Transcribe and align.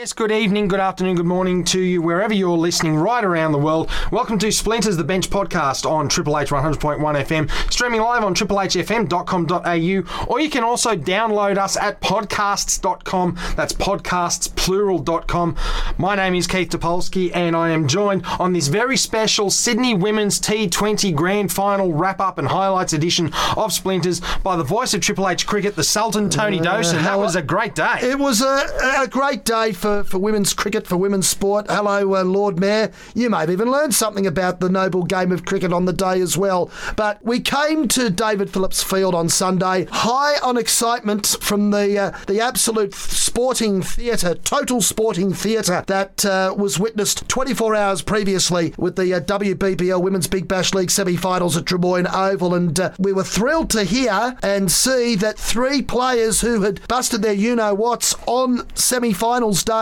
Yes, 0.00 0.14
good 0.14 0.32
evening, 0.32 0.66
good 0.66 0.80
afternoon, 0.80 1.16
good 1.16 1.26
morning 1.26 1.62
to 1.64 1.78
you 1.78 2.00
wherever 2.00 2.32
you're 2.32 2.56
listening 2.56 2.96
right 2.96 3.22
around 3.22 3.52
the 3.52 3.58
world. 3.58 3.90
Welcome 4.10 4.38
to 4.38 4.50
Splinters, 4.50 4.96
the 4.96 5.04
Bench 5.04 5.28
podcast 5.28 5.84
on 5.84 6.08
Triple 6.08 6.38
H 6.38 6.48
100.1 6.48 6.98
FM, 6.98 7.70
streaming 7.70 8.00
live 8.00 8.24
on 8.24 8.34
triplehfm.com.au, 8.34 10.24
or 10.26 10.40
you 10.40 10.48
can 10.48 10.64
also 10.64 10.96
download 10.96 11.58
us 11.58 11.76
at 11.76 12.00
podcasts.com. 12.00 13.36
That's 13.56 13.74
podcastsplural.com. 13.74 15.56
My 15.98 16.14
name 16.14 16.34
is 16.34 16.46
Keith 16.46 16.70
Topolsky, 16.70 17.30
and 17.36 17.54
I 17.54 17.68
am 17.68 17.86
joined 17.86 18.24
on 18.38 18.54
this 18.54 18.68
very 18.68 18.96
special 18.96 19.50
Sydney 19.50 19.92
Women's 19.92 20.40
T20 20.40 21.14
Grand 21.14 21.52
Final 21.52 21.92
wrap 21.92 22.20
up 22.20 22.38
and 22.38 22.48
highlights 22.48 22.94
edition 22.94 23.34
of 23.54 23.70
Splinters 23.70 24.22
by 24.42 24.56
the 24.56 24.64
voice 24.64 24.94
of 24.94 25.02
Triple 25.02 25.28
H 25.28 25.46
Cricket, 25.46 25.76
the 25.76 25.84
Sultan 25.84 26.30
Tony 26.30 26.58
Dawson. 26.58 27.02
That 27.02 27.18
was 27.18 27.36
a 27.36 27.42
great 27.42 27.74
day. 27.74 27.98
It 28.00 28.18
was 28.18 28.40
a, 28.40 29.02
a 29.02 29.06
great 29.06 29.44
day 29.44 29.72
for, 29.72 29.89
for 30.04 30.18
women's 30.18 30.52
cricket, 30.52 30.86
for 30.86 30.96
women's 30.96 31.28
sport. 31.28 31.66
Hello, 31.68 32.14
uh, 32.14 32.24
Lord 32.24 32.58
Mayor. 32.58 32.90
You 33.14 33.30
may 33.30 33.38
have 33.40 33.50
even 33.50 33.70
learned 33.70 33.94
something 33.94 34.26
about 34.26 34.60
the 34.60 34.68
noble 34.68 35.02
game 35.02 35.32
of 35.32 35.44
cricket 35.44 35.72
on 35.72 35.84
the 35.84 35.92
day 35.92 36.20
as 36.20 36.36
well. 36.36 36.70
But 36.96 37.24
we 37.24 37.40
came 37.40 37.88
to 37.88 38.10
David 38.10 38.50
Phillips 38.50 38.82
Field 38.82 39.14
on 39.14 39.28
Sunday, 39.28 39.86
high 39.90 40.38
on 40.42 40.56
excitement 40.56 41.36
from 41.40 41.70
the 41.70 41.98
uh, 41.98 42.18
the 42.26 42.40
absolute 42.40 42.94
sporting 42.94 43.82
theatre, 43.82 44.34
total 44.34 44.80
sporting 44.80 45.32
theatre 45.32 45.84
that 45.86 46.24
uh, 46.24 46.54
was 46.56 46.78
witnessed 46.78 47.28
24 47.28 47.74
hours 47.74 48.02
previously 48.02 48.74
with 48.76 48.96
the 48.96 49.14
uh, 49.14 49.20
WBBL 49.20 50.02
Women's 50.02 50.26
Big 50.26 50.48
Bash 50.48 50.74
League 50.74 50.90
semi-finals 50.90 51.56
at 51.56 51.64
Drummoyne 51.64 52.06
Oval, 52.12 52.54
and 52.54 52.78
uh, 52.78 52.92
we 52.98 53.12
were 53.12 53.24
thrilled 53.24 53.70
to 53.70 53.84
hear 53.84 54.36
and 54.42 54.70
see 54.70 55.14
that 55.16 55.38
three 55.38 55.82
players 55.82 56.40
who 56.40 56.62
had 56.62 56.86
busted 56.88 57.22
their 57.22 57.32
you-know-whats 57.32 58.14
on 58.26 58.66
semi-finals 58.74 59.64
day 59.64 59.79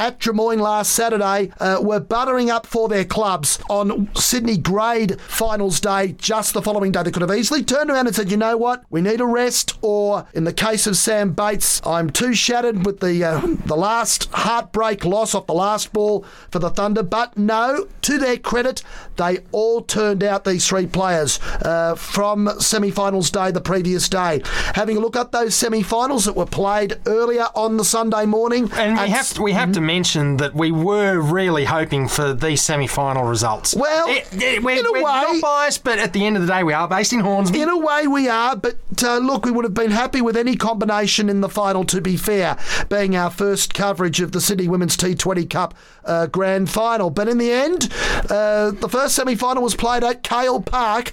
at 0.00 0.18
Drummoyne 0.18 0.60
last 0.60 0.92
Saturday 0.92 1.52
uh, 1.60 1.78
were 1.80 2.00
buttering 2.00 2.50
up 2.50 2.66
for 2.66 2.88
their 2.88 3.04
clubs 3.04 3.58
on 3.68 4.08
Sydney 4.14 4.56
grade 4.56 5.20
finals 5.20 5.80
day 5.80 6.12
just 6.18 6.54
the 6.54 6.62
following 6.62 6.92
day. 6.92 7.02
They 7.02 7.10
could 7.10 7.22
have 7.22 7.36
easily 7.36 7.62
turned 7.62 7.90
around 7.90 8.06
and 8.06 8.16
said, 8.16 8.30
you 8.30 8.36
know 8.36 8.56
what, 8.56 8.84
we 8.90 9.00
need 9.00 9.20
a 9.20 9.26
rest, 9.26 9.78
or 9.82 10.26
in 10.34 10.44
the 10.44 10.52
case 10.52 10.86
of 10.86 10.96
Sam 10.96 11.32
Bates, 11.32 11.80
I'm 11.86 12.10
too 12.10 12.34
shattered 12.34 12.84
with 12.84 13.00
the 13.00 13.24
uh, 13.24 13.40
the 13.66 13.76
last 13.76 14.28
heartbreak 14.32 15.04
loss 15.04 15.34
off 15.34 15.46
the 15.46 15.54
last 15.54 15.92
ball 15.92 16.24
for 16.50 16.58
the 16.58 16.70
Thunder. 16.70 17.02
But 17.02 17.36
no, 17.36 17.86
to 18.02 18.18
their 18.18 18.36
credit, 18.36 18.82
they 19.16 19.38
all 19.52 19.82
turned 19.82 20.22
out 20.22 20.44
these 20.44 20.66
three 20.66 20.86
players 20.86 21.38
uh, 21.62 21.94
from 21.94 22.50
semi-finals 22.58 23.30
day 23.30 23.50
the 23.50 23.60
previous 23.60 24.08
day. 24.08 24.42
Having 24.74 24.96
a 24.98 25.00
look 25.00 25.16
at 25.16 25.32
those 25.32 25.54
semi-finals 25.54 26.24
that 26.24 26.34
were 26.36 26.46
played 26.46 26.98
earlier 27.06 27.46
on 27.54 27.76
the 27.76 27.84
Sunday 27.84 28.26
morning, 28.26 28.70
And 28.74 28.98
we 28.98 29.08
have 29.08 29.28
to, 29.34 29.35
we 29.38 29.52
have 29.52 29.72
to 29.72 29.80
mention 29.80 30.36
that 30.38 30.54
we 30.54 30.70
were 30.72 31.18
really 31.20 31.64
hoping 31.64 32.08
for 32.08 32.32
these 32.32 32.62
semi-final 32.62 33.24
results. 33.24 33.74
Well, 33.74 34.08
It- 34.08 34.26
it- 34.32 34.62
we're, 34.62 34.78
in 34.78 34.86
a 34.86 34.92
we're 34.92 34.98
way- 35.04 35.22
not 35.32 35.40
biased, 35.42 35.84
but 35.84 35.98
at 35.98 36.12
the 36.12 36.24
end 36.26 36.36
of 36.36 36.46
the 36.46 36.52
day, 36.52 36.62
we 36.62 36.72
are 36.72 36.88
based 36.88 37.12
in 37.12 37.20
Hornsby. 37.20 37.60
In 37.60 37.68
a 37.68 37.76
way, 37.78 38.06
we 38.06 38.28
are, 38.28 38.56
but 38.56 38.76
uh, 39.02 39.18
look, 39.18 39.44
we 39.44 39.50
would 39.50 39.64
have 39.64 39.74
been 39.74 39.90
happy 39.90 40.20
with 40.20 40.36
any 40.36 40.56
combination 40.56 41.28
in 41.28 41.40
the 41.40 41.48
final, 41.48 41.84
to 41.84 42.00
be 42.00 42.16
fair, 42.16 42.56
being 42.88 43.16
our 43.16 43.30
first 43.30 43.74
coverage 43.74 44.20
of 44.20 44.32
the 44.32 44.40
Sydney 44.40 44.68
Women's 44.68 44.96
T20 44.96 45.48
Cup 45.50 45.74
uh, 46.04 46.26
Grand 46.26 46.70
Final. 46.70 47.10
But 47.10 47.28
in 47.28 47.38
the 47.38 47.52
end, 47.52 47.88
uh, 48.30 48.70
the 48.70 48.88
first 48.88 49.14
semi 49.16 49.34
final 49.34 49.62
was 49.62 49.74
played 49.74 50.04
at 50.04 50.22
Cahill 50.22 50.62
Park 50.62 51.12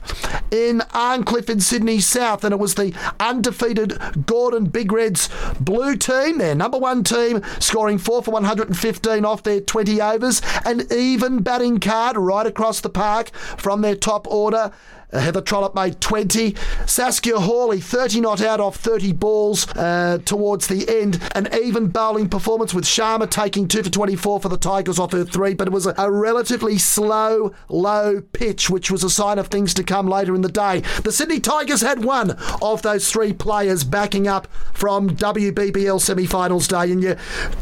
in 0.52 0.82
Arncliffe 0.94 1.50
in 1.50 1.60
Sydney 1.60 2.00
South, 2.00 2.44
and 2.44 2.54
it 2.54 2.60
was 2.60 2.76
the 2.76 2.94
undefeated 3.20 3.98
Gordon 4.26 4.66
Big 4.66 4.92
Reds 4.92 5.30
blue 5.60 5.96
team, 5.96 6.38
their 6.38 6.56
number 6.56 6.78
one 6.78 7.04
team, 7.04 7.42
scoring 7.60 7.98
4 8.14 8.22
for 8.22 8.32
115 8.32 9.26
off 9.26 9.42
their 9.42 9.60
20 9.60 10.00
overs, 10.00 10.40
an 10.66 10.84
even 10.92 11.42
batting 11.42 11.80
card 11.80 12.16
right 12.16 12.46
across 12.46 12.80
the 12.80 12.90
park 12.90 13.32
from 13.34 13.82
their 13.82 13.96
top 13.96 14.28
order. 14.28 14.72
Uh, 15.14 15.20
Heather 15.20 15.42
Trollope 15.42 15.76
made 15.76 16.02
20. 16.02 16.56
Saskia 16.86 17.40
Horley, 17.40 17.80
30 17.80 18.22
not 18.22 18.42
out 18.42 18.60
off 18.60 18.78
30 18.78 19.14
balls 19.14 19.68
uh, 19.76 20.18
towards 20.26 20.68
the 20.68 20.88
end. 20.90 21.22
An 21.36 21.48
even 21.54 21.88
bowling 21.88 22.30
performance 22.30 22.74
with 22.74 22.86
Sharma 22.86 23.30
taking 23.30 23.68
2 23.68 23.84
for 23.84 23.90
24 23.90 24.40
for 24.40 24.50
the 24.50 24.58
Tigers 24.58 25.00
off 25.00 25.12
her 25.12 25.24
3, 25.24 25.54
but 25.54 25.68
it 25.68 25.72
was 25.72 25.86
a, 25.86 25.94
a 25.98 26.12
relatively 26.12 26.78
slow, 26.78 27.54
low 27.70 28.22
pitch, 28.22 28.70
which 28.70 28.90
was 28.90 29.04
a 29.04 29.10
sign 29.10 29.38
of 29.38 29.48
things 29.48 29.74
to 29.76 29.84
come 29.84 30.08
later 30.08 30.36
in 30.36 30.42
the 30.42 30.50
day. 30.50 30.82
The 31.04 31.12
Sydney 31.12 31.40
Tigers 31.40 31.82
had 31.82 32.04
one 32.04 32.32
of 32.62 32.82
those 32.82 33.12
three 33.12 33.34
players 33.34 33.84
backing 33.84 34.28
up 34.28 34.48
from 34.74 35.12
WBBL 35.12 36.02
semi 36.02 36.26
finals 36.26 36.68
day, 36.68 36.92
and 36.92 37.04
you 37.04 37.16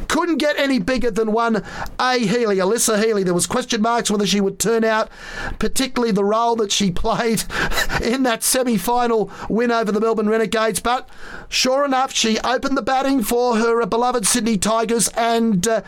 couldn't 0.08 0.38
get 0.38 0.58
any 0.58 0.80
bigger 0.80 1.12
than 1.12 1.32
one 1.32 1.64
A. 2.00 2.20
Healy, 2.20 2.58
Alyssa 2.58 3.04
Healy. 3.04 3.24
There 3.24 3.34
was 3.34 3.48
question 3.48 3.82
marks 3.82 4.10
whether 4.10 4.26
she 4.26 4.42
would 4.42 4.60
turn 4.60 4.84
out, 4.84 5.10
particularly 5.60 6.12
the 6.12 6.24
role 6.24 6.56
that 6.58 6.72
she 6.72 6.92
played 7.02 7.41
in 8.02 8.24
that 8.24 8.44
semi-final 8.44 9.32
win 9.50 9.72
over 9.72 9.92
the 9.92 10.00
Melbourne 10.00 10.30
Renegades. 10.30 10.80
But 10.80 11.08
sure 11.50 11.86
enough, 11.86 12.14
she 12.14 12.40
opened 12.40 12.78
the 12.78 12.82
batting 12.82 13.24
for 13.24 13.58
her 13.58 13.86
beloved 13.86 14.26
Sydney 14.26 14.58
Tigers 14.58 15.10
and. 15.10 15.68
Uh, 15.68 15.82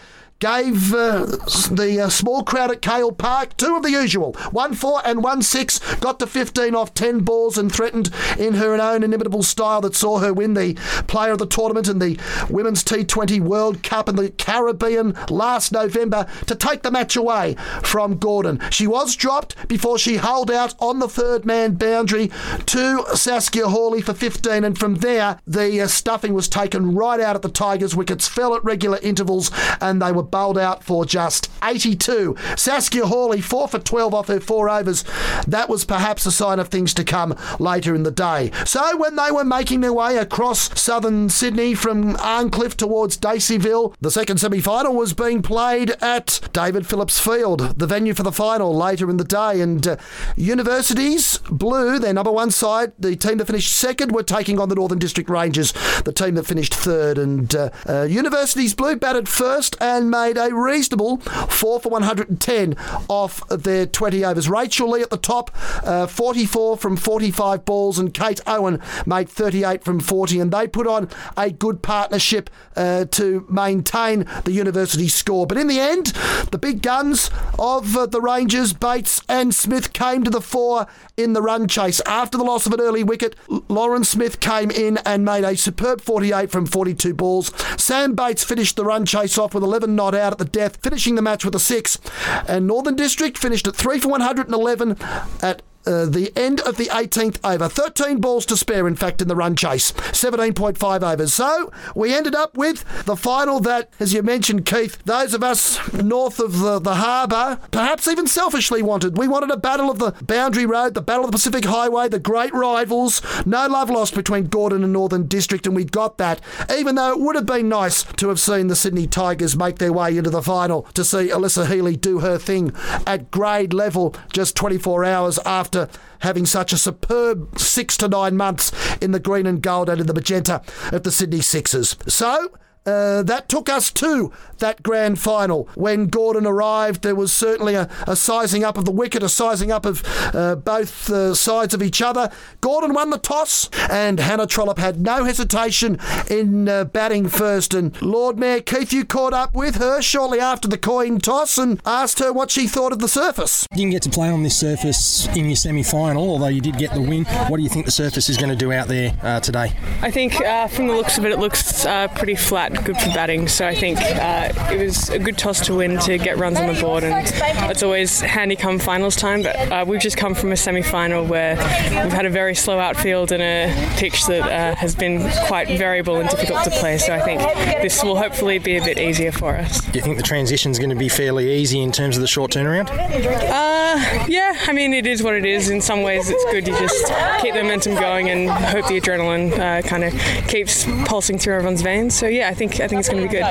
Gave 0.43 0.93
uh, 0.93 1.25
the 1.71 2.01
uh, 2.03 2.09
small 2.09 2.43
crowd 2.43 2.69
at 2.69 2.81
Cahill 2.81 3.13
Park 3.13 3.55
two 3.55 3.77
of 3.77 3.83
the 3.83 3.91
usual. 3.91 4.33
1 4.51 4.73
4 4.73 5.01
and 5.05 5.23
1 5.23 5.41
6. 5.41 5.95
Got 6.01 6.19
to 6.19 6.27
15 6.27 6.75
off 6.75 6.93
10 6.93 7.21
balls 7.21 7.57
and 7.57 7.73
threatened 7.73 8.09
in 8.37 8.55
her 8.55 8.75
own 8.75 9.03
inimitable 9.03 9.43
style 9.43 9.79
that 9.79 9.95
saw 9.95 10.19
her 10.19 10.33
win 10.33 10.53
the 10.53 10.73
player 11.07 11.31
of 11.31 11.37
the 11.37 11.45
tournament 11.45 11.87
in 11.87 11.99
the 11.99 12.19
Women's 12.49 12.83
T20 12.83 13.39
World 13.39 13.83
Cup 13.83 14.09
in 14.09 14.17
the 14.17 14.31
Caribbean 14.31 15.13
last 15.29 15.71
November 15.71 16.27
to 16.47 16.55
take 16.55 16.81
the 16.81 16.91
match 16.91 17.15
away 17.15 17.55
from 17.81 18.17
Gordon. 18.17 18.59
She 18.69 18.85
was 18.85 19.15
dropped 19.15 19.69
before 19.69 19.97
she 19.97 20.17
held 20.17 20.51
out 20.51 20.75
on 20.79 20.99
the 20.99 21.07
third 21.07 21.45
man 21.45 21.75
boundary 21.75 22.29
to 22.65 23.05
Saskia 23.15 23.69
Horley 23.69 24.01
for 24.01 24.13
15, 24.13 24.65
and 24.65 24.77
from 24.77 24.95
there, 24.95 25.39
the 25.47 25.79
uh, 25.79 25.87
stuffing 25.87 26.33
was 26.33 26.49
taken 26.49 26.93
right 26.95 27.21
out 27.21 27.37
at 27.37 27.43
the 27.43 27.49
Tigers. 27.49 27.95
Wickets 27.95 28.27
fell 28.27 28.53
at 28.55 28.63
regular 28.65 28.99
intervals, 29.01 29.49
and 29.79 30.01
they 30.01 30.11
were 30.11 30.32
bowled 30.33 30.57
out 30.57 30.83
for 30.83 31.05
just 31.05 31.51
82. 31.63 32.35
Saskia 32.57 33.05
Horley, 33.05 33.39
4 33.39 33.67
for 33.67 33.77
12 33.77 34.15
off 34.15 34.27
her 34.29 34.39
four 34.39 34.67
overs. 34.67 35.05
That 35.47 35.69
was 35.69 35.85
perhaps 35.85 36.25
a 36.25 36.31
sign 36.31 36.57
of 36.57 36.69
things 36.69 36.91
to 36.95 37.03
come 37.03 37.35
later 37.59 37.93
in 37.93 38.01
the 38.01 38.09
day. 38.09 38.49
So 38.65 38.97
when 38.97 39.15
they 39.15 39.29
were 39.29 39.43
making 39.43 39.81
their 39.81 39.93
way 39.93 40.17
across 40.17 40.81
southern 40.81 41.29
Sydney 41.29 41.75
from 41.75 42.15
Arncliffe 42.15 42.75
towards 42.75 43.15
Daceyville, 43.15 43.93
the 44.01 44.09
second 44.09 44.39
semi 44.39 44.59
final 44.59 44.95
was 44.95 45.13
being 45.13 45.43
played 45.43 45.91
at 46.01 46.39
David 46.51 46.87
Phillips 46.87 47.19
Field, 47.19 47.77
the 47.77 47.85
venue 47.85 48.15
for 48.15 48.23
the 48.23 48.31
final 48.31 48.75
later 48.75 49.11
in 49.11 49.17
the 49.17 49.23
day. 49.23 49.61
And 49.61 49.87
uh, 49.87 49.97
Universities 50.35 51.37
Blue, 51.49 51.99
their 51.99 52.13
number 52.13 52.31
one 52.31 52.49
side, 52.49 52.93
the 52.97 53.15
team 53.15 53.37
that 53.37 53.45
finished 53.45 53.71
second, 53.71 54.13
were 54.13 54.23
taking 54.23 54.59
on 54.59 54.69
the 54.69 54.75
Northern 54.75 54.97
District 54.97 55.29
Rangers, 55.29 55.73
the 56.05 56.11
team 56.11 56.33
that 56.35 56.47
finished 56.47 56.73
third. 56.73 57.19
And 57.19 57.53
uh, 57.55 57.69
uh, 57.87 58.03
Universities 58.03 58.73
Blue 58.73 58.95
batted 58.95 59.29
first 59.29 59.77
and 59.79 60.09
made 60.13 60.37
a 60.37 60.53
reasonable 60.53 61.17
4 61.17 61.79
for 61.79 61.89
110 61.89 62.75
off 63.07 63.47
their 63.49 63.87
20 63.87 64.23
overs. 64.23 64.47
Rachel 64.47 64.91
Lee 64.91 65.01
at 65.01 65.09
the 65.09 65.17
top, 65.17 65.49
uh, 65.83 66.05
44 66.05 66.77
from 66.77 66.95
45 66.95 67.65
balls, 67.65 67.97
and 67.97 68.13
Kate 68.13 68.39
Owen 68.45 68.79
made 69.07 69.27
38 69.27 69.83
from 69.83 69.99
40. 69.99 70.39
And 70.39 70.51
they 70.51 70.67
put 70.67 70.85
on 70.85 71.09
a 71.35 71.49
good 71.49 71.81
partnership 71.81 72.51
uh, 72.75 73.05
to 73.05 73.47
maintain 73.49 74.27
the 74.43 74.51
university 74.51 75.07
score. 75.07 75.47
But 75.47 75.57
in 75.57 75.65
the 75.65 75.79
end, 75.79 76.07
the 76.51 76.59
big 76.59 76.83
guns 76.83 77.31
of 77.57 77.97
uh, 77.97 78.05
the 78.05 78.21
Rangers, 78.21 78.71
Bates 78.71 79.19
and 79.27 79.53
Smith, 79.53 79.93
came 79.93 80.23
to 80.23 80.29
the 80.29 80.41
fore 80.41 80.85
in 81.17 81.33
the 81.33 81.41
run 81.41 81.67
chase. 81.67 82.01
After 82.01 82.37
the 82.37 82.43
loss 82.43 82.67
of 82.67 82.73
an 82.73 82.81
early 82.81 83.03
wicket, 83.03 83.35
Lauren 83.67 84.03
Smith 84.03 84.39
came 84.39 84.69
in 84.69 84.97
and 85.05 85.25
made 85.25 85.43
a 85.43 85.57
superb 85.57 86.01
48 86.01 86.51
from 86.51 86.67
42 86.67 87.15
balls. 87.15 87.51
Sam 87.81 88.13
Bates 88.13 88.43
finished 88.43 88.75
the 88.75 88.85
run 88.85 89.05
chase 89.05 89.39
off 89.39 89.55
with 89.55 89.63
11 89.63 89.95
not 90.03 90.15
out 90.15 90.33
at 90.33 90.37
the 90.37 90.45
death, 90.45 90.79
finishing 90.81 91.15
the 91.15 91.21
match 91.21 91.45
with 91.45 91.55
a 91.55 91.59
six. 91.59 91.99
And 92.47 92.67
Northern 92.67 92.95
District 92.95 93.37
finished 93.37 93.67
at 93.67 93.75
3 93.75 93.99
for 93.99 94.09
111 94.09 94.97
at 95.41 95.61
uh, 95.85 96.05
the 96.05 96.31
end 96.35 96.61
of 96.61 96.77
the 96.77 96.85
18th 96.85 97.39
over. 97.43 97.67
13 97.67 98.19
balls 98.19 98.45
to 98.47 98.57
spare, 98.57 98.87
in 98.87 98.95
fact, 98.95 99.21
in 99.21 99.27
the 99.27 99.35
run 99.35 99.55
chase. 99.55 99.91
17.5 99.91 101.03
overs. 101.03 101.33
So 101.33 101.71
we 101.95 102.13
ended 102.13 102.35
up 102.35 102.57
with 102.57 103.05
the 103.05 103.15
final 103.15 103.59
that, 103.61 103.89
as 103.99 104.13
you 104.13 104.23
mentioned, 104.23 104.65
Keith, 104.65 105.01
those 105.03 105.33
of 105.33 105.43
us 105.43 105.91
north 105.93 106.39
of 106.39 106.59
the, 106.59 106.79
the 106.79 106.95
harbour 106.95 107.59
perhaps 107.71 108.07
even 108.07 108.27
selfishly 108.27 108.81
wanted. 108.81 109.17
We 109.17 109.27
wanted 109.27 109.51
a 109.51 109.57
battle 109.57 109.89
of 109.89 109.99
the 109.99 110.11
Boundary 110.23 110.65
Road, 110.65 110.93
the 110.93 111.01
battle 111.01 111.25
of 111.25 111.31
the 111.31 111.35
Pacific 111.35 111.65
Highway, 111.65 112.09
the 112.09 112.19
great 112.19 112.53
rivals. 112.53 113.21
No 113.45 113.67
love 113.67 113.89
lost 113.89 114.15
between 114.15 114.47
Gordon 114.47 114.83
and 114.83 114.93
Northern 114.93 115.27
District, 115.27 115.65
and 115.65 115.75
we 115.75 115.83
got 115.83 116.17
that. 116.17 116.41
Even 116.75 116.95
though 116.95 117.11
it 117.11 117.19
would 117.19 117.35
have 117.35 117.45
been 117.45 117.69
nice 117.69 118.03
to 118.03 118.29
have 118.29 118.39
seen 118.39 118.67
the 118.67 118.75
Sydney 118.75 119.07
Tigers 119.07 119.55
make 119.57 119.77
their 119.77 119.93
way 119.93 120.17
into 120.17 120.29
the 120.29 120.41
final, 120.41 120.83
to 120.93 121.03
see 121.03 121.29
Alyssa 121.29 121.67
Healy 121.67 121.95
do 121.95 122.19
her 122.19 122.37
thing 122.37 122.73
at 123.05 123.31
grade 123.31 123.73
level 123.73 124.15
just 124.31 124.55
24 124.55 125.05
hours 125.05 125.39
after 125.45 125.72
having 126.19 126.45
such 126.45 126.73
a 126.73 126.77
superb 126.77 127.57
six 127.59 127.97
to 127.97 128.07
nine 128.07 128.37
months 128.37 128.71
in 129.01 129.11
the 129.11 129.19
green 129.19 129.45
and 129.45 129.61
gold 129.61 129.89
and 129.89 130.01
in 130.01 130.07
the 130.07 130.13
magenta 130.13 130.61
of 130.91 131.03
the 131.03 131.11
Sydney 131.11 131.41
Sixers. 131.41 131.95
So, 132.07 132.51
uh, 132.85 133.23
that 133.23 133.47
took 133.47 133.69
us 133.69 133.91
to 133.91 134.31
that 134.59 134.83
grand 134.83 135.19
final. 135.19 135.67
When 135.75 136.07
Gordon 136.07 136.45
arrived, 136.45 137.03
there 137.03 137.15
was 137.15 137.31
certainly 137.31 137.75
a, 137.75 137.89
a 138.07 138.15
sizing 138.15 138.63
up 138.63 138.77
of 138.77 138.85
the 138.85 138.91
wicket, 138.91 139.23
a 139.23 139.29
sizing 139.29 139.71
up 139.71 139.85
of 139.85 140.03
uh, 140.33 140.55
both 140.55 141.09
uh, 141.09 141.33
sides 141.33 141.73
of 141.73 141.81
each 141.81 142.01
other. 142.01 142.29
Gordon 142.61 142.93
won 142.93 143.09
the 143.09 143.17
toss, 143.17 143.69
and 143.89 144.19
Hannah 144.19 144.47
Trollope 144.47 144.79
had 144.79 144.99
no 144.99 145.23
hesitation 145.23 145.97
in 146.29 146.67
uh, 146.67 146.85
batting 146.85 147.29
first. 147.29 147.73
And 147.73 147.99
Lord 148.01 148.37
Mayor 148.37 148.61
Keith, 148.61 148.91
you 148.93 149.05
caught 149.05 149.33
up 149.33 149.53
with 149.53 149.75
her 149.75 150.01
shortly 150.01 150.39
after 150.39 150.67
the 150.67 150.77
coin 150.77 151.19
toss 151.19 151.57
and 151.57 151.81
asked 151.85 152.19
her 152.19 152.31
what 152.33 152.51
she 152.51 152.67
thought 152.67 152.91
of 152.91 152.99
the 152.99 153.07
surface. 153.07 153.67
You 153.71 153.77
didn't 153.77 153.91
get 153.91 154.03
to 154.03 154.09
play 154.09 154.29
on 154.29 154.43
this 154.43 154.57
surface 154.57 155.27
in 155.35 155.45
your 155.45 155.55
semi 155.55 155.83
final, 155.83 156.29
although 156.29 156.47
you 156.47 156.61
did 156.61 156.77
get 156.77 156.93
the 156.93 157.01
win. 157.01 157.25
What 157.47 157.57
do 157.57 157.63
you 157.63 157.69
think 157.69 157.85
the 157.85 157.91
surface 157.91 158.29
is 158.29 158.37
going 158.37 158.49
to 158.49 158.55
do 158.55 158.71
out 158.71 158.87
there 158.87 159.17
uh, 159.21 159.39
today? 159.39 159.73
I 160.01 160.11
think 160.11 160.33
from 160.33 160.87
the 160.87 160.93
looks 160.93 161.17
of 161.17 161.25
it, 161.25 161.31
it 161.31 161.39
looks 161.39 161.85
pretty 162.15 162.35
flat 162.35 162.72
good 162.73 162.97
for 162.97 163.09
batting. 163.09 163.47
So 163.47 163.67
I 163.67 163.75
think 163.75 163.99
uh, 163.99 164.51
it 164.71 164.85
was 164.85 165.09
a 165.09 165.19
good 165.19 165.37
toss 165.37 165.65
to 165.67 165.75
win 165.75 165.99
to 165.99 166.17
get 166.17 166.37
runs 166.37 166.59
on 166.59 166.73
the 166.73 166.79
board, 166.81 167.03
and 167.03 167.27
it's 167.69 167.83
always 167.83 168.21
handy 168.21 168.55
come 168.55 168.79
finals 168.79 169.15
time. 169.15 169.43
But 169.43 169.55
uh, 169.71 169.85
we've 169.87 170.01
just 170.01 170.17
come 170.17 170.35
from 170.35 170.51
a 170.51 170.57
semi-final 170.57 171.25
where 171.25 171.55
we've 171.55 172.13
had 172.13 172.25
a 172.25 172.29
very 172.29 172.55
slow 172.55 172.79
outfield 172.79 173.31
and 173.31 173.41
a 173.41 173.95
pitch 173.97 174.25
that 174.25 174.41
uh, 174.41 174.75
has 174.75 174.95
been 174.95 175.29
quite 175.47 175.67
variable 175.77 176.17
and 176.17 176.29
difficult 176.29 176.63
to 176.63 176.71
play. 176.71 176.97
So 176.97 177.13
I 177.13 177.21
think 177.21 177.41
this 177.81 178.03
will 178.03 178.17
hopefully 178.17 178.59
be 178.59 178.77
a 178.77 178.83
bit 178.83 178.97
easier 178.97 179.31
for 179.31 179.55
us. 179.55 179.81
Do 179.81 179.97
you 179.97 180.01
think 180.01 180.17
the 180.17 180.23
transition 180.23 180.71
is 180.71 180.79
going 180.79 180.89
to 180.89 180.95
be 180.95 181.09
fairly 181.09 181.53
easy 181.53 181.81
in 181.81 181.91
terms 181.91 182.17
of 182.17 182.21
the 182.21 182.27
short 182.27 182.51
turnaround? 182.51 182.89
Uh, 182.89 184.25
yeah, 184.27 184.57
I 184.67 184.73
mean 184.73 184.93
it 184.93 185.05
is 185.05 185.21
what 185.21 185.35
it 185.35 185.45
is. 185.45 185.69
In 185.69 185.81
some 185.81 186.03
ways, 186.03 186.29
it's 186.29 186.43
good. 186.45 186.67
You 186.67 186.77
just 186.77 187.05
keep 187.41 187.53
the 187.53 187.61
momentum 187.61 187.95
going 187.95 188.29
and 188.29 188.49
hope 188.49 188.87
the 188.87 188.99
adrenaline 188.99 189.51
uh, 189.53 189.81
kind 189.87 190.03
of 190.03 190.13
keeps 190.47 190.85
pulsing 191.05 191.37
through 191.37 191.55
everyone's 191.55 191.81
veins. 191.81 192.15
So 192.15 192.27
yeah, 192.27 192.49
I 192.49 192.53
think 192.53 192.62
I 192.79 192.87
think 192.87 192.99
it's 192.99 193.09
going 193.09 193.23
to 193.23 193.29
be 193.29 193.33
good. 193.33 193.43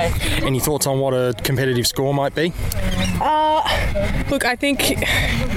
Any 0.43 0.59
thoughts 0.59 0.87
on 0.87 0.99
what 0.99 1.13
a 1.13 1.33
competitive 1.43 1.87
score 1.87 2.13
might 2.13 2.35
be? 2.35 2.53
Uh, 3.21 3.61
look, 4.29 4.45
I 4.45 4.55
think 4.55 4.81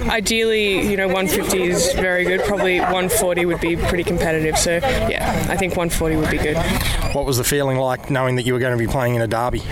ideally, 0.09 0.89
you 0.89 0.97
know, 0.97 1.07
150 1.07 1.63
is 1.63 1.93
very 1.95 2.25
good. 2.25 2.41
Probably 2.43 2.79
140 2.81 3.47
would 3.47 3.61
be 3.61 3.77
pretty 3.77 4.05
competitive. 4.05 4.59
So 4.59 4.73
yeah, 4.77 5.47
I 5.49 5.57
think 5.57 5.77
140 5.77 6.17
would 6.17 6.31
be 6.31 6.39
good. 6.39 6.57
What 7.15 7.27
was 7.27 7.39
the 7.39 7.45
feeling 7.45 7.79
like 7.79 8.11
knowing 8.11 8.37
that 8.37 8.45
you 8.45 8.53
were 8.53 8.59
going 8.59 8.77
to 8.77 8.85
be 8.85 8.91
playing 8.91 9.15
in 9.15 9.23
a 9.23 9.27
derby? 9.27 9.63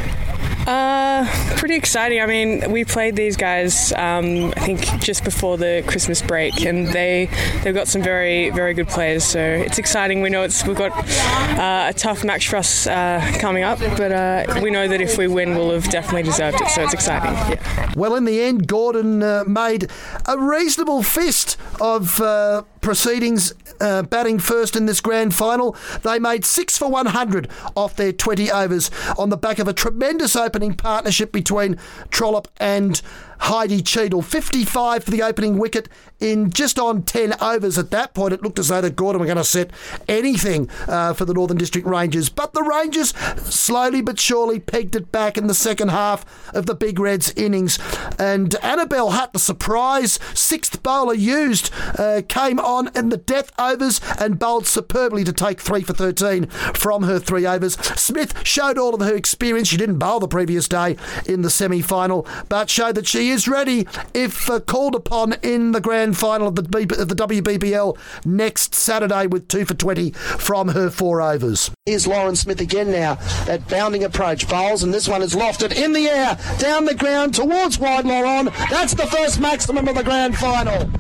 Uh, 0.67 1.27
pretty 1.57 1.75
exciting. 1.75 2.21
I 2.21 2.27
mean, 2.27 2.71
we 2.71 2.85
played 2.85 3.17
these 3.17 3.37
guys. 3.37 3.93
Um, 3.93 4.53
I 4.57 4.61
think 4.61 4.81
just 5.03 5.23
before 5.23 5.59
the 5.59 5.85
Christmas 5.87 6.23
break, 6.23 6.65
and 6.65 6.89
they 6.89 7.29
they've 7.63 7.75
got 7.75 7.87
some 7.87 8.03
very 8.03 8.51
very 8.51 8.73
good 8.73 8.89
players. 8.89 9.25
So 9.25 9.41
it's 9.41 9.79
exciting. 9.79 10.23
We 10.23 10.31
know 10.31 10.43
it's 10.43 10.67
we've 10.67 10.77
got 10.77 10.93
uh, 11.59 11.91
a 11.91 11.95
tough 11.95 12.25
match 12.25 12.49
for 12.49 12.57
us 12.57 12.87
uh, 12.87 13.21
coming 13.41 13.63
up, 13.63 13.79
but 13.79 14.13
uh, 14.13 14.61
we 14.63 14.71
know 14.71 14.89
that 14.89 15.01
if 15.01 15.19
we 15.19 15.29
win, 15.29 15.55
we'll 15.55 15.73
have 15.73 15.91
definitely 15.91 16.23
deserved 16.23 16.61
it. 16.61 16.69
So 16.69 16.83
it's 16.83 16.95
exciting. 16.95 17.33
Yeah. 17.33 17.93
Well, 17.95 18.15
in 18.15 18.25
the 18.25 18.41
end, 18.41 18.67
Gordon 18.67 19.23
uh, 19.23 19.45
made 19.47 19.91
a 20.27 20.39
reasonable 20.39 21.03
fist 21.03 21.59
of 21.81 22.21
uh, 22.21 22.63
proceedings 22.85 23.55
uh, 23.81 24.03
batting 24.03 24.39
first 24.39 24.77
in 24.77 24.87
this 24.87 25.01
grand 25.01 25.35
final. 25.35 25.75
They 26.03 26.19
made 26.19 26.45
six 26.45 26.77
for 26.77 26.91
100 26.91 27.49
off 27.75 27.97
their 27.97 28.13
20 28.13 28.51
overs 28.51 28.91
on 29.19 29.31
the 29.31 29.37
back 29.37 29.59
of 29.59 29.67
a 29.67 29.73
tremendous 29.73 30.37
opening 30.37 30.75
partnership 30.75 31.33
between 31.33 31.79
Trollope 32.11 32.49
and 32.59 33.01
Heidi 33.41 33.83
Cheadle. 33.83 34.23
55 34.23 35.05
for 35.05 35.11
the 35.11 35.23
opening 35.23 35.59
wicket 35.59 35.89
in 36.21 36.51
just 36.51 36.79
on 36.79 37.03
10 37.03 37.35
overs. 37.41 37.79
At 37.79 37.91
that 37.91 38.15
point, 38.15 38.33
it 38.33 38.43
looked 38.43 38.59
as 38.59 38.69
though 38.69 38.81
the 38.81 38.91
Gordon 38.91 39.21
were 39.21 39.27
going 39.27 39.37
to 39.37 39.45
set 39.45 39.71
anything 40.09 40.69
uh, 40.89 41.13
for 41.13 41.25
the 41.25 41.35
Northern 41.35 41.57
District 41.57 41.87
Rangers. 41.87 42.29
But 42.29 42.53
the 42.53 42.63
Rangers 42.63 43.11
slowly 43.45 44.01
but 44.01 44.19
surely 44.19 44.61
pegged 44.61 44.97
it 44.97 45.13
back 45.13 45.37
in 45.37 45.47
the 45.47 45.55
second 45.55 45.89
half 45.89 46.25
of 46.55 46.67
the 46.67 46.75
Big 46.75 46.99
Reds 46.99 47.33
innings. 47.37 47.79
And 48.19 48.55
Annabelle 48.57 49.11
Hutt, 49.11 49.33
the 49.33 49.39
surprise 49.39 50.19
sixth 50.35 50.83
bowler 50.83 51.15
used, 51.15 51.71
uh, 51.99 52.23
came 52.29 52.59
on 52.59 52.91
in 52.95 53.09
the 53.09 53.17
death 53.17 53.53
overs 53.59 54.01
and 54.19 54.39
bowled 54.39 54.67
superbly 54.67 55.25
to 55.25 55.33
take 55.33 55.61
three 55.61 55.83
for 55.83 55.93
13 55.93 56.47
from 56.75 57.03
her 57.03 57.19
three 57.19 57.47
overs. 57.47 57.75
Smith 58.01 58.47
showed 58.47 58.79
all 58.79 58.95
of 58.95 59.01
her 59.01 59.15
experience. 59.15 59.69
She 59.69 59.77
didn't 59.77 59.99
bowl 59.99 60.21
the 60.21 60.29
previous 60.29 60.69
day 60.69 60.97
in 61.27 61.43
the 61.43 61.51
semi 61.51 61.83
final, 61.83 62.27
but 62.49 62.71
showed 62.71 62.95
that 62.95 63.07
she 63.07 63.24
is 63.31 63.49
ready 63.49 63.87
if 64.13 64.49
uh, 64.51 64.61
called 64.61 64.95
upon 64.95 65.35
in 65.43 65.73
the 65.73 65.81
grand 65.81 66.17
final 66.17 66.49
of 66.49 66.55
the, 66.57 66.63
B- 66.63 66.83
of 66.97 67.09
the 67.09 67.15
WBBL 67.15 67.97
next 68.25 68.75
Saturday 68.75 69.27
with 69.27 69.49
two 69.49 69.65
for 69.65 69.75
20 69.75 70.11
from 70.13 70.69
her 70.69 70.91
four 70.91 71.21
overs. 71.21 71.71
Here's 71.87 72.07
Lauren 72.07 72.37
Smith 72.37 72.61
again 72.61 72.91
now. 72.91 73.15
That 73.47 73.69
bounding 73.69 74.05
approach 74.05 74.49
bowls, 74.49 74.83
and 74.83 74.93
this 74.93 75.09
one 75.09 75.23
is 75.23 75.35
lofted 75.35 75.73
in 75.75 75.93
the 75.93 76.07
air, 76.09 76.39
down 76.59 76.85
the 76.85 76.95
ground 76.95 77.35
towards 77.35 77.79
wide 77.79 78.05
Lauren. 78.05 78.47
That's 78.71 78.95
the 78.95 79.07
first 79.07 79.41
maximum 79.41 79.89
of 79.89 79.95
the 79.95 80.03
grand 80.03 80.37
final. 80.37 80.91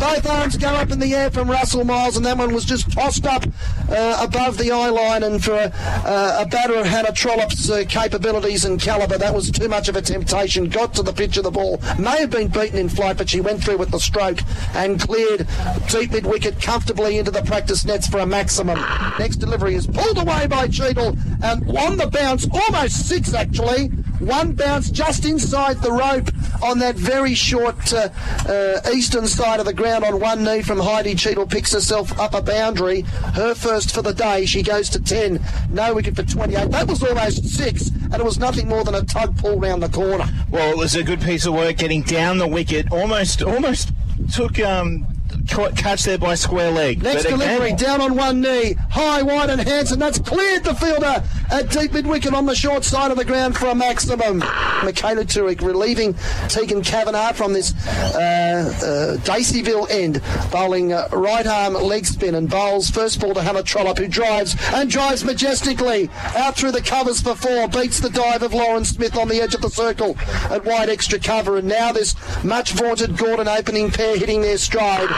Both 0.00 0.26
arms 0.26 0.56
go 0.56 0.68
up 0.68 0.90
in 0.90 0.98
the 0.98 1.14
air 1.14 1.30
from 1.30 1.50
Russell 1.50 1.84
Miles, 1.84 2.16
and 2.16 2.24
that 2.24 2.38
one 2.38 2.54
was 2.54 2.64
just 2.64 2.90
tossed 2.90 3.26
up 3.26 3.44
uh, 3.90 4.26
above 4.26 4.56
the 4.56 4.72
eye 4.72 4.88
line. 4.88 5.22
And 5.22 5.44
for 5.44 5.52
a, 5.52 5.70
uh, 5.74 6.38
a 6.40 6.46
batter 6.46 6.76
of 6.76 6.86
Hannah 6.86 7.12
Trollope's 7.12 7.70
uh, 7.70 7.84
capabilities 7.86 8.64
and 8.64 8.80
calibre, 8.80 9.18
that 9.18 9.34
was 9.34 9.50
too 9.50 9.68
much 9.68 9.90
of 9.90 9.96
a 9.96 10.02
temptation. 10.02 10.70
Got 10.70 10.94
to 10.94 11.02
the 11.02 11.12
pitch 11.12 11.36
of 11.36 11.44
the 11.44 11.50
ball, 11.50 11.82
may 11.98 12.18
have 12.20 12.30
been 12.30 12.48
beaten 12.48 12.78
in 12.78 12.88
flight, 12.88 13.18
but 13.18 13.28
she 13.28 13.42
went 13.42 13.62
through 13.62 13.76
with 13.76 13.90
the 13.90 14.00
stroke 14.00 14.38
and 14.74 14.98
cleared 14.98 15.46
deep 15.90 16.12
mid 16.12 16.24
wicket 16.24 16.60
comfortably 16.62 17.18
into 17.18 17.30
the 17.30 17.42
practice 17.42 17.84
nets 17.84 18.06
for 18.06 18.20
a 18.20 18.26
maximum. 18.26 18.78
Next 19.18 19.36
delivery 19.36 19.74
is 19.74 19.86
pulled 19.86 20.16
away 20.16 20.46
by 20.46 20.68
Cheadle, 20.68 21.14
and 21.42 21.76
on 21.76 21.98
the 21.98 22.08
bounce, 22.10 22.48
almost 22.50 23.06
six 23.06 23.34
actually. 23.34 23.90
One 24.20 24.52
bounce 24.52 24.90
just 24.90 25.24
inside 25.24 25.80
the 25.82 25.90
rope 25.92 26.30
on 26.62 26.78
that 26.80 26.94
very 26.94 27.34
short 27.34 27.92
uh, 27.92 28.10
uh, 28.46 28.80
eastern 28.92 29.26
side 29.26 29.60
of 29.60 29.66
the 29.66 29.72
ground 29.72 30.04
on 30.04 30.20
one 30.20 30.44
knee 30.44 30.60
from 30.62 30.78
Heidi 30.78 31.14
Cheadle 31.14 31.46
picks 31.46 31.72
herself 31.72 32.18
up 32.20 32.34
a 32.34 32.42
boundary. 32.42 33.00
Her 33.00 33.54
first 33.54 33.94
for 33.94 34.02
the 34.02 34.12
day. 34.12 34.44
She 34.44 34.62
goes 34.62 34.90
to 34.90 35.00
10. 35.00 35.40
No 35.70 35.94
wicket 35.94 36.16
for 36.16 36.22
28. 36.22 36.70
That 36.70 36.86
was 36.86 37.02
almost 37.02 37.48
six, 37.48 37.88
and 37.88 38.14
it 38.14 38.24
was 38.24 38.38
nothing 38.38 38.68
more 38.68 38.84
than 38.84 38.94
a 38.94 39.02
tug 39.02 39.36
pull 39.38 39.58
round 39.58 39.82
the 39.82 39.88
corner. 39.88 40.26
Well, 40.50 40.70
it 40.70 40.76
was 40.76 40.94
a 40.94 41.02
good 41.02 41.22
piece 41.22 41.46
of 41.46 41.54
work 41.54 41.78
getting 41.78 42.02
down 42.02 42.36
the 42.38 42.48
wicket. 42.48 42.92
Almost, 42.92 43.42
almost 43.42 43.90
took 44.34 44.60
um, 44.60 45.06
catch 45.48 46.04
there 46.04 46.18
by 46.18 46.34
square 46.34 46.70
leg. 46.70 47.02
Next 47.02 47.24
But 47.24 47.30
delivery, 47.30 47.68
again- 47.72 47.78
down 47.78 48.00
on 48.00 48.16
one 48.16 48.40
knee, 48.40 48.74
high, 48.90 49.22
wide, 49.22 49.50
and 49.50 49.60
handsome. 49.60 49.98
That's 49.98 50.18
cleared 50.18 50.64
the 50.64 50.74
fielder 50.74 51.22
at 51.50 51.70
deep 51.70 51.92
mid 51.92 52.06
wicket 52.06 52.34
on 52.34 52.46
the 52.46 52.54
short 52.54 52.84
side 52.84 53.10
of 53.10 53.16
the 53.16 53.24
ground 53.24 53.56
for 53.56 53.66
a 53.66 53.74
maximum. 53.74 54.38
Michaela 54.38 55.24
Turek 55.24 55.60
relieving 55.60 56.14
Tegan 56.48 56.82
Kavanagh 56.82 57.32
from 57.32 57.52
this 57.52 57.74
uh, 57.88 58.72
uh, 58.82 59.16
Daceyville 59.24 59.90
end, 59.90 60.22
bowling 60.50 60.92
uh, 60.92 61.08
right 61.12 61.46
arm 61.46 61.74
leg 61.74 62.06
spin 62.06 62.34
and 62.34 62.48
bowls 62.48 62.90
first 62.90 63.20
ball 63.20 63.34
to 63.34 63.42
Hannah 63.42 63.62
Trollope, 63.62 63.98
who 63.98 64.08
drives 64.08 64.56
and 64.74 64.90
drives 64.90 65.24
majestically 65.24 66.08
out 66.36 66.56
through 66.56 66.72
the 66.72 66.80
covers 66.80 67.20
for 67.20 67.34
four, 67.34 67.68
beats 67.68 68.00
the 68.00 68.10
dive 68.10 68.42
of 68.42 68.54
Lauren 68.54 68.84
Smith 68.84 69.16
on 69.16 69.28
the 69.28 69.40
edge 69.40 69.54
of 69.54 69.60
the 69.60 69.70
circle 69.70 70.16
at 70.50 70.64
wide 70.64 70.88
extra 70.88 71.18
cover, 71.18 71.58
and 71.58 71.68
now 71.68 71.92
this 71.92 72.14
much 72.44 72.72
vaunted 72.72 73.16
Gordon 73.16 73.48
opening 73.48 73.90
pair 73.90 74.16
hitting 74.16 74.40
their 74.40 74.58
stride. 74.58 75.08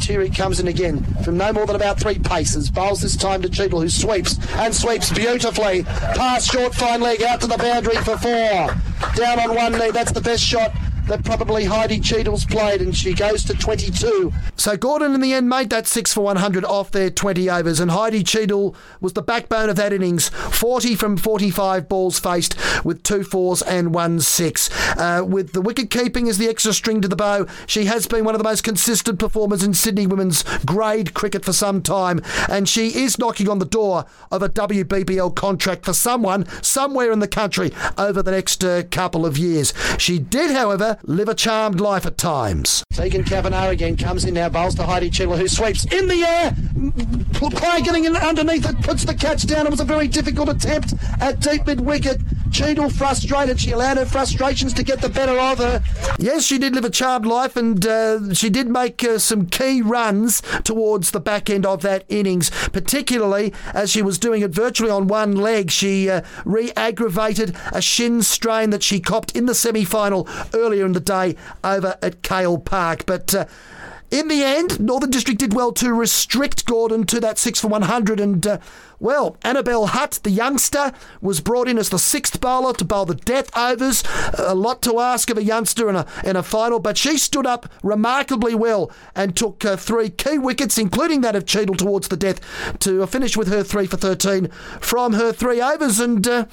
Terry 0.00 0.30
comes 0.30 0.60
in 0.60 0.68
again 0.68 1.04
from 1.22 1.36
no 1.36 1.52
more 1.52 1.66
than 1.66 1.76
about 1.76 2.00
three 2.00 2.18
paces. 2.18 2.70
Bowls 2.70 3.00
this 3.00 3.16
time 3.16 3.42
to 3.42 3.48
Cheadle, 3.48 3.80
who 3.80 3.88
sweeps 3.88 4.38
and 4.54 4.74
sweeps 4.74 5.12
beautifully. 5.12 5.84
Pass 5.84 6.50
short, 6.50 6.74
fine 6.74 7.00
leg 7.00 7.22
out 7.22 7.40
to 7.42 7.46
the 7.46 7.58
boundary 7.58 7.96
for 7.96 8.16
four. 8.16 8.74
Down 9.14 9.38
on 9.38 9.54
one 9.54 9.72
knee, 9.72 9.90
that's 9.90 10.12
the 10.12 10.20
best 10.20 10.42
shot 10.42 10.72
that 11.10 11.24
probably 11.24 11.64
Heidi 11.64 11.98
Cheadle's 11.98 12.44
played, 12.44 12.80
and 12.80 12.96
she 12.96 13.14
goes 13.14 13.42
to 13.44 13.54
22. 13.54 14.32
So 14.54 14.76
Gordon 14.76 15.12
in 15.12 15.20
the 15.20 15.32
end 15.32 15.48
made 15.48 15.70
that 15.70 15.88
6 15.88 16.14
for 16.14 16.20
100 16.20 16.64
off 16.64 16.92
their 16.92 17.10
20 17.10 17.50
overs, 17.50 17.80
and 17.80 17.90
Heidi 17.90 18.22
Cheadle 18.22 18.76
was 19.00 19.14
the 19.14 19.22
backbone 19.22 19.68
of 19.68 19.74
that 19.74 19.92
innings 19.92 20.28
40 20.28 20.94
from 20.94 21.16
45 21.16 21.88
balls 21.88 22.20
faced 22.20 22.54
with 22.84 23.02
two 23.02 23.24
fours 23.24 23.60
and 23.62 23.92
one 23.92 24.20
six. 24.20 24.70
Uh, 24.96 25.24
with 25.26 25.52
the 25.52 25.60
wicket 25.60 25.90
keeping 25.90 26.28
as 26.28 26.38
the 26.38 26.48
extra 26.48 26.72
string 26.72 27.00
to 27.00 27.08
the 27.08 27.16
bow, 27.16 27.44
she 27.66 27.86
has 27.86 28.06
been 28.06 28.24
one 28.24 28.36
of 28.36 28.38
the 28.38 28.48
most 28.48 28.62
consistent 28.62 29.18
performers 29.18 29.64
in 29.64 29.74
Sydney 29.74 30.06
women's 30.06 30.44
grade 30.64 31.12
cricket 31.12 31.44
for 31.44 31.52
some 31.52 31.82
time, 31.82 32.20
and 32.48 32.68
she 32.68 33.02
is 33.02 33.18
knocking 33.18 33.48
on 33.48 33.58
the 33.58 33.64
door 33.64 34.04
of 34.30 34.44
a 34.44 34.48
WBBL 34.48 35.34
contract 35.34 35.84
for 35.84 35.92
someone 35.92 36.46
somewhere 36.62 37.10
in 37.10 37.18
the 37.18 37.26
country 37.26 37.72
over 37.98 38.22
the 38.22 38.30
next 38.30 38.62
uh, 38.62 38.84
couple 38.92 39.26
of 39.26 39.36
years. 39.36 39.74
She 39.98 40.20
did, 40.20 40.52
however, 40.52 40.98
live 41.04 41.28
a 41.28 41.34
charmed 41.34 41.80
life 41.80 42.06
at 42.06 42.18
times. 42.18 42.84
Tegan 42.92 43.24
Kavanagh 43.24 43.70
again 43.70 43.96
comes 43.96 44.24
in 44.24 44.34
now, 44.34 44.48
bowls 44.48 44.74
to 44.74 44.82
Heidi 44.82 45.10
Cheadle, 45.10 45.36
who 45.36 45.48
sweeps 45.48 45.84
in 45.86 46.06
the 46.06 46.22
air. 46.22 46.54
Play 47.32 47.80
getting 47.82 48.04
in 48.04 48.16
underneath 48.16 48.68
it, 48.68 48.80
puts 48.82 49.04
the 49.04 49.14
catch 49.14 49.46
down. 49.46 49.66
It 49.66 49.70
was 49.70 49.80
a 49.80 49.84
very 49.84 50.08
difficult 50.08 50.48
attempt 50.48 50.94
at 51.20 51.40
deep 51.40 51.66
mid 51.66 51.80
wicket. 51.80 52.20
Cheadle 52.52 52.90
frustrated. 52.90 53.60
She 53.60 53.70
allowed 53.70 53.96
her 53.96 54.04
frustrations 54.04 54.74
to 54.74 54.82
get 54.82 55.00
the 55.00 55.08
better 55.08 55.38
of 55.38 55.58
her. 55.58 55.82
Yes, 56.18 56.44
she 56.44 56.58
did 56.58 56.74
live 56.74 56.84
a 56.84 56.90
charmed 56.90 57.24
life 57.24 57.56
and 57.56 57.86
uh, 57.86 58.34
she 58.34 58.50
did 58.50 58.68
make 58.68 59.02
uh, 59.04 59.18
some 59.18 59.46
key 59.46 59.80
runs 59.80 60.42
towards 60.64 61.12
the 61.12 61.20
back 61.20 61.48
end 61.48 61.64
of 61.64 61.82
that 61.82 62.04
innings, 62.08 62.50
particularly 62.72 63.52
as 63.72 63.90
she 63.90 64.02
was 64.02 64.18
doing 64.18 64.42
it 64.42 64.50
virtually 64.50 64.90
on 64.90 65.06
one 65.06 65.36
leg. 65.36 65.70
She 65.70 66.10
uh, 66.10 66.22
re 66.44 66.72
aggravated 66.76 67.56
a 67.72 67.80
shin 67.80 68.22
strain 68.22 68.70
that 68.70 68.82
she 68.82 69.00
copped 69.00 69.36
in 69.36 69.46
the 69.46 69.54
semi 69.54 69.84
final 69.84 70.28
earlier 70.52 70.89
in 70.90 70.94
the 70.94 71.00
day 71.00 71.36
over 71.62 71.96
at 72.02 72.22
Cahill 72.22 72.58
Park. 72.58 73.06
But 73.06 73.32
uh, 73.34 73.46
in 74.10 74.26
the 74.26 74.42
end, 74.42 74.80
Northern 74.80 75.10
District 75.10 75.38
did 75.38 75.54
well 75.54 75.72
to 75.72 75.94
restrict 75.94 76.66
Gordon 76.66 77.06
to 77.06 77.20
that 77.20 77.38
6 77.38 77.60
for 77.60 77.68
100 77.68 78.18
and 78.18 78.44
uh, 78.44 78.58
well, 79.00 79.38
Annabelle 79.42 79.86
Hutt, 79.86 80.20
the 80.22 80.30
youngster, 80.30 80.92
was 81.22 81.40
brought 81.40 81.68
in 81.68 81.78
as 81.78 81.88
the 81.88 81.98
sixth 81.98 82.38
bowler 82.38 82.74
to 82.74 82.84
bowl 82.84 83.06
the 83.06 83.14
death 83.14 83.50
overs. 83.56 84.04
A 84.36 84.54
lot 84.54 84.82
to 84.82 85.00
ask 85.00 85.30
of 85.30 85.38
a 85.38 85.42
youngster 85.42 85.88
in 85.88 85.96
a, 85.96 86.06
in 86.22 86.36
a 86.36 86.42
final, 86.42 86.78
but 86.78 86.98
she 86.98 87.16
stood 87.16 87.46
up 87.46 87.66
remarkably 87.82 88.54
well 88.54 88.92
and 89.14 89.34
took 89.34 89.64
uh, 89.64 89.78
three 89.78 90.10
key 90.10 90.36
wickets, 90.36 90.76
including 90.76 91.22
that 91.22 91.34
of 91.34 91.46
Cheadle 91.46 91.76
towards 91.76 92.08
the 92.08 92.16
death, 92.16 92.40
to 92.80 93.06
finish 93.06 93.38
with 93.38 93.48
her 93.48 93.62
three 93.62 93.86
for 93.86 93.96
13 93.96 94.48
from 94.80 95.14
her 95.14 95.32
three 95.32 95.62
overs. 95.62 95.98
And 95.98 96.28
uh, 96.28 96.44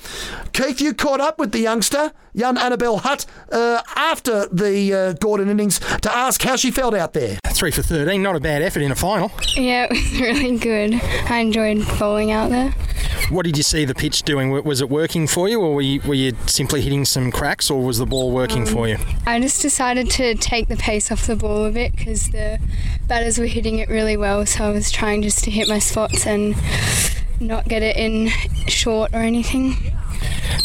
Keith, 0.54 0.80
you 0.80 0.94
caught 0.94 1.20
up 1.20 1.38
with 1.38 1.52
the 1.52 1.60
youngster, 1.60 2.14
young 2.38 2.58
Annabelle 2.58 3.00
Hutt, 3.00 3.26
uh, 3.52 3.82
after 3.96 4.48
the 4.48 4.94
uh, 4.94 5.14
Gordon 5.14 5.50
innings 5.50 5.80
to 5.80 6.16
ask 6.16 6.42
how 6.44 6.56
she 6.56 6.70
felt 6.70 6.94
out 6.94 7.14
there. 7.14 7.40
Three 7.48 7.72
for 7.72 7.82
13, 7.82 8.22
not 8.22 8.36
a 8.36 8.40
bad 8.40 8.62
effort 8.62 8.82
in 8.82 8.92
a 8.92 8.96
final. 8.96 9.32
Yeah, 9.56 9.88
it 9.90 9.90
was 9.90 10.22
really 10.22 10.58
good. 10.58 10.94
I 11.30 11.40
enjoyed 11.40 11.84
bowling 11.98 12.32
out 12.32 12.52
there. 12.52 12.72
What 13.30 13.44
did 13.44 13.58
you 13.58 13.64
see 13.64 13.84
the 13.84 13.96
pitch 13.96 14.22
doing? 14.22 14.52
Was 14.52 14.80
it 14.80 14.90
working 14.90 15.26
for 15.28 15.50
you, 15.50 15.60
or 15.60 15.74
were 15.74 15.82
you, 15.82 16.00
were 16.02 16.14
you 16.14 16.34
simply 16.46 16.82
hitting 16.82 17.04
some 17.04 17.32
cracks, 17.32 17.72
or 17.72 17.84
was 17.84 17.98
the 17.98 18.06
ball 18.06 18.32
working 18.32 18.62
um, 18.62 18.68
for 18.68 18.88
you? 18.88 18.98
I 19.26 19.40
just 19.40 19.62
decided 19.62 20.10
to 20.12 20.36
take 20.36 20.68
the 20.68 20.78
pace 20.78 21.12
off 21.12 21.26
the 21.26 21.36
ball 21.36 21.66
a 21.66 21.72
bit 21.72 21.96
because 21.96 22.30
the 22.30 22.60
batters 23.08 23.40
were 23.40 23.48
hitting 23.48 23.80
it 23.80 23.90
really 23.90 24.16
well, 24.16 24.46
so 24.46 24.66
I 24.66 24.70
was 24.70 24.92
trying 24.92 25.24
just 25.24 25.44
to 25.46 25.52
hit 25.52 25.68
my 25.68 25.80
spots 25.80 26.28
and 26.28 26.56
not 27.40 27.68
get 27.68 27.82
it 27.82 27.98
in 27.98 28.30
short 28.68 29.14
or 29.14 29.20
anything. 29.20 29.76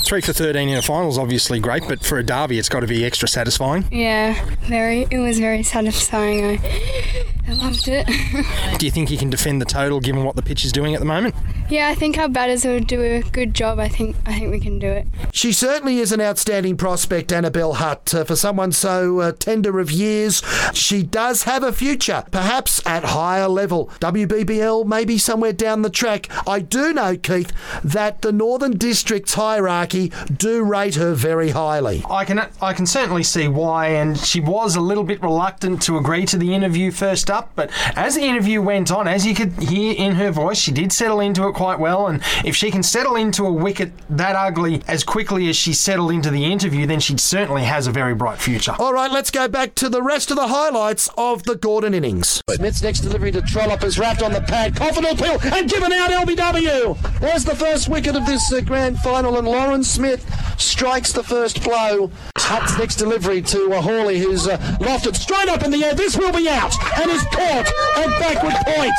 Three 0.04 0.20
for 0.20 0.32
13 0.32 0.68
in 0.68 0.76
a 0.76 0.82
final 0.82 1.08
is 1.08 1.18
obviously 1.18 1.60
great, 1.60 1.84
but 1.88 2.04
for 2.04 2.18
a 2.18 2.22
derby, 2.24 2.58
it's 2.58 2.68
got 2.68 2.80
to 2.80 2.86
be 2.86 3.04
extra 3.04 3.28
satisfying. 3.28 3.86
Yeah, 3.90 4.34
very. 4.62 5.06
It 5.10 5.18
was 5.18 5.38
very 5.38 5.62
satisfying. 5.62 6.44
I, 6.44 7.24
I 7.48 7.52
loved 7.54 7.88
it. 7.88 8.06
Do 8.78 8.86
you 8.86 8.92
think 8.92 9.10
you 9.10 9.18
can 9.18 9.30
defend 9.30 9.60
the 9.60 9.66
total 9.66 10.00
given 10.00 10.24
what 10.24 10.36
the 10.36 10.42
pitch 10.42 10.64
is 10.64 10.72
doing 10.72 10.94
at 10.94 11.00
the 11.00 11.06
moment? 11.06 11.34
Yeah, 11.68 11.88
I 11.88 11.94
think 11.94 12.18
our 12.18 12.28
batters 12.28 12.64
will 12.64 12.80
do 12.80 13.00
a 13.00 13.22
good 13.22 13.54
job. 13.54 13.78
I 13.78 13.88
think 13.88 14.16
I 14.26 14.38
think 14.38 14.50
we 14.50 14.60
can 14.60 14.78
do 14.78 14.88
it. 14.88 15.06
She 15.32 15.52
certainly 15.52 15.98
is 15.98 16.12
an 16.12 16.20
outstanding 16.20 16.76
prospect, 16.76 17.32
Annabelle 17.32 17.74
Hutt. 17.74 18.14
Uh, 18.14 18.24
for 18.24 18.36
someone 18.36 18.72
so 18.72 19.20
uh, 19.20 19.32
tender 19.32 19.80
of 19.80 19.90
years, 19.90 20.42
she 20.74 21.02
does 21.02 21.44
have 21.44 21.62
a 21.62 21.72
future, 21.72 22.24
perhaps 22.30 22.84
at 22.86 23.04
higher 23.04 23.48
level. 23.48 23.86
WBBL 24.00 24.86
maybe 24.86 25.16
somewhere 25.16 25.52
down 25.52 25.82
the 25.82 25.90
track. 25.90 26.28
I 26.46 26.60
do 26.60 26.92
know, 26.92 27.16
Keith, 27.16 27.52
that 27.82 28.22
the 28.22 28.32
Northern 28.32 28.76
District's 28.76 29.31
hierarchy 29.34 30.12
do 30.36 30.62
rate 30.62 30.94
her 30.96 31.14
very 31.14 31.50
highly. 31.50 32.02
I 32.08 32.24
can 32.24 32.48
I 32.60 32.72
can 32.72 32.86
certainly 32.86 33.22
see 33.22 33.48
why, 33.48 33.88
and 33.88 34.18
she 34.18 34.40
was 34.40 34.76
a 34.76 34.80
little 34.80 35.04
bit 35.04 35.22
reluctant 35.22 35.82
to 35.82 35.98
agree 35.98 36.26
to 36.26 36.36
the 36.36 36.54
interview 36.54 36.90
first 36.90 37.30
up, 37.30 37.52
but 37.54 37.70
as 37.96 38.14
the 38.14 38.22
interview 38.22 38.60
went 38.60 38.90
on, 38.90 39.06
as 39.06 39.26
you 39.26 39.34
could 39.34 39.52
hear 39.54 39.94
in 39.96 40.16
her 40.16 40.30
voice, 40.30 40.58
she 40.58 40.72
did 40.72 40.92
settle 40.92 41.20
into 41.20 41.46
it 41.48 41.54
quite 41.54 41.78
well. 41.78 42.06
And 42.06 42.22
if 42.44 42.56
she 42.56 42.70
can 42.70 42.82
settle 42.82 43.16
into 43.16 43.44
a 43.44 43.52
wicket 43.52 43.92
that 44.10 44.36
ugly 44.36 44.82
as 44.88 45.04
quickly 45.04 45.48
as 45.48 45.56
she 45.56 45.72
settled 45.72 46.10
into 46.10 46.30
the 46.30 46.44
interview, 46.44 46.86
then 46.86 47.00
she 47.00 47.16
certainly 47.18 47.62
has 47.62 47.86
a 47.86 47.92
very 47.92 48.14
bright 48.14 48.38
future. 48.38 48.74
All 48.78 48.92
right, 48.92 49.10
let's 49.10 49.30
go 49.30 49.48
back 49.48 49.74
to 49.76 49.88
the 49.88 50.02
rest 50.02 50.30
of 50.30 50.36
the 50.36 50.48
highlights 50.48 51.08
of 51.16 51.42
the 51.44 51.54
Gordon 51.54 51.94
innings. 51.94 52.40
Smith's 52.50 52.82
next 52.82 53.00
delivery 53.00 53.30
to 53.32 53.42
Trollope 53.42 53.84
is 53.84 53.98
wrapped 53.98 54.22
on 54.22 54.32
the 54.32 54.40
pad. 54.40 54.74
Confident 54.76 55.18
peel 55.18 55.38
and 55.52 55.70
given 55.70 55.92
out 55.92 56.10
LBW. 56.10 57.20
There's 57.20 57.44
the 57.44 57.54
first 57.54 57.88
wicket 57.88 58.16
of 58.16 58.26
this 58.26 58.52
uh, 58.52 58.60
grand 58.60 58.98
final, 58.98 59.21
and 59.24 59.46
Lauren 59.46 59.84
Smith 59.84 60.26
strikes 60.58 61.12
the 61.12 61.22
first 61.22 61.62
blow. 61.62 62.10
Hutt's 62.36 62.76
next 62.76 62.96
delivery 62.96 63.40
to 63.40 63.72
uh, 63.72 63.80
Horley, 63.80 64.18
who's 64.18 64.48
uh, 64.48 64.58
lofted 64.80 65.14
straight 65.14 65.48
up 65.48 65.62
in 65.62 65.70
the 65.70 65.84
air. 65.84 65.94
This 65.94 66.18
will 66.18 66.32
be 66.32 66.48
out 66.48 66.72
and 67.00 67.10
is 67.10 67.22
caught 67.32 67.66
at 67.96 68.20
backward 68.20 68.54
point. 68.66 68.92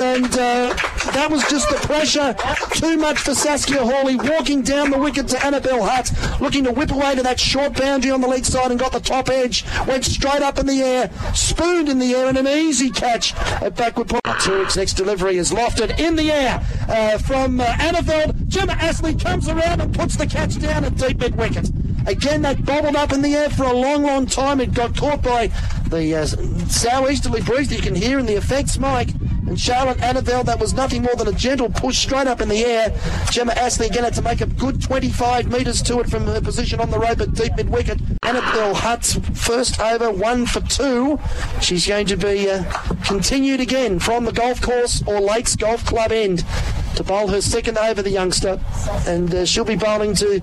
And 0.00 0.32
uh, 0.32 0.74
that 1.12 1.28
was 1.30 1.44
just 1.48 1.68
the 1.68 1.76
pressure. 1.86 2.34
Too 2.78 2.96
much 2.96 3.18
for 3.18 3.34
Saskia 3.34 3.80
Horley 3.80 4.16
walking 4.16 4.62
down 4.62 4.90
the 4.90 4.98
wicket 4.98 5.28
to 5.28 5.44
Annabelle 5.44 5.84
Hutt, 5.84 6.12
looking 6.40 6.64
to 6.64 6.72
whip 6.72 6.92
away 6.92 7.16
to 7.16 7.22
that 7.22 7.38
short 7.38 7.74
boundary 7.74 8.10
on 8.10 8.20
the 8.20 8.28
leg 8.28 8.44
side 8.44 8.70
and 8.70 8.78
got 8.78 8.92
the 8.92 9.00
top 9.00 9.28
edge. 9.28 9.64
Went 9.86 10.04
straight 10.04 10.42
up 10.42 10.58
in 10.58 10.66
the 10.66 10.80
air, 10.80 11.10
spooned 11.34 11.88
in 11.88 11.98
the 11.98 12.14
air, 12.14 12.28
and 12.28 12.38
an 12.38 12.46
easy 12.46 12.90
catch 12.90 13.34
at 13.34 13.76
backward 13.76 14.08
point. 14.08 14.24
Turek's 14.24 14.76
next 14.76 14.94
delivery 14.94 15.36
is 15.36 15.52
lofted 15.52 15.98
in 15.98 16.16
the 16.16 16.30
air 16.30 16.64
uh, 16.88 17.18
from 17.18 17.60
uh. 17.60 18.32
Gemma 18.48 18.72
Astley 18.74 19.14
comes 19.14 19.48
around 19.48 19.80
and 19.80 19.94
puts 19.94 20.16
the 20.16 20.26
catch 20.26 20.58
down 20.60 20.84
at 20.84 20.96
deep 20.96 21.18
mid 21.18 21.36
wicket. 21.36 21.70
Again, 22.06 22.42
that 22.42 22.64
bobbled 22.64 22.96
up 22.96 23.12
in 23.12 23.22
the 23.22 23.34
air 23.34 23.48
for 23.50 23.64
a 23.64 23.72
long, 23.72 24.02
long 24.02 24.26
time. 24.26 24.60
It 24.60 24.74
got 24.74 24.96
caught 24.96 25.22
by 25.22 25.48
the 25.88 26.14
uh, 26.14 26.26
southeasterly 26.68 27.40
breeze 27.40 27.68
that 27.70 27.76
you 27.76 27.82
can 27.82 27.94
hear 27.94 28.18
in 28.18 28.26
the 28.26 28.34
effects 28.34 28.78
mic. 28.78 29.08
And 29.46 29.60
Charlotte 29.60 29.98
Annaveld, 29.98 30.46
that 30.46 30.58
was 30.58 30.72
nothing 30.72 31.02
more 31.02 31.14
than 31.16 31.28
a 31.28 31.32
gentle 31.32 31.68
push 31.68 31.98
straight 31.98 32.26
up 32.26 32.40
in 32.40 32.48
the 32.48 32.64
air. 32.64 32.98
Gemma 33.30 33.52
Astley 33.52 33.86
again 33.86 34.04
had 34.04 34.14
to 34.14 34.22
make 34.22 34.40
a 34.40 34.46
good 34.46 34.80
25 34.82 35.50
metres 35.50 35.82
to 35.82 36.00
it 36.00 36.08
from 36.08 36.26
her 36.26 36.40
position 36.40 36.80
on 36.80 36.90
the 36.90 36.98
rope 36.98 37.20
at 37.20 37.34
deep 37.34 37.54
mid 37.56 37.68
wicket. 37.68 38.00
Annabelle 38.22 38.74
Hutt's 38.74 39.18
first 39.34 39.80
over, 39.80 40.10
one 40.10 40.46
for 40.46 40.60
two. 40.60 41.18
She's 41.60 41.86
going 41.86 42.06
to 42.06 42.16
be 42.16 42.50
uh, 42.50 42.64
continued 43.04 43.60
again 43.60 43.98
from 43.98 44.24
the 44.24 44.32
golf 44.32 44.60
course 44.60 45.02
or 45.06 45.20
Lakes 45.20 45.56
Golf 45.56 45.84
Club 45.84 46.10
end 46.10 46.44
to 46.96 47.04
bowl 47.04 47.28
her 47.28 47.40
second 47.40 47.78
over, 47.78 48.02
the 48.02 48.10
youngster. 48.10 48.60
And 49.06 49.34
uh, 49.34 49.44
she'll 49.44 49.64
be 49.64 49.76
bowling 49.76 50.14
to 50.16 50.40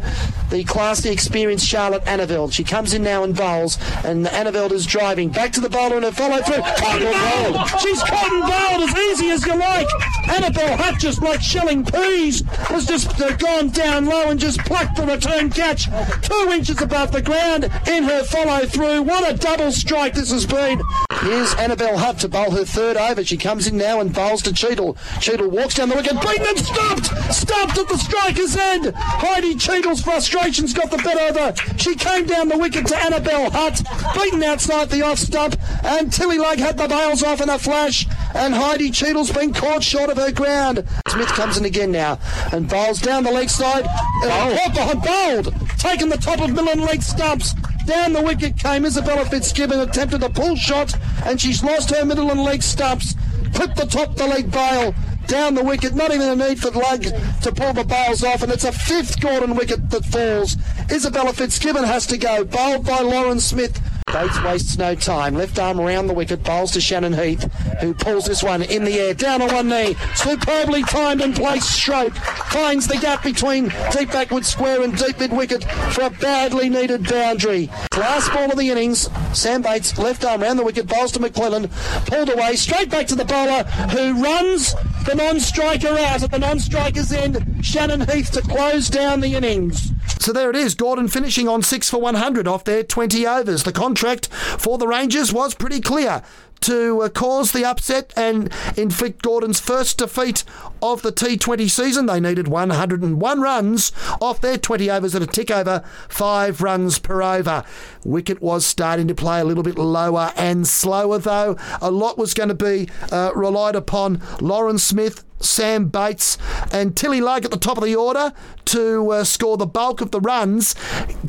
the 0.49 0.63
classy, 0.63 1.09
experienced 1.09 1.65
Charlotte 1.65 2.03
Annaveld. 2.05 2.53
She 2.53 2.63
comes 2.63 2.93
in 2.93 3.03
now 3.03 3.23
and 3.23 3.35
bowls, 3.35 3.77
and 4.03 4.25
Annaveld 4.25 4.71
is 4.71 4.85
driving. 4.85 5.29
Back 5.29 5.51
to 5.53 5.61
the 5.61 5.69
bowler 5.69 5.95
and 5.95 6.05
her 6.05 6.11
follow 6.11 6.41
through. 6.41 6.61
Caught 6.61 7.01
and 7.01 7.53
bowled! 7.53 7.81
She's 7.81 8.03
caught 8.03 8.31
and 8.31 8.41
bowled 8.41 8.89
as 8.89 8.97
easy 8.97 9.29
as 9.29 9.45
you 9.45 9.55
like. 9.55 9.87
Annabelle 10.29 10.77
Hutt, 10.77 10.99
just 10.99 11.21
like 11.21 11.41
shelling 11.41 11.85
peas, 11.85 12.41
has 12.67 12.85
just 12.85 13.19
uh, 13.21 13.35
gone 13.37 13.69
down 13.69 14.05
low 14.05 14.29
and 14.29 14.39
just 14.39 14.59
plucked 14.59 14.95
the 14.97 15.05
return 15.05 15.49
catch 15.49 15.87
two 16.21 16.49
inches 16.51 16.81
above 16.81 17.11
the 17.11 17.21
ground 17.21 17.65
in 17.87 18.03
her 18.03 18.23
follow 18.23 18.65
through. 18.65 19.03
What 19.03 19.29
a 19.29 19.37
double 19.37 19.71
strike 19.71 20.13
this 20.13 20.31
has 20.31 20.45
been. 20.45 20.81
Here's 21.21 21.53
Annabelle 21.55 21.97
Hutt 21.97 22.19
to 22.19 22.29
bowl 22.29 22.51
her 22.51 22.65
third 22.65 22.97
over. 22.97 23.23
She 23.23 23.37
comes 23.37 23.67
in 23.67 23.77
now 23.77 23.99
and 23.99 24.13
bowls 24.13 24.41
to 24.43 24.53
Cheadle. 24.53 24.97
Cheadle 25.19 25.49
walks 25.49 25.75
down 25.75 25.89
the 25.89 25.95
wicket, 25.95 26.19
and 26.47 26.57
stopped! 26.59 27.05
Stopped 27.33 27.77
at 27.77 27.87
the 27.87 27.97
striker's 27.97 28.55
end! 28.55 28.93
Heidi 28.95 29.55
Cheadle's 29.55 30.01
frustrations 30.01 30.73
got 30.73 30.91
the 30.91 30.97
better 30.97 31.29
of 31.29 31.37
her. 31.37 31.77
She 31.77 31.95
came 31.95 32.25
down 32.25 32.49
the 32.49 32.57
wicket 32.57 32.87
to 32.87 32.97
Annabelle 32.97 33.49
Hutt, 33.51 33.81
beaten 34.15 34.43
outside 34.43 34.89
the 34.89 35.03
off 35.03 35.19
stump, 35.19 35.55
and 35.83 36.11
Tilly 36.11 36.37
Lake 36.37 36.59
had 36.59 36.77
the 36.77 36.87
bails 36.87 37.23
off 37.23 37.41
in 37.41 37.49
a 37.49 37.59
flash, 37.59 38.07
and 38.35 38.53
Heidi 38.53 38.91
Cheadle's 38.91 39.31
been 39.31 39.53
caught 39.53 39.83
short 39.83 40.09
of 40.09 40.17
her 40.17 40.31
ground. 40.31 40.87
Smith 41.07 41.29
comes 41.29 41.57
in 41.57 41.65
again 41.65 41.91
now 41.91 42.19
and 42.51 42.67
bowls 42.69 43.01
down 43.01 43.23
the 43.23 43.31
leg 43.31 43.49
side. 43.49 43.85
Uh, 44.23 44.57
caught 44.57 44.73
behind, 44.73 45.01
bowled, 45.01 45.69
taken 45.77 46.09
the 46.09 46.17
top 46.17 46.39
of 46.39 46.49
middle 46.49 46.69
and 46.69 46.81
leg 46.81 47.01
stumps. 47.01 47.53
Down 47.85 48.13
the 48.13 48.21
wicket 48.21 48.57
came 48.57 48.85
Isabella 48.85 49.25
Fitzgibbon, 49.25 49.79
attempted 49.79 50.23
a 50.23 50.29
pull 50.29 50.55
shot, 50.55 50.95
and 51.25 51.41
she's 51.41 51.63
lost 51.63 51.89
her 51.89 52.05
middle 52.05 52.29
and 52.31 52.41
leg 52.41 52.61
stumps. 52.61 53.15
Put 53.53 53.75
the 53.75 53.85
top 53.85 54.15
the 54.15 54.27
leg 54.27 54.51
bail 54.51 54.95
down 55.31 55.55
the 55.55 55.63
wicket, 55.63 55.95
not 55.95 56.13
even 56.13 56.27
a 56.27 56.35
need 56.35 56.59
for 56.59 56.69
the 56.69 56.79
Lug 56.79 57.03
to 57.03 57.53
pull 57.53 57.71
the 57.71 57.85
bails 57.85 58.21
off, 58.21 58.43
and 58.43 58.51
it's 58.51 58.65
a 58.65 58.71
fifth 58.73 59.21
Gordon 59.21 59.55
wicket 59.55 59.89
that 59.89 60.03
falls. 60.03 60.57
Isabella 60.91 61.31
Fitzgibbon 61.31 61.85
has 61.85 62.05
to 62.07 62.17
go, 62.17 62.43
bowled 62.43 62.85
by 62.85 62.99
Lauren 62.99 63.39
Smith, 63.39 63.79
Bates 64.11 64.43
wastes 64.43 64.77
no 64.77 64.93
time. 64.93 65.35
Left 65.35 65.57
arm 65.57 65.79
around 65.79 66.07
the 66.07 66.13
wicket, 66.13 66.43
bowls 66.43 66.71
to 66.71 66.81
Shannon 66.81 67.13
Heath, 67.13 67.43
who 67.79 67.93
pulls 67.93 68.25
this 68.25 68.43
one 68.43 68.61
in 68.61 68.83
the 68.83 68.99
air, 68.99 69.13
down 69.13 69.41
on 69.41 69.53
one 69.53 69.69
knee. 69.69 69.95
Superbly 70.15 70.83
timed 70.83 71.21
and 71.21 71.33
placed 71.33 71.71
stroke. 71.71 72.13
Finds 72.51 72.87
the 72.87 72.97
gap 72.97 73.23
between 73.23 73.71
deep 73.91 74.11
backward 74.11 74.45
square 74.45 74.83
and 74.83 74.97
deep 74.97 75.17
mid 75.17 75.31
wicket 75.31 75.63
for 75.93 76.03
a 76.03 76.09
badly 76.09 76.67
needed 76.67 77.07
boundary. 77.07 77.69
Last 77.97 78.33
ball 78.33 78.51
of 78.51 78.57
the 78.57 78.69
innings. 78.69 79.09
Sam 79.33 79.61
Bates, 79.61 79.97
left 79.97 80.25
arm 80.25 80.43
around 80.43 80.57
the 80.57 80.65
wicket, 80.65 80.87
bowls 80.87 81.13
to 81.13 81.19
McClellan, 81.19 81.69
pulled 82.05 82.29
away, 82.29 82.55
straight 82.57 82.89
back 82.89 83.07
to 83.07 83.15
the 83.15 83.25
bowler, 83.25 83.63
who 83.63 84.21
runs 84.21 84.75
the 85.05 85.15
non-striker 85.15 85.87
out 85.87 86.23
at 86.23 86.31
the 86.31 86.39
non-striker's 86.39 87.11
end. 87.11 87.65
Shannon 87.65 88.01
Heath 88.01 88.31
to 88.31 88.41
close 88.41 88.89
down 88.89 89.21
the 89.21 89.35
innings. 89.35 89.91
So 90.21 90.31
there 90.31 90.51
it 90.51 90.55
is. 90.55 90.75
Gordon 90.75 91.07
finishing 91.07 91.47
on 91.47 91.63
six 91.63 91.89
for 91.89 91.99
100 91.99 92.47
off 92.47 92.63
their 92.63 92.83
20 92.83 93.25
overs. 93.25 93.63
The 93.63 93.71
contract 93.71 94.27
for 94.27 94.77
the 94.77 94.87
Rangers 94.87 95.33
was 95.33 95.55
pretty 95.55 95.81
clear 95.81 96.21
to 96.59 97.01
uh, 97.01 97.09
cause 97.09 97.53
the 97.53 97.65
upset 97.65 98.13
and 98.15 98.53
inflict 98.77 99.23
Gordon's 99.23 99.59
first 99.59 99.97
defeat 99.97 100.43
of 100.79 101.01
the 101.01 101.11
T20 101.11 101.67
season. 101.67 102.05
They 102.05 102.19
needed 102.19 102.47
101 102.47 103.41
runs 103.41 103.91
off 104.21 104.41
their 104.41 104.59
20 104.59 104.91
overs 104.91 105.15
at 105.15 105.23
a 105.23 105.27
tick 105.27 105.49
over, 105.49 105.83
five 106.07 106.61
runs 106.61 106.99
per 106.99 107.23
over. 107.23 107.63
Wicket 108.05 108.43
was 108.43 108.63
starting 108.63 109.07
to 109.07 109.15
play 109.15 109.39
a 109.39 109.43
little 109.43 109.63
bit 109.63 109.79
lower 109.79 110.33
and 110.37 110.67
slower, 110.67 111.17
though. 111.17 111.57
A 111.81 111.89
lot 111.89 112.19
was 112.19 112.35
going 112.35 112.49
to 112.49 112.55
be 112.55 112.89
uh, 113.11 113.31
relied 113.33 113.75
upon 113.75 114.21
Lauren 114.39 114.77
Smith, 114.77 115.23
Sam 115.41 115.87
Bates 115.87 116.37
and 116.71 116.95
Tilly 116.95 117.21
Lake 117.21 117.45
at 117.45 117.51
the 117.51 117.57
top 117.57 117.77
of 117.77 117.83
the 117.83 117.95
order 117.95 118.33
to 118.65 119.11
uh, 119.11 119.23
score 119.23 119.57
the 119.57 119.65
bulk 119.65 120.01
of 120.01 120.11
the 120.11 120.19
runs, 120.21 120.75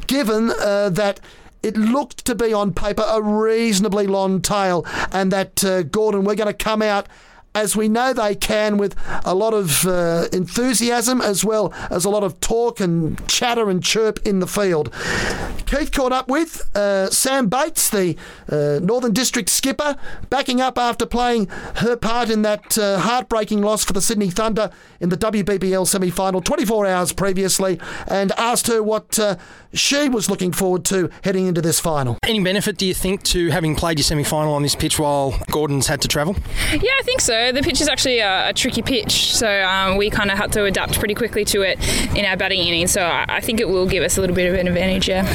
given 0.07 0.51
uh, 0.51 0.91
that 0.91 1.21
it 1.63 1.77
looked 1.77 2.25
to 2.27 2.35
be 2.35 2.53
on 2.53 2.73
paper 2.75 3.05
a 3.07 3.23
reasonably 3.23 4.07
long 4.07 4.41
tail, 4.41 4.85
and 5.13 5.31
that 5.33 5.65
uh, 5.65 5.83
Gordon 5.83 6.25
were 6.25 6.35
going 6.35 6.49
to 6.49 6.55
come 6.55 6.83
out 6.83 7.07
as 7.55 7.77
we 7.77 7.89
know 7.89 8.13
they 8.13 8.35
can 8.35 8.77
with 8.77 8.95
a 9.25 9.35
lot 9.35 9.55
of 9.55 9.87
uh, 9.87 10.27
enthusiasm 10.33 11.21
as 11.21 11.45
well 11.45 11.73
as 11.91 12.05
a 12.05 12.11
lot 12.11 12.23
of 12.23 12.39
talk 12.41 12.81
and 12.81 13.27
chatter 13.29 13.69
and 13.69 13.83
chirp 13.83 14.19
in 14.27 14.41
the 14.41 14.47
field. 14.47 14.93
Keith 15.67 15.93
caught 15.93 16.13
up 16.13 16.29
with 16.29 16.71
uh, 16.77 17.09
Sam 17.11 17.49
Bates, 17.49 17.89
the 17.91 18.17
uh, 18.51 18.79
Northern 18.83 19.13
District 19.13 19.49
skipper, 19.49 19.97
backing 20.29 20.61
up 20.61 20.79
after 20.79 21.07
playing 21.07 21.47
her 21.77 21.97
part 21.97 22.31
in 22.31 22.43
that 22.43 22.77
uh, 22.79 22.99
heartbreaking 22.99 23.63
loss 23.63 23.85
for 23.85 23.93
the 23.93 24.03
Sydney 24.03 24.31
Thunder 24.31 24.71
in 25.01 25.09
the 25.09 25.17
WBBL 25.17 25.87
semi 25.87 26.11
final 26.11 26.41
24 26.41 26.87
hours 26.87 27.13
previously, 27.13 27.81
and 28.07 28.33
asked 28.33 28.67
her 28.67 28.83
what 28.83 29.19
uh, 29.19 29.37
she 29.73 30.09
was 30.09 30.29
looking 30.31 30.53
forward 30.53 30.85
to 30.87 31.11
heading 31.25 31.47
into 31.47 31.61
this 31.63 31.81
final. 31.81 32.19
Any 32.23 32.43
benefit, 32.43 32.77
do 32.77 32.87
you 32.87 32.95
think, 32.95 33.23
to 33.25 33.49
having 33.49 33.75
played 33.75 33.99
your 33.99 34.05
semi 34.05 34.25
final 34.25 34.55
on 34.55 34.63
this 34.63 34.75
pitch 34.75 34.99
while 34.99 35.39
Gordon's 35.51 35.87
had 35.87 36.01
to 36.03 36.09
travel? 36.09 36.37
Yeah, 36.71 36.93
I 36.99 37.03
think 37.03 37.21
so. 37.21 37.42
The 37.51 37.63
pitch 37.63 37.81
is 37.81 37.89
actually 37.89 38.19
a, 38.21 38.51
a 38.51 38.53
tricky 38.53 38.83
pitch, 38.83 39.35
so 39.35 39.63
um, 39.65 39.97
we 39.97 40.11
kind 40.11 40.31
of 40.31 40.39
had 40.39 40.53
to 40.53 40.65
adapt 40.65 40.99
pretty 40.99 41.15
quickly 41.15 41.45
to 41.47 41.63
it 41.63 41.79
in 42.17 42.25
our 42.25 42.37
batting 42.37 42.61
innings. 42.61 42.93
So 42.93 43.03
I, 43.03 43.25
I 43.29 43.41
think 43.41 43.59
it 43.59 43.69
will 43.69 43.87
give 43.87 44.05
us 44.05 44.19
a 44.19 44.21
little 44.21 44.37
bit 44.37 44.53
of 44.53 44.59
an 44.59 44.69
advantage. 44.69 45.09
Yeah. 45.09 45.27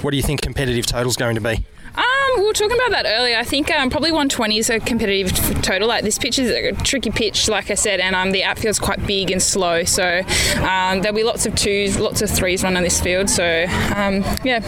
What 0.00 0.10
do 0.10 0.16
you 0.16 0.22
think 0.22 0.40
competitive 0.40 0.86
total's 0.86 1.16
going 1.16 1.36
to 1.36 1.40
be? 1.40 1.64
Um, 1.94 2.40
we 2.40 2.46
were 2.46 2.54
talking 2.54 2.76
about 2.76 2.90
that 2.90 3.06
earlier. 3.06 3.36
I 3.36 3.44
think 3.44 3.70
um, 3.70 3.90
probably 3.90 4.10
120 4.10 4.56
is 4.56 4.70
a 4.70 4.80
competitive 4.80 5.32
t- 5.32 5.54
total. 5.60 5.88
Like 5.88 6.04
this 6.04 6.18
pitch 6.18 6.38
is 6.38 6.50
a 6.50 6.72
tricky 6.82 7.10
pitch, 7.10 7.48
like 7.48 7.70
I 7.70 7.74
said, 7.74 8.00
and 8.00 8.16
um, 8.16 8.30
the 8.30 8.44
outfield's 8.44 8.78
quite 8.78 9.06
big 9.06 9.30
and 9.30 9.42
slow. 9.42 9.84
So 9.84 10.22
um, 10.62 11.02
there'll 11.02 11.14
be 11.14 11.22
lots 11.22 11.44
of 11.44 11.54
twos, 11.54 11.98
lots 11.98 12.22
of 12.22 12.30
threes 12.30 12.62
run 12.64 12.76
on 12.76 12.82
this 12.82 13.00
field. 13.00 13.28
So 13.28 13.64
um, 13.94 14.24
yeah. 14.42 14.60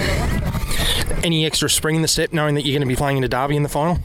Any 1.24 1.46
extra 1.46 1.70
spring 1.70 1.96
in 1.96 2.02
the 2.02 2.08
step, 2.08 2.34
knowing 2.34 2.54
that 2.56 2.66
you're 2.66 2.78
going 2.78 2.86
to 2.86 2.92
be 2.92 2.96
playing 2.96 3.16
in 3.16 3.24
a 3.24 3.28
derby 3.28 3.56
in 3.56 3.62
the 3.62 3.68
final? 3.70 3.98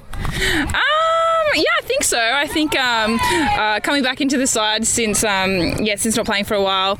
Yeah, 1.60 1.66
I 1.78 1.82
think 1.82 2.04
so. 2.04 2.18
I 2.18 2.48
think 2.48 2.74
um, 2.80 3.20
uh, 3.22 3.82
coming 3.82 4.02
back 4.02 4.22
into 4.22 4.38
the 4.38 4.48
side 4.48 4.88
since 4.88 5.26
um, 5.26 5.74
yeah 5.84 5.96
since 5.98 6.16
not 6.16 6.26
playing 6.26 6.46
for 6.46 6.54
a 6.54 6.64
while, 6.64 6.92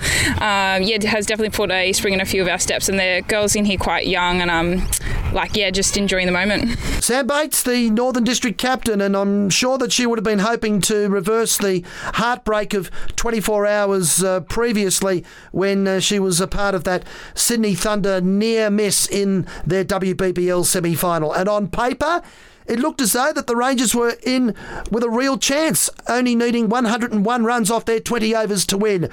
um, 0.42 0.84
yeah 0.84 0.98
has 1.08 1.26
definitely 1.26 1.56
put 1.56 1.72
a 1.72 1.94
spring 1.94 2.14
in 2.14 2.20
a 2.20 2.26
few 2.26 2.42
of 2.42 2.50
our 2.50 2.60
steps. 2.60 2.90
And 2.90 3.00
the 3.00 3.24
girls 3.30 3.56
in 3.56 3.64
here 3.64 3.78
quite 3.78 4.06
young 4.06 4.42
and 4.42 4.52
um 4.52 4.86
like 5.32 5.56
yeah 5.56 5.70
just 5.72 5.96
enjoying 5.96 6.26
the 6.26 6.34
moment. 6.34 6.78
Sam 7.02 7.26
Bates, 7.26 7.64
the 7.64 7.90
Northern 7.90 8.26
District 8.26 8.58
captain, 8.58 9.00
and 9.00 9.16
I'm 9.16 9.50
sure 9.50 9.78
that 9.78 9.94
she 9.94 10.06
would 10.06 10.20
have 10.20 10.26
been 10.26 10.40
hoping 10.40 10.82
to 10.82 11.08
reverse 11.08 11.58
the 11.58 11.86
heartbreak 12.16 12.74
of 12.74 12.92
24 13.16 13.66
hours 13.66 14.22
uh, 14.22 14.42
previously 14.42 15.24
when 15.52 15.88
uh, 15.88 16.00
she 16.02 16.20
was 16.20 16.42
a 16.42 16.48
part 16.48 16.76
of 16.76 16.84
that 16.84 17.06
Sydney 17.34 17.76
Thunder 17.76 18.20
near 18.20 18.70
miss 18.70 19.08
in 19.08 19.48
their 19.66 19.86
WBBL 19.86 20.66
semi 20.66 20.96
final. 20.96 21.32
And 21.32 21.48
on 21.48 21.70
paper, 21.70 22.22
it 22.70 22.80
looked 22.80 23.02
as 23.02 23.14
though 23.14 23.34
that 23.34 23.48
the 23.48 23.56
Rangers 23.56 23.96
were 23.96 24.16
in 24.24 24.56
with 24.92 25.04
a 25.04 25.10
real 25.10 25.38
chance, 25.38 25.90
only 26.08 26.36
needing 26.36 26.70
101 26.70 27.44
runs 27.44 27.72
off 27.72 27.86
their 27.86 28.00
20 28.00 28.36
overs 28.36 28.66
to 28.68 28.78
win. 28.78 29.10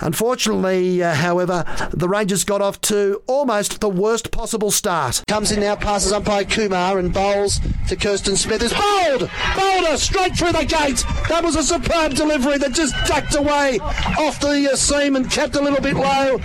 Unfortunately, 0.00 1.02
uh, 1.02 1.14
however, 1.14 1.64
the 1.92 2.08
Rangers 2.08 2.44
got 2.44 2.62
off 2.62 2.80
to 2.82 3.22
almost 3.26 3.80
the 3.80 3.88
worst 3.88 4.30
possible 4.30 4.70
start. 4.70 5.22
Comes 5.28 5.52
in 5.52 5.60
now, 5.60 5.76
passes 5.76 6.12
umpire 6.12 6.44
Kumar 6.44 6.98
and 6.98 7.12
bowls 7.12 7.60
to 7.88 7.96
Kirsten 7.96 8.36
Smith. 8.36 8.62
Is 8.62 8.72
bowled! 8.72 9.28
Her 9.28 9.96
straight 9.96 10.36
through 10.36 10.52
the 10.52 10.64
gate! 10.64 11.04
That 11.28 11.42
was 11.44 11.56
a 11.56 11.62
superb 11.62 12.14
delivery 12.14 12.58
that 12.58 12.72
just 12.72 12.94
ducked 13.06 13.34
away 13.34 13.78
off 14.18 14.40
the 14.40 14.70
uh, 14.72 14.76
seam 14.76 15.16
and 15.16 15.30
kept 15.30 15.56
a 15.56 15.60
little 15.60 15.80
bit 15.80 15.94
low. 15.94 16.38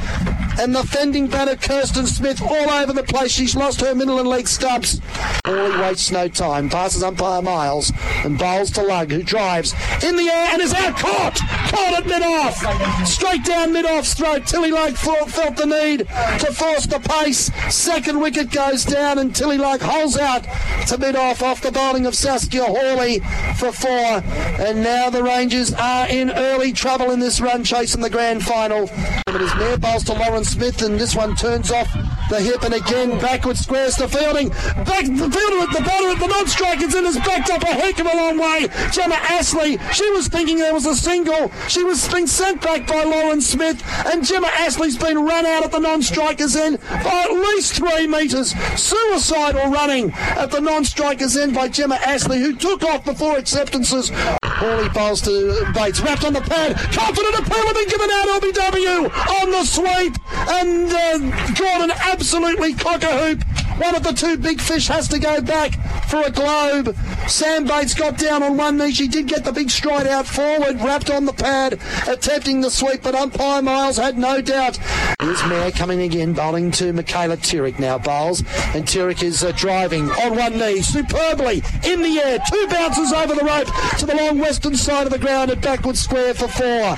And 0.59 0.75
the 0.75 0.83
fending 0.83 1.27
batter 1.27 1.55
Kirsten 1.55 2.05
Smith 2.05 2.41
all 2.41 2.69
over 2.69 2.93
the 2.93 3.03
place. 3.03 3.31
She's 3.31 3.55
lost 3.55 3.81
her 3.81 3.95
middle 3.95 4.19
and 4.19 4.27
leg 4.27 4.47
stumps. 4.47 5.01
Horley 5.45 5.77
wastes 5.79 6.11
no 6.11 6.27
time. 6.33 6.69
Passes 6.69 7.03
umpire 7.03 7.41
Miles 7.41 7.91
and 8.23 8.37
bowls 8.37 8.71
to 8.71 8.81
Lug, 8.81 9.11
who 9.11 9.23
drives 9.23 9.73
in 10.03 10.15
the 10.15 10.29
air 10.29 10.49
and 10.53 10.61
is 10.61 10.73
out 10.73 10.97
caught. 10.97 11.39
Caught 11.69 11.93
at 11.93 12.05
mid 12.05 12.21
off. 12.21 13.07
Straight 13.07 13.43
down 13.43 13.73
mid 13.73 13.85
off's 13.85 14.13
throat. 14.13 14.45
Tilly 14.45 14.71
Lake 14.71 14.97
felt, 14.97 15.29
felt 15.29 15.55
the 15.55 15.65
need 15.65 15.99
to 15.99 16.53
force 16.53 16.85
the 16.85 16.99
pace. 16.99 17.51
Second 17.73 18.19
wicket 18.19 18.51
goes 18.51 18.85
down 18.85 19.19
and 19.19 19.35
Tilly 19.35 19.57
Lake 19.57 19.81
holds 19.81 20.17
out 20.17 20.43
to 20.87 20.97
mid 20.97 21.15
off 21.15 21.41
off 21.41 21.61
the 21.61 21.71
bowling 21.71 22.05
of 22.05 22.15
Saskia 22.15 22.65
Horley 22.65 23.19
for 23.57 23.71
four. 23.71 24.23
And 24.59 24.83
now 24.83 25.09
the 25.09 25.23
Rangers 25.23 25.73
are 25.73 26.07
in 26.07 26.31
early 26.31 26.73
trouble 26.73 27.11
in 27.11 27.19
this 27.19 27.39
run 27.39 27.63
chase 27.63 27.95
in 27.95 28.01
the 28.01 28.09
grand 28.09 28.43
final. 28.43 28.89
It 29.27 29.41
is 29.41 29.55
near 29.55 29.77
bowls 29.77 30.03
to 30.05 30.13
Lauren 30.13 30.43
Smith 30.43 30.81
and 30.81 30.99
this 30.99 31.15
one 31.15 31.35
turns 31.35 31.71
off 31.71 31.87
the 32.33 32.41
hip 32.41 32.63
and 32.63 32.73
again 32.73 33.09
backward 33.19 33.55
squares 33.55 33.95
to 33.95 34.07
fielding. 34.07 34.49
Back 34.49 35.05
the 35.05 35.29
fielder 35.29 35.59
at 35.61 35.71
the 35.71 35.83
bottom 35.85 36.09
at 36.09 36.19
the 36.19 36.25
non-strikers 36.25 36.95
in 36.95 37.05
has 37.05 37.17
backed 37.17 37.51
up 37.51 37.61
a 37.61 37.67
heck 37.67 37.99
of 37.99 38.07
a 38.07 38.15
long 38.17 38.39
way. 38.39 38.67
Gemma 38.91 39.19
Astley, 39.29 39.77
she 39.93 40.09
was 40.09 40.29
thinking 40.29 40.57
there 40.57 40.73
was 40.73 40.87
a 40.87 40.95
single. 40.95 41.51
She 41.67 41.83
was 41.83 42.11
being 42.11 42.25
sent 42.25 42.59
back 42.59 42.87
by 42.87 43.03
Lauren 43.03 43.39
Smith 43.39 43.83
and 44.07 44.25
Gemma 44.25 44.49
Astley's 44.57 44.97
been 44.97 45.23
run 45.23 45.45
out 45.45 45.63
at 45.63 45.71
the 45.71 45.79
non-strikers 45.79 46.55
end 46.55 46.79
by 46.81 47.27
at 47.29 47.33
least 47.33 47.75
three 47.75 48.07
metres. 48.07 48.55
Suicidal 48.81 49.69
running 49.69 50.11
at 50.13 50.49
the 50.49 50.59
non-strikers 50.59 51.37
end 51.37 51.53
by 51.53 51.67
Gemma 51.67 51.99
Astley 52.03 52.39
who 52.39 52.55
took 52.55 52.83
off 52.83 53.05
before 53.05 53.37
acceptances. 53.37 54.11
Horley 54.43 54.89
bowls 54.89 55.21
to 55.21 55.71
Bates, 55.75 55.99
wrapped 56.01 56.23
on 56.23 56.33
the 56.33 56.41
pad, 56.41 56.77
confident 56.93 57.35
appeal 57.35 57.73
then 57.73 57.87
given 57.89 58.09
out 58.09 58.41
LBW 58.41 59.41
on 59.41 59.51
the 59.51 59.63
sweep 59.65 60.17
and 60.33 60.91
uh, 60.91 61.53
Gordon 61.53 61.91
absolutely 61.91 62.22
cock 62.31 63.03
a 63.03 63.25
hoop. 63.25 63.43
One 63.79 63.95
of 63.95 64.03
the 64.03 64.13
two 64.13 64.37
big 64.37 64.61
fish 64.61 64.87
has 64.87 65.07
to 65.09 65.19
go 65.19 65.41
back 65.41 65.73
for 66.07 66.21
a 66.21 66.29
globe. 66.29 66.95
Sam 67.27 67.65
Bates 67.65 67.93
got 67.93 68.17
down 68.17 68.43
on 68.43 68.55
one 68.55 68.77
knee. 68.77 68.91
She 68.91 69.07
did 69.07 69.27
get 69.27 69.43
the 69.43 69.51
big 69.51 69.69
stride 69.69 70.05
out 70.05 70.27
forward, 70.27 70.79
wrapped 70.81 71.09
on 71.09 71.25
the 71.25 71.33
pad, 71.33 71.79
attempting 72.07 72.61
the 72.61 72.69
sweep, 72.69 73.01
but 73.01 73.15
umpire 73.15 73.61
Miles 73.61 73.97
had 73.97 74.17
no 74.17 74.41
doubt. 74.41 74.77
Here's 75.21 75.43
Mayer 75.45 75.71
coming 75.71 76.01
again, 76.01 76.33
bowling 76.33 76.69
to 76.71 76.93
Michaela 76.93 77.37
Turek 77.37 77.79
now 77.79 77.97
bowls, 77.97 78.41
and 78.75 78.85
Turek 78.85 79.23
is 79.23 79.43
uh, 79.43 79.51
driving 79.53 80.09
on 80.11 80.35
one 80.35 80.57
knee 80.57 80.81
superbly 80.81 81.63
in 81.83 82.01
the 82.01 82.19
air. 82.19 82.39
Two 82.51 82.67
bounces 82.67 83.11
over 83.11 83.33
the 83.33 83.43
rope 83.43 83.67
to 83.99 84.05
the 84.05 84.15
long 84.15 84.37
western 84.37 84.75
side 84.75 85.07
of 85.07 85.13
the 85.13 85.19
ground 85.19 85.49
at 85.49 85.61
backward 85.61 85.97
square 85.97 86.33
for 86.33 86.47
four. 86.47 86.97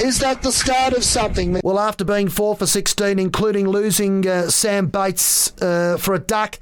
Is 0.00 0.18
that 0.20 0.42
the 0.42 0.50
start 0.50 0.92
of 0.94 1.04
something? 1.04 1.60
Well, 1.62 1.78
after 1.78 2.04
being 2.04 2.28
four 2.28 2.56
for 2.56 2.66
16, 2.66 3.18
including 3.18 3.68
losing 3.68 4.26
uh, 4.26 4.48
Sam 4.54 4.86
Bates 4.86 5.52
uh, 5.60 5.96
for 5.98 6.14
a 6.14 6.18
duck. 6.18 6.58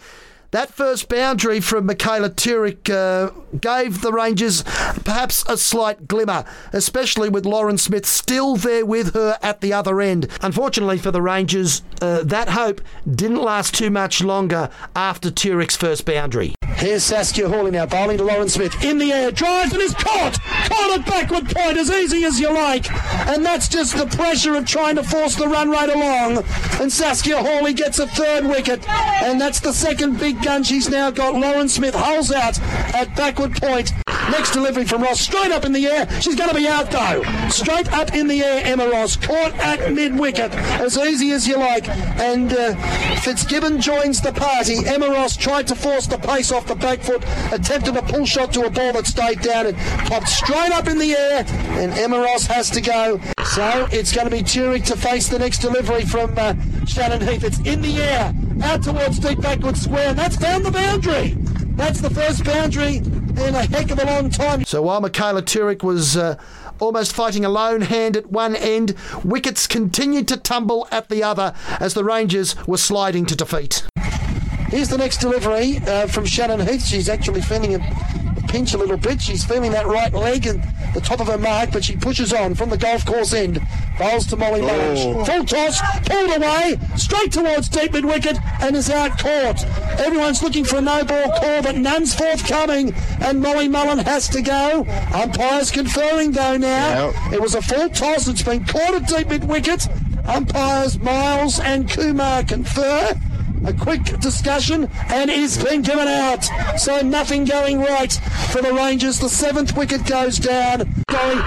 That 0.53 0.71
first 0.71 1.09
boundary 1.09 1.61
from 1.61 1.87
Michaela 1.87 2.29
Turek 2.29 2.91
uh, 2.91 3.31
gave 3.59 4.03
the 4.03 4.13
Rangers 4.13 4.63
perhaps 5.03 5.45
a 5.49 5.57
slight 5.57 6.07
glimmer, 6.07 6.45
especially 6.75 7.31
with 7.31 7.47
Lauren 7.47 7.79
Smith 7.79 8.05
still 8.05 8.57
there 8.57 8.85
with 8.85 9.15
her 9.15 9.39
at 9.43 9.63
the 9.63 9.73
other 9.73 10.03
end. 10.03 10.29
Unfortunately 10.43 10.99
for 10.99 11.11
the 11.11 11.23
Rangers, 11.23 11.81
uh, 12.03 12.23
that 12.25 12.51
hope 12.51 12.83
didn't 13.11 13.41
last 13.41 13.75
too 13.75 13.89
much 13.89 14.23
longer 14.23 14.69
after 14.95 15.31
Turek's 15.31 15.77
first 15.77 16.05
boundary. 16.05 16.55
Here's 16.83 17.05
Saskia 17.05 17.49
Horley 17.49 17.71
now 17.71 17.87
bowling 17.87 18.19
to 18.19 18.25
Lauren 18.25 18.49
Smith. 18.49 18.83
In 18.83 18.99
the 18.99 19.13
air, 19.13 19.31
drives 19.31 19.73
and 19.73 19.81
is 19.81 19.95
caught! 19.95 20.37
Caught 20.43 20.99
at 20.99 21.07
backward 21.07 21.49
point 21.49 21.79
as 21.79 21.89
easy 21.89 22.25
as 22.25 22.41
you 22.41 22.53
like. 22.53 22.91
And 23.29 23.45
that's 23.45 23.69
just 23.69 23.97
the 23.97 24.07
pressure 24.17 24.57
of 24.57 24.67
trying 24.67 24.97
to 24.97 25.05
force 25.05 25.37
the 25.37 25.47
run 25.47 25.71
rate 25.71 25.91
along. 25.91 26.43
And 26.81 26.93
Saskia 26.93 27.37
Horley 27.37 27.73
gets 27.73 28.01
a 28.01 28.09
third 28.09 28.47
wicket. 28.47 28.85
And 28.89 29.41
that's 29.41 29.61
the 29.61 29.73
second 29.73 30.19
big 30.19 30.43
gun 30.43 30.65
she's 30.65 30.89
now 30.89 31.13
got. 31.13 31.37
Lauren 31.37 31.69
Smith 31.69 31.95
holes 31.95 32.33
out 32.33 32.59
at 32.61 33.15
backward 33.15 33.55
point. 33.55 33.93
Next 34.31 34.53
delivery 34.53 34.85
from 34.85 35.03
Ross, 35.03 35.21
straight 35.21 35.53
up 35.53 35.65
in 35.65 35.73
the 35.73 35.87
air. 35.87 36.09
She's 36.21 36.37
going 36.37 36.49
to 36.49 36.57
be 36.57 36.67
out 36.67 36.91
though. 36.91 37.23
Straight 37.49 37.93
up 37.93 38.15
in 38.15 38.29
the 38.29 38.43
air, 38.43 38.63
Emma 38.65 38.89
Ross. 38.89 39.15
Caught 39.15 39.53
at 39.59 39.93
mid 39.93 40.19
wicket. 40.19 40.53
As 40.81 40.97
easy 40.97 41.33
as 41.33 41.47
you 41.47 41.59
like. 41.59 41.89
And 41.89 42.53
uh, 42.53 42.75
Fitzgibbon 43.21 43.81
joins 43.81 44.21
the 44.21 44.33
party. 44.33 44.87
Emma 44.87 45.09
Ross 45.09 45.37
tried 45.37 45.69
to 45.69 45.75
force 45.75 46.07
the 46.07 46.19
pace 46.19 46.51
off 46.51 46.67
the 46.67 46.72
back 46.81 47.01
foot, 47.01 47.25
attempted 47.53 47.97
a 47.97 48.03
pull 48.03 48.27
shot 48.27 48.53
to 48.55 48.63
a 48.63 48.71
ball 48.71 48.93
that 48.93 49.07
stayed 49.07 49.41
down 49.41 49.67
and 49.67 49.77
popped 50.09 50.29
straight 50.29 50.73
up 50.73 50.89
in 50.89 50.99
the 50.99 51.13
air. 51.13 51.45
And 51.81 51.93
Emma 51.93 52.19
Ross 52.19 52.47
has 52.47 52.71
to 52.71 52.81
go. 52.81 53.21
So 53.45 53.89
it's 53.93 54.13
going 54.13 54.29
to 54.29 54.31
be 54.31 54.43
Turek 54.43 54.85
to 54.87 54.97
face 54.97 55.29
the 55.29 55.39
next 55.39 55.59
delivery 55.59 56.05
from 56.05 56.35
uh, 56.37 56.55
Shannon 56.87 57.21
Heath. 57.21 57.45
It's 57.45 57.59
in 57.61 57.83
the 57.83 57.97
air, 58.03 58.35
out 58.63 58.83
towards 58.83 59.19
deep 59.19 59.41
backward 59.41 59.77
square. 59.77 60.09
And 60.09 60.19
that's 60.19 60.37
found 60.37 60.65
the 60.65 60.71
boundary. 60.71 61.37
That's 61.77 62.01
the 62.01 62.11
first 62.11 62.45
boundary 62.45 62.97
in 62.97 63.55
a 63.55 63.65
heck 63.65 63.91
of 63.91 63.99
a 63.99 64.05
long 64.05 64.31
time. 64.31 64.65
So 64.65 64.83
while 64.83 65.01
Michaela 65.01 65.43
Turek 65.43 65.83
was. 65.83 66.17
Uh, 66.17 66.37
almost 66.81 67.15
fighting 67.15 67.45
a 67.45 67.49
lone 67.49 67.83
hand 67.83 68.17
at 68.17 68.27
one 68.31 68.57
end. 68.57 68.95
Wickets 69.25 69.69
continued 69.69 70.27
to 70.27 70.37
tumble 70.37 70.89
at 70.91 71.09
the 71.09 71.23
other 71.23 71.55
as 71.79 71.95
the 71.95 72.03
Rangers 72.03 72.57
were 72.67 72.77
sliding 72.77 73.25
to 73.27 73.37
defeat. 73.37 73.85
Here's 74.73 74.89
the 74.89 74.97
next 74.97 75.19
delivery 75.19 75.81
uh, 75.87 76.07
from 76.07 76.25
Shannon 76.25 76.67
Heath. 76.67 76.87
She's 76.87 77.11
actually 77.11 77.43
feeling 77.43 77.75
a 77.75 78.43
pinch 78.49 78.73
a 78.73 78.79
little 78.79 78.97
bit. 78.97 79.21
She's 79.21 79.45
feeling 79.45 79.71
that 79.73 79.87
right 79.87 80.11
leg 80.15 80.47
and 80.47 80.63
the 80.95 81.01
top 81.03 81.21
of 81.21 81.27
her 81.27 81.37
mark, 81.37 81.73
but 81.73 81.85
she 81.85 81.95
pushes 81.95 82.33
on 82.33 82.55
from 82.55 82.71
the 82.71 82.79
golf 82.79 83.05
course 83.05 83.35
end. 83.35 83.61
Bowls 83.99 84.27
to 84.29 84.37
Molly 84.39 84.63
Mullen. 84.63 85.27
Full 85.27 85.45
toss, 85.45 85.79
pulled 86.07 86.39
away, 86.39 86.79
straight 86.97 87.31
towards 87.33 87.69
deep 87.69 87.93
mid 87.93 88.07
wicket, 88.07 88.39
and 88.63 88.75
is 88.75 88.89
out 88.89 89.19
caught. 89.19 89.63
Everyone's 90.01 90.43
looking 90.43 90.65
for 90.65 90.77
a 90.77 90.81
no 90.81 91.05
ball 91.05 91.31
call, 91.39 91.63
but 91.63 91.77
none's 91.77 92.15
forthcoming, 92.15 92.95
and 93.21 93.43
Molly 93.43 93.69
Mullen 93.69 93.99
has 93.99 94.27
to 94.31 94.41
go. 94.41 94.87
Umpires 95.13 95.71
conferring 95.71 96.33
though 96.33 96.57
now. 96.57 97.13
It 97.31 97.43
was 97.43 97.55
a 97.55 97.61
full 97.61 97.91
toss. 97.91 98.27
It's 98.27 98.43
been 98.43 98.65
caught 98.65 98.95
at 98.95 99.07
deep 99.07 99.29
mid 99.29 99.45
wicket. 99.45 99.87
Umpires 100.25 100.99
Miles 100.99 101.61
and 101.61 101.91
Kumar 101.91 102.43
confer 102.45 103.15
a 103.65 103.73
quick 103.73 104.05
discussion 104.21 104.89
and 105.09 105.31
it's 105.31 105.63
been 105.63 105.83
given 105.83 106.09
out. 106.09 106.45
So 106.79 107.01
nothing 107.01 107.45
going 107.45 107.81
right 107.81 108.13
for 108.51 108.63
the 108.63 108.73
Rangers. 108.73 109.19
The 109.19 109.29
seventh 109.29 109.77
wicket 109.77 110.05
goes 110.07 110.39
down. 110.39 110.87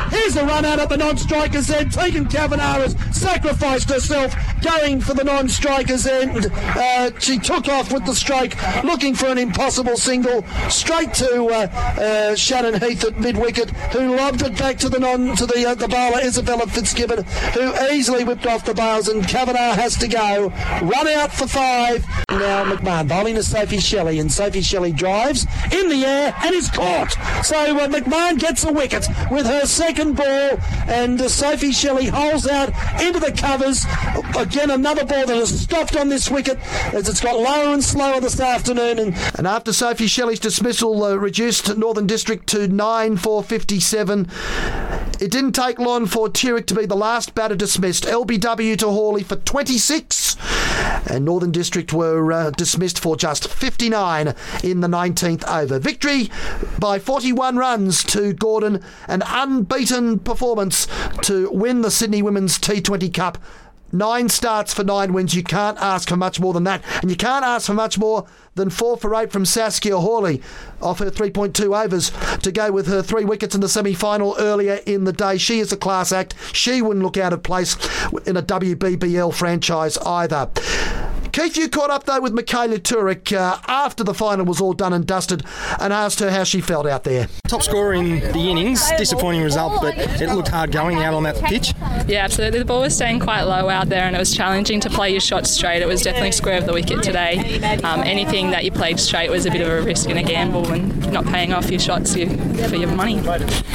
Here's 0.09 0.35
a 0.35 0.45
run 0.45 0.65
out 0.65 0.79
at 0.79 0.89
the 0.89 0.97
non-striker's 0.97 1.69
end. 1.69 1.91
Tegan 1.91 2.27
Kavanagh 2.27 2.87
has 2.87 2.95
sacrificed 3.11 3.89
herself 3.89 4.33
going 4.65 4.99
for 4.99 5.13
the 5.13 5.23
non-striker's 5.23 6.07
end. 6.07 6.51
Uh, 6.51 7.11
she 7.19 7.37
took 7.37 7.67
off 7.67 7.91
with 7.93 8.05
the 8.05 8.15
strike, 8.15 8.55
looking 8.83 9.13
for 9.13 9.27
an 9.27 9.37
impossible 9.37 9.95
single, 9.95 10.43
straight 10.69 11.13
to 11.13 11.45
uh, 11.45 11.67
uh, 11.99 12.35
Shannon 12.35 12.79
Heath 12.81 13.03
at 13.05 13.19
mid-wicket, 13.19 13.69
who 13.91 14.15
lobbed 14.15 14.41
it 14.41 14.57
back 14.57 14.77
to 14.79 14.89
the 14.89 14.99
non 14.99 15.35
to 15.35 15.45
the 15.45 15.65
uh, 15.67 15.75
the 15.75 15.87
bowler 15.87 16.19
Isabella 16.21 16.65
Fitzgibbon, 16.67 17.23
who 17.53 17.73
easily 17.93 18.23
whipped 18.23 18.47
off 18.47 18.65
the 18.65 18.73
bails, 18.73 19.07
and 19.07 19.27
Kavanagh 19.27 19.75
has 19.75 19.95
to 19.97 20.07
go. 20.07 20.51
Run 20.81 21.07
out 21.09 21.31
for 21.31 21.47
five. 21.47 22.05
Now 22.29 22.65
McMahon 22.65 23.07
bowling 23.07 23.35
to 23.35 23.43
Sophie 23.43 23.79
Shelley, 23.79 24.19
and 24.19 24.31
Sophie 24.31 24.61
Shelley 24.61 24.91
drives 24.91 25.45
in 25.71 25.89
the 25.89 26.05
air 26.05 26.35
and 26.43 26.55
is 26.55 26.69
caught. 26.69 27.11
So 27.45 27.57
uh, 27.57 27.87
McMahon 27.87 28.39
gets 28.39 28.63
a 28.63 28.71
wicket 28.71 29.07
with 29.29 29.45
her 29.45 29.65
second 29.65 30.15
ball, 30.15 30.59
and 30.87 31.21
uh, 31.21 31.29
Sophie 31.29 31.71
Shelley 31.71 32.07
holds 32.07 32.47
out 32.47 32.69
into 33.01 33.19
the 33.19 33.31
covers. 33.31 33.85
Again, 34.55 34.71
another 34.71 35.03
ball 35.03 35.25
that 35.25 35.35
has 35.35 35.59
stopped 35.63 35.97
on 35.97 36.07
this 36.07 36.31
wicket 36.31 36.57
as 36.93 37.09
it's 37.09 37.19
got 37.19 37.37
lower 37.37 37.73
and 37.73 37.83
slower 37.83 38.21
this 38.21 38.39
afternoon. 38.39 38.99
And, 38.99 39.13
and 39.37 39.45
after 39.45 39.73
Sophie 39.73 40.07
Shelley's 40.07 40.39
dismissal 40.39 41.03
uh, 41.03 41.15
reduced 41.15 41.75
Northern 41.75 42.07
District 42.07 42.47
to 42.47 42.69
9 42.69 43.17
4 43.17 43.43
57, 43.43 44.29
it 45.19 45.29
didn't 45.29 45.51
take 45.51 45.77
long 45.77 46.05
for 46.05 46.29
Turek 46.29 46.67
to 46.67 46.73
be 46.73 46.85
the 46.85 46.95
last 46.95 47.35
batter 47.35 47.57
dismissed. 47.57 48.05
LBW 48.05 48.77
to 48.77 48.87
Horley 48.87 49.23
for 49.23 49.35
26, 49.35 50.37
and 51.09 51.25
Northern 51.25 51.51
District 51.51 51.91
were 51.91 52.31
uh, 52.31 52.49
dismissed 52.51 52.97
for 52.97 53.17
just 53.17 53.49
59 53.49 54.33
in 54.63 54.79
the 54.79 54.87
19th 54.87 55.45
over. 55.47 55.79
Victory 55.79 56.29
by 56.79 56.97
41 56.97 57.57
runs 57.57 58.05
to 58.05 58.31
Gordon, 58.31 58.81
an 59.09 59.21
unbeaten 59.25 60.19
performance 60.19 60.87
to 61.23 61.49
win 61.51 61.81
the 61.81 61.91
Sydney 61.91 62.21
Women's 62.21 62.57
T20 62.57 63.13
Cup. 63.13 63.37
Nine 63.91 64.29
starts 64.29 64.73
for 64.73 64.83
nine 64.83 65.13
wins. 65.13 65.35
You 65.35 65.43
can't 65.43 65.77
ask 65.79 66.09
for 66.09 66.17
much 66.17 66.39
more 66.39 66.53
than 66.53 66.63
that. 66.65 66.83
And 67.01 67.09
you 67.09 67.15
can't 67.17 67.45
ask 67.45 67.67
for 67.67 67.73
much 67.73 67.97
more 67.97 68.25
than 68.55 68.69
four 68.69 68.97
for 68.97 69.13
eight 69.15 69.31
from 69.31 69.45
Saskia 69.45 69.97
Horley 69.97 70.41
off 70.81 70.99
her 70.99 71.11
3.2 71.11 71.85
overs 71.85 72.11
to 72.39 72.51
go 72.51 72.71
with 72.71 72.87
her 72.87 73.01
three 73.01 73.25
wickets 73.25 73.55
in 73.55 73.61
the 73.61 73.69
semi 73.69 73.93
final 73.93 74.35
earlier 74.39 74.79
in 74.85 75.03
the 75.03 75.13
day. 75.13 75.37
She 75.37 75.59
is 75.59 75.71
a 75.71 75.77
class 75.77 76.11
act. 76.11 76.35
She 76.53 76.81
wouldn't 76.81 77.03
look 77.03 77.17
out 77.17 77.33
of 77.33 77.43
place 77.43 77.75
in 78.25 78.37
a 78.37 78.43
WBBL 78.43 79.33
franchise 79.33 79.97
either. 79.99 80.49
Keith, 81.35 81.57
you 81.57 81.67
caught 81.67 81.89
up 81.89 82.05
though 82.05 82.21
with 82.21 82.31
Michaela 82.31 82.79
Turek 82.79 83.35
uh, 83.35 83.59
after 83.67 84.05
the 84.05 84.13
final 84.13 84.45
was 84.45 84.61
all 84.61 84.71
done 84.71 84.93
and 84.93 85.05
dusted 85.05 85.43
and 85.81 85.91
asked 85.91 86.21
her 86.21 86.31
how 86.31 86.45
she 86.45 86.61
felt 86.61 86.87
out 86.87 87.03
there. 87.03 87.27
Top 87.49 87.61
scorer 87.61 87.93
in 87.93 88.21
the 88.31 88.49
innings, 88.49 88.89
disappointing 88.91 89.43
result, 89.43 89.81
but 89.81 89.97
it 89.97 90.33
looked 90.33 90.47
hard 90.47 90.71
going 90.71 90.99
out 90.99 91.13
on 91.13 91.23
that 91.23 91.35
pitch. 91.43 91.73
Yeah, 92.07 92.23
absolutely. 92.23 92.59
The 92.59 92.65
ball 92.65 92.79
was 92.79 92.95
staying 92.95 93.19
quite 93.19 93.41
low 93.41 93.67
out 93.67 93.89
there, 93.89 94.03
and 94.03 94.15
it 94.15 94.19
was 94.19 94.33
challenging 94.33 94.79
to 94.79 94.89
play 94.89 95.11
your 95.11 95.19
shots 95.19 95.51
straight. 95.51 95.81
It 95.81 95.87
was 95.89 96.01
definitely 96.01 96.31
square 96.31 96.57
of 96.57 96.65
the 96.65 96.71
wicket 96.71 97.03
today. 97.03 97.59
Um, 97.83 97.99
anything 98.03 98.51
that 98.51 98.63
you 98.63 98.71
played 98.71 98.97
straight 98.97 99.29
was 99.29 99.45
a 99.45 99.51
bit 99.51 99.59
of 99.59 99.67
a 99.67 99.81
risk 99.81 100.09
and 100.09 100.17
a 100.17 100.23
gamble, 100.23 100.71
and 100.71 101.11
not 101.11 101.25
paying 101.25 101.51
off 101.51 101.69
your 101.69 101.81
shots 101.81 102.15
you, 102.15 102.29
for 102.69 102.77
your 102.77 102.91
money. 102.91 103.19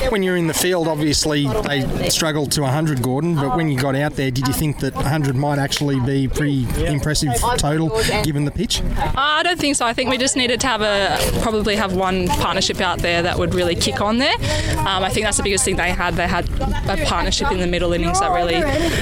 When 0.08 0.22
you're 0.22 0.38
in 0.38 0.46
the 0.46 0.54
field, 0.54 0.88
obviously 0.88 1.46
they 1.46 2.08
struggled 2.08 2.52
to 2.52 2.62
100, 2.62 3.02
Gordon, 3.02 3.34
but 3.34 3.54
when 3.54 3.68
you 3.68 3.78
got 3.78 3.94
out 3.96 4.16
there, 4.16 4.30
did 4.30 4.48
you 4.48 4.54
think 4.54 4.80
that 4.80 4.94
100 4.94 5.36
might 5.36 5.58
actually 5.58 6.00
be 6.00 6.26
pretty 6.26 6.66
impressive 6.86 7.34
total 7.58 7.88
given 8.22 8.44
the 8.44 8.50
pitch? 8.50 8.82
Uh, 8.82 9.12
I 9.16 9.42
don't 9.42 9.58
think 9.58 9.76
so. 9.76 9.86
I 9.86 9.92
think 9.92 10.10
we 10.10 10.18
just 10.18 10.36
needed 10.36 10.60
to 10.60 10.66
have 10.66 10.82
a 10.82 11.18
probably 11.42 11.76
have 11.76 11.94
one 11.94 12.28
partnership 12.28 12.80
out 12.80 12.98
there 12.98 13.22
that 13.22 13.38
would 13.38 13.54
really 13.54 13.74
kick 13.74 14.00
on 14.00 14.18
there. 14.18 14.34
Um, 14.78 15.02
I 15.02 15.10
think 15.10 15.24
that's 15.24 15.36
the 15.36 15.42
biggest 15.42 15.64
thing 15.64 15.76
they 15.76 15.90
had. 15.90 16.14
They 16.14 16.26
had 16.28 16.48
a 16.88 17.04
partnership 17.06 17.50
in 17.50 17.58
the 17.58 17.66
middle 17.66 17.92
innings 17.92 18.20
that 18.20 18.30
really 18.32 18.60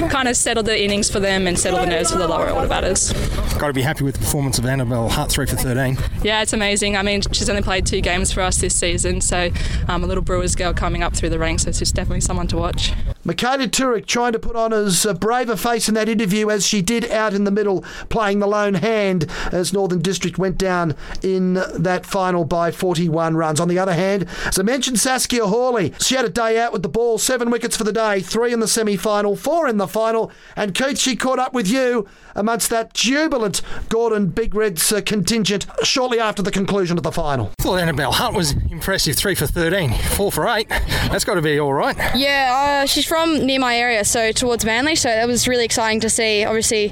kind 0.09 0.27
of 0.27 0.35
settled 0.35 0.65
the 0.65 0.81
innings 0.81 1.09
for 1.09 1.19
them 1.19 1.47
and 1.47 1.57
settled 1.57 1.83
the 1.83 1.87
nerves 1.87 2.11
for 2.11 2.17
the 2.17 2.27
lower 2.27 2.49
order 2.49 2.67
batters. 2.67 3.11
Got 3.57 3.67
to 3.67 3.73
be 3.73 3.81
happy 3.81 4.03
with 4.03 4.15
the 4.15 4.19
performance 4.19 4.57
of 4.57 4.65
Annabelle 4.65 5.09
Hutt, 5.09 5.31
3 5.31 5.45
for 5.45 5.55
13. 5.55 5.97
Yeah, 6.23 6.41
it's 6.41 6.53
amazing. 6.53 6.95
I 6.95 7.01
mean, 7.01 7.21
she's 7.31 7.49
only 7.49 7.61
played 7.61 7.85
two 7.85 8.01
games 8.01 8.31
for 8.31 8.41
us 8.41 8.57
this 8.57 8.75
season, 8.75 9.21
so 9.21 9.49
um, 9.87 10.03
a 10.03 10.07
little 10.07 10.23
Brewers 10.23 10.55
girl 10.55 10.73
coming 10.73 11.03
up 11.03 11.15
through 11.15 11.29
the 11.29 11.39
ranks, 11.39 11.63
so 11.63 11.71
she's 11.71 11.91
definitely 11.91 12.21
someone 12.21 12.47
to 12.47 12.57
watch. 12.57 12.93
Michaela 13.29 13.67
Turek 13.67 14.07
trying 14.07 14.31
to 14.33 14.39
put 14.39 14.55
on 14.55 14.73
as 14.73 15.05
brave 15.19 15.49
a 15.49 15.55
face 15.55 15.87
in 15.87 15.93
that 15.93 16.09
interview 16.09 16.49
as 16.49 16.65
she 16.65 16.81
did 16.81 17.11
out 17.11 17.31
in 17.31 17.43
the 17.43 17.51
middle, 17.51 17.85
playing 18.09 18.39
the 18.39 18.47
lone 18.47 18.73
hand 18.73 19.27
as 19.51 19.71
Northern 19.71 19.99
District 19.99 20.39
went 20.39 20.57
down 20.57 20.95
in 21.21 21.53
that 21.53 22.07
final 22.07 22.43
by 22.43 22.71
41 22.71 23.35
runs. 23.35 23.59
On 23.59 23.67
the 23.67 23.77
other 23.77 23.93
hand, 23.93 24.25
as 24.47 24.57
I 24.57 24.63
mentioned, 24.63 24.99
Saskia 24.99 25.45
Horley, 25.45 25.93
she 25.99 26.15
had 26.15 26.25
a 26.25 26.29
day 26.29 26.59
out 26.59 26.73
with 26.73 26.81
the 26.81 26.89
ball, 26.89 27.19
seven 27.19 27.51
wickets 27.51 27.77
for 27.77 27.83
the 27.83 27.93
day, 27.93 28.19
three 28.19 28.51
in 28.51 28.61
the 28.61 28.67
semi 28.67 28.97
final, 28.97 29.35
four 29.35 29.67
in 29.67 29.77
the 29.77 29.87
final. 29.87 30.31
And 30.55 30.73
Keith, 30.73 30.97
she 30.97 31.15
caught 31.15 31.37
up 31.37 31.53
with 31.53 31.67
you 31.67 32.07
amongst 32.33 32.71
that 32.71 32.95
jubilant 32.95 33.61
Gordon 33.89 34.29
Big 34.29 34.55
Reds 34.55 34.91
uh, 34.91 35.01
contingent 35.05 35.67
shortly 35.83 36.19
after 36.19 36.41
the 36.41 36.51
conclusion 36.51 36.97
of 36.97 37.03
the 37.03 37.11
final. 37.11 37.51
I 37.59 37.63
thought 37.63 37.79
Annabelle 37.79 38.13
Hunt 38.13 38.35
was 38.35 38.53
impressive, 38.71 39.17
3 39.17 39.35
for 39.35 39.45
13, 39.45 39.93
4 39.93 40.31
for 40.31 40.47
8. 40.47 40.67
That's 40.69 41.23
got 41.23 41.35
to 41.35 41.43
be 41.43 41.59
all 41.59 41.73
right. 41.73 41.95
Yeah, 42.15 42.81
uh, 42.83 42.87
she's 42.87 43.05
from 43.05 43.18
near 43.25 43.59
my 43.59 43.77
area, 43.77 44.03
so 44.05 44.31
towards 44.31 44.65
Manly, 44.65 44.95
so 44.95 45.09
that 45.09 45.27
was 45.27 45.47
really 45.47 45.65
exciting 45.65 45.99
to 46.01 46.09
see. 46.09 46.43
Obviously, 46.45 46.89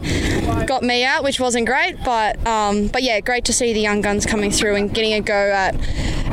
got 0.65 0.83
me 0.83 1.03
out, 1.03 1.23
which 1.23 1.39
wasn't 1.39 1.65
great, 1.65 1.95
but 2.03 2.45
um, 2.45 2.87
but 2.87 3.03
yeah, 3.03 3.19
great 3.19 3.45
to 3.45 3.53
see 3.53 3.73
the 3.73 3.79
young 3.79 4.01
guns 4.01 4.25
coming 4.25 4.51
through 4.51 4.75
and 4.75 4.93
getting 4.93 5.13
a 5.13 5.21
go 5.21 5.33
at 5.33 5.75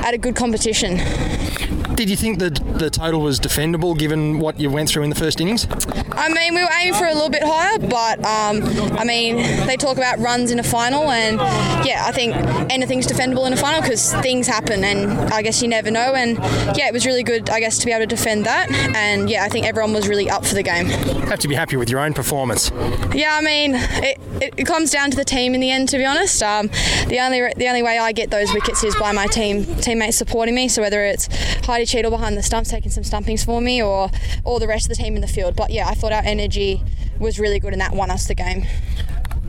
at 0.04 0.14
a 0.14 0.18
good 0.18 0.37
competition. 0.37 0.98
Did 1.94 2.11
you 2.11 2.16
think 2.16 2.40
that 2.40 2.57
the 2.78 2.90
total 2.90 3.20
was 3.20 3.38
defendable 3.38 3.96
given 3.96 4.40
what 4.40 4.59
you 4.59 4.68
went 4.68 4.88
through 4.88 5.04
in 5.04 5.11
the 5.11 5.16
first 5.16 5.40
innings? 5.40 5.68
I 6.12 6.28
mean, 6.28 6.54
we 6.54 6.62
were 6.62 6.70
aiming 6.80 6.94
for 6.94 7.07
a 7.07 7.14
little 7.14 7.30
bit 7.30 7.42
higher, 7.44 7.78
but 7.78 8.18
um, 8.24 8.62
I 8.98 9.04
mean, 9.04 9.37
they 9.66 9.76
talk 9.76 9.96
about 9.96 10.18
runs 10.18 10.50
in 10.50 10.59
a 10.59 10.64
final, 10.64 11.11
and 11.11 11.38
yeah, 11.87 12.04
I 12.07 12.11
think 12.11 12.35
anything's 12.68 13.07
defendable 13.07 13.46
in 13.46 13.52
a 13.52 13.57
final 13.57 13.80
because 13.80 14.12
things 14.14 14.48
happen, 14.48 14.83
and 14.83 15.11
I 15.33 15.42
guess 15.42 15.62
you 15.62 15.68
never 15.68 15.90
know. 15.90 16.14
And 16.14 16.37
yeah, 16.76 16.88
it 16.88 16.92
was 16.92 17.07
really 17.07 17.22
good, 17.22 17.48
I 17.48 17.61
guess, 17.61 17.78
to 17.78 17.87
be 17.87 17.92
able 17.92 18.02
to 18.02 18.07
defend 18.07 18.44
that. 18.44 18.70
And 18.96 19.30
yeah, 19.30 19.44
I 19.44 19.48
think 19.48 19.66
everyone 19.66 19.92
was 19.92 20.09
really 20.09 20.28
up 20.28 20.44
for 20.44 20.54
the 20.54 20.64
game. 20.64 20.87
Have 20.87 21.38
to 21.40 21.48
be 21.48 21.54
happy 21.54 21.76
with 21.76 21.90
your 21.90 22.00
own 22.00 22.12
performance. 22.12 22.72
Yeah, 23.14 23.37
I 23.38 23.40
mean, 23.40 23.74
it, 23.74 24.18
it, 24.57 24.64
comes 24.66 24.90
down 24.90 25.11
to 25.11 25.16
the 25.16 25.24
team 25.24 25.54
in 25.54 25.61
the 25.61 25.70
end. 25.70 25.88
To 25.90 25.98
be 25.98 26.04
honest, 26.04 26.42
um, 26.42 26.68
the 27.07 27.20
only 27.20 27.52
the 27.57 27.68
only 27.68 27.83
way 27.83 27.98
I 27.98 28.12
get 28.12 28.30
those 28.30 28.52
wickets 28.52 28.83
is 28.83 28.96
by 28.96 29.12
my 29.12 29.26
team 29.26 29.64
teammates 29.76 30.16
supporting 30.16 30.54
me. 30.54 30.68
So 30.68 30.83
whether 30.83 31.04
it's 31.04 31.28
Heidi 31.64 31.83
Cheadle 31.86 32.10
behind 32.10 32.36
the 32.36 32.42
stumps 32.42 32.70
taking 32.70 32.90
some 32.90 33.04
stumpings 33.04 33.44
for 33.44 33.60
me, 33.60 33.82
or 33.82 34.10
all 34.44 34.58
the 34.58 34.68
rest 34.68 34.86
of 34.86 34.96
the 34.96 35.02
team 35.02 35.14
in 35.16 35.20
the 35.20 35.28
field. 35.28 35.56
But 35.56 35.70
yeah, 35.70 35.88
I 35.88 35.94
thought 35.94 36.12
our 36.12 36.22
energy 36.24 36.82
was 37.18 37.38
really 37.38 37.58
good, 37.58 37.72
and 37.72 37.80
that 37.80 37.92
won 37.92 38.10
us 38.10 38.26
the 38.26 38.34
game. 38.34 38.66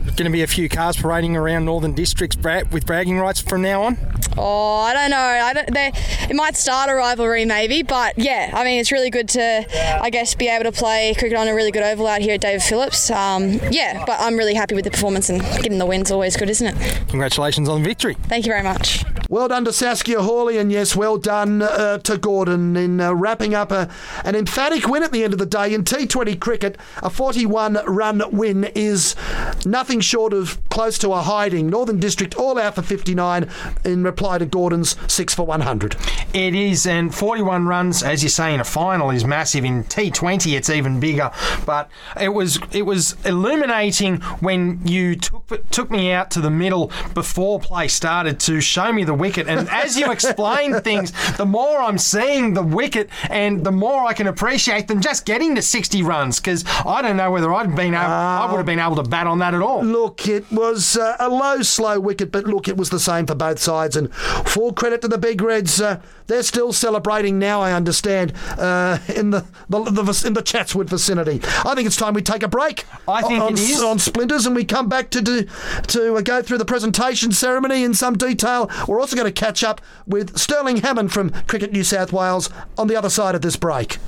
Going 0.04 0.24
to 0.24 0.30
be 0.30 0.42
a 0.42 0.46
few 0.46 0.68
cars 0.68 0.96
parading 0.96 1.36
around 1.36 1.64
Northern 1.64 1.92
Districts 1.92 2.36
with 2.36 2.86
bragging 2.86 3.18
rights 3.18 3.40
from 3.40 3.62
now 3.62 3.82
on. 3.82 3.98
Oh, 4.38 4.80
I 4.80 4.92
don't 4.92 5.10
know. 5.10 5.16
I 5.16 5.52
don't. 5.52 5.72
They, 5.72 5.92
it 6.28 6.34
might 6.34 6.56
start 6.56 6.90
a 6.90 6.94
rivalry, 6.94 7.44
maybe, 7.44 7.82
but 7.82 8.18
yeah, 8.18 8.50
I 8.52 8.64
mean, 8.64 8.80
it's 8.80 8.92
really 8.92 9.10
good 9.10 9.28
to, 9.30 9.66
I 10.02 10.10
guess, 10.10 10.34
be 10.34 10.48
able 10.48 10.70
to 10.70 10.72
play 10.72 11.14
cricket 11.18 11.36
on 11.38 11.48
a 11.48 11.54
really 11.54 11.70
good 11.70 11.82
oval 11.82 12.06
out 12.06 12.20
here 12.20 12.34
at 12.34 12.40
David 12.40 12.62
Phillips. 12.62 13.10
Um, 13.10 13.60
yeah, 13.70 14.04
but 14.06 14.16
I'm 14.20 14.36
really 14.36 14.54
happy 14.54 14.74
with 14.74 14.84
the 14.84 14.90
performance 14.90 15.30
and 15.30 15.40
getting 15.40 15.78
the 15.78 15.86
win's 15.86 16.10
always 16.10 16.36
good, 16.36 16.50
isn't 16.50 16.66
it? 16.66 17.08
Congratulations 17.08 17.68
on 17.68 17.82
the 17.82 17.88
victory. 17.88 18.14
Thank 18.24 18.46
you 18.46 18.52
very 18.52 18.62
much. 18.62 19.04
Well 19.28 19.48
done 19.48 19.64
to 19.64 19.72
Saskia 19.72 20.22
Horley, 20.22 20.56
and 20.58 20.70
yes, 20.70 20.94
well 20.94 21.18
done 21.18 21.62
uh, 21.62 21.98
to 21.98 22.16
Gordon 22.16 22.76
in 22.76 23.00
uh, 23.00 23.12
wrapping 23.12 23.54
up 23.54 23.72
a, 23.72 23.90
an 24.24 24.36
emphatic 24.36 24.86
win 24.86 25.02
at 25.02 25.10
the 25.10 25.24
end 25.24 25.32
of 25.32 25.40
the 25.40 25.46
day. 25.46 25.74
In 25.74 25.82
T20 25.82 26.38
cricket, 26.38 26.78
a 27.02 27.10
41 27.10 27.78
run 27.86 28.22
win 28.30 28.64
is 28.76 29.16
nothing 29.64 30.00
short 30.00 30.32
of 30.32 30.60
close 30.68 30.96
to 30.98 31.12
a 31.12 31.22
hiding. 31.22 31.68
Northern 31.68 31.98
District 31.98 32.36
all 32.36 32.58
out 32.58 32.76
for 32.76 32.82
59 32.82 33.50
in 33.84 34.04
reply 34.04 34.25
to 34.38 34.46
Gordon's 34.46 34.96
6 35.12 35.34
for 35.34 35.46
100. 35.46 35.96
It 36.34 36.54
is, 36.54 36.86
and 36.86 37.14
41 37.14 37.66
runs, 37.66 38.02
as 38.02 38.22
you 38.22 38.28
say, 38.28 38.52
in 38.52 38.60
a 38.60 38.64
final 38.64 39.10
is 39.10 39.24
massive. 39.24 39.64
In 39.64 39.84
T20, 39.84 40.56
it's 40.56 40.68
even 40.68 41.00
bigger. 41.00 41.30
But 41.64 41.88
it 42.20 42.28
was 42.28 42.58
it 42.72 42.82
was 42.82 43.16
illuminating 43.24 44.20
when 44.40 44.80
you 44.84 45.16
took 45.16 45.70
took 45.70 45.90
me 45.90 46.12
out 46.12 46.30
to 46.32 46.40
the 46.40 46.50
middle 46.50 46.90
before 47.14 47.60
play 47.60 47.88
started 47.88 48.40
to 48.40 48.60
show 48.60 48.92
me 48.92 49.04
the 49.04 49.14
wicket. 49.14 49.48
And 49.48 49.68
as 49.70 49.96
you 49.96 50.10
explain 50.10 50.80
things, 50.80 51.12
the 51.36 51.46
more 51.46 51.80
I'm 51.80 51.98
seeing 51.98 52.54
the 52.54 52.62
wicket, 52.62 53.08
and 53.30 53.64
the 53.64 53.72
more 53.72 54.04
I 54.04 54.12
can 54.12 54.26
appreciate 54.26 54.88
them 54.88 55.00
just 55.00 55.24
getting 55.24 55.54
to 55.54 55.62
60 55.62 56.02
runs. 56.02 56.40
Because 56.40 56.64
I 56.84 57.02
don't 57.02 57.16
know 57.16 57.30
whether 57.30 57.52
I'd 57.54 57.74
been 57.74 57.94
able, 57.94 58.04
I 58.04 58.46
would 58.50 58.58
have 58.58 58.66
been 58.66 58.78
able 58.78 58.96
to 58.96 59.02
bat 59.02 59.26
on 59.26 59.38
that 59.38 59.54
at 59.54 59.62
all. 59.62 59.84
Look, 59.84 60.28
it 60.28 60.50
was 60.50 60.96
uh, 60.96 61.16
a 61.18 61.28
low, 61.28 61.62
slow 61.62 62.00
wicket, 62.00 62.32
but 62.32 62.44
look, 62.44 62.68
it 62.68 62.76
was 62.76 62.90
the 62.90 63.00
same 63.00 63.26
for 63.26 63.34
both 63.34 63.58
sides. 63.58 63.96
And 63.96 64.10
full 64.44 64.72
credit 64.72 65.02
to 65.02 65.08
the 65.08 65.18
Big 65.18 65.40
Reds. 65.40 65.80
Uh, 65.80 66.00
they're 66.26 66.42
still 66.42 66.72
celebrating 66.72 67.38
now, 67.38 67.60
I 67.60 67.72
understand, 67.72 68.32
uh, 68.58 68.98
in 69.14 69.30
the, 69.30 69.44
the, 69.68 69.84
the 69.84 70.24
in 70.26 70.32
the 70.32 70.42
Chatswood 70.42 70.88
vicinity. 70.90 71.40
I 71.64 71.74
think 71.74 71.86
it's 71.86 71.96
time 71.96 72.14
we 72.14 72.22
take 72.22 72.42
a 72.42 72.48
break. 72.48 72.84
I 73.06 73.22
think 73.22 73.42
on, 73.42 73.52
it 73.52 73.60
is. 73.60 73.82
on 73.82 73.98
Splinters, 73.98 74.46
and 74.46 74.56
we 74.56 74.64
come 74.64 74.88
back 74.88 75.10
to 75.10 75.22
do, 75.22 75.46
to 75.88 76.14
uh, 76.14 76.20
go 76.22 76.42
through 76.42 76.58
the 76.58 76.64
presentation 76.64 77.32
ceremony 77.32 77.84
in 77.84 77.94
some 77.94 78.16
detail. 78.16 78.70
We're 78.88 79.00
also 79.00 79.16
going 79.16 79.32
to 79.32 79.40
catch 79.40 79.62
up 79.62 79.80
with 80.06 80.36
Sterling 80.36 80.78
Hammond 80.78 81.12
from 81.12 81.30
Cricket 81.46 81.72
New 81.72 81.84
South 81.84 82.12
Wales 82.12 82.50
on 82.76 82.88
the 82.88 82.96
other 82.96 83.10
side 83.10 83.34
of 83.34 83.42
this 83.42 83.56
break. 83.56 83.98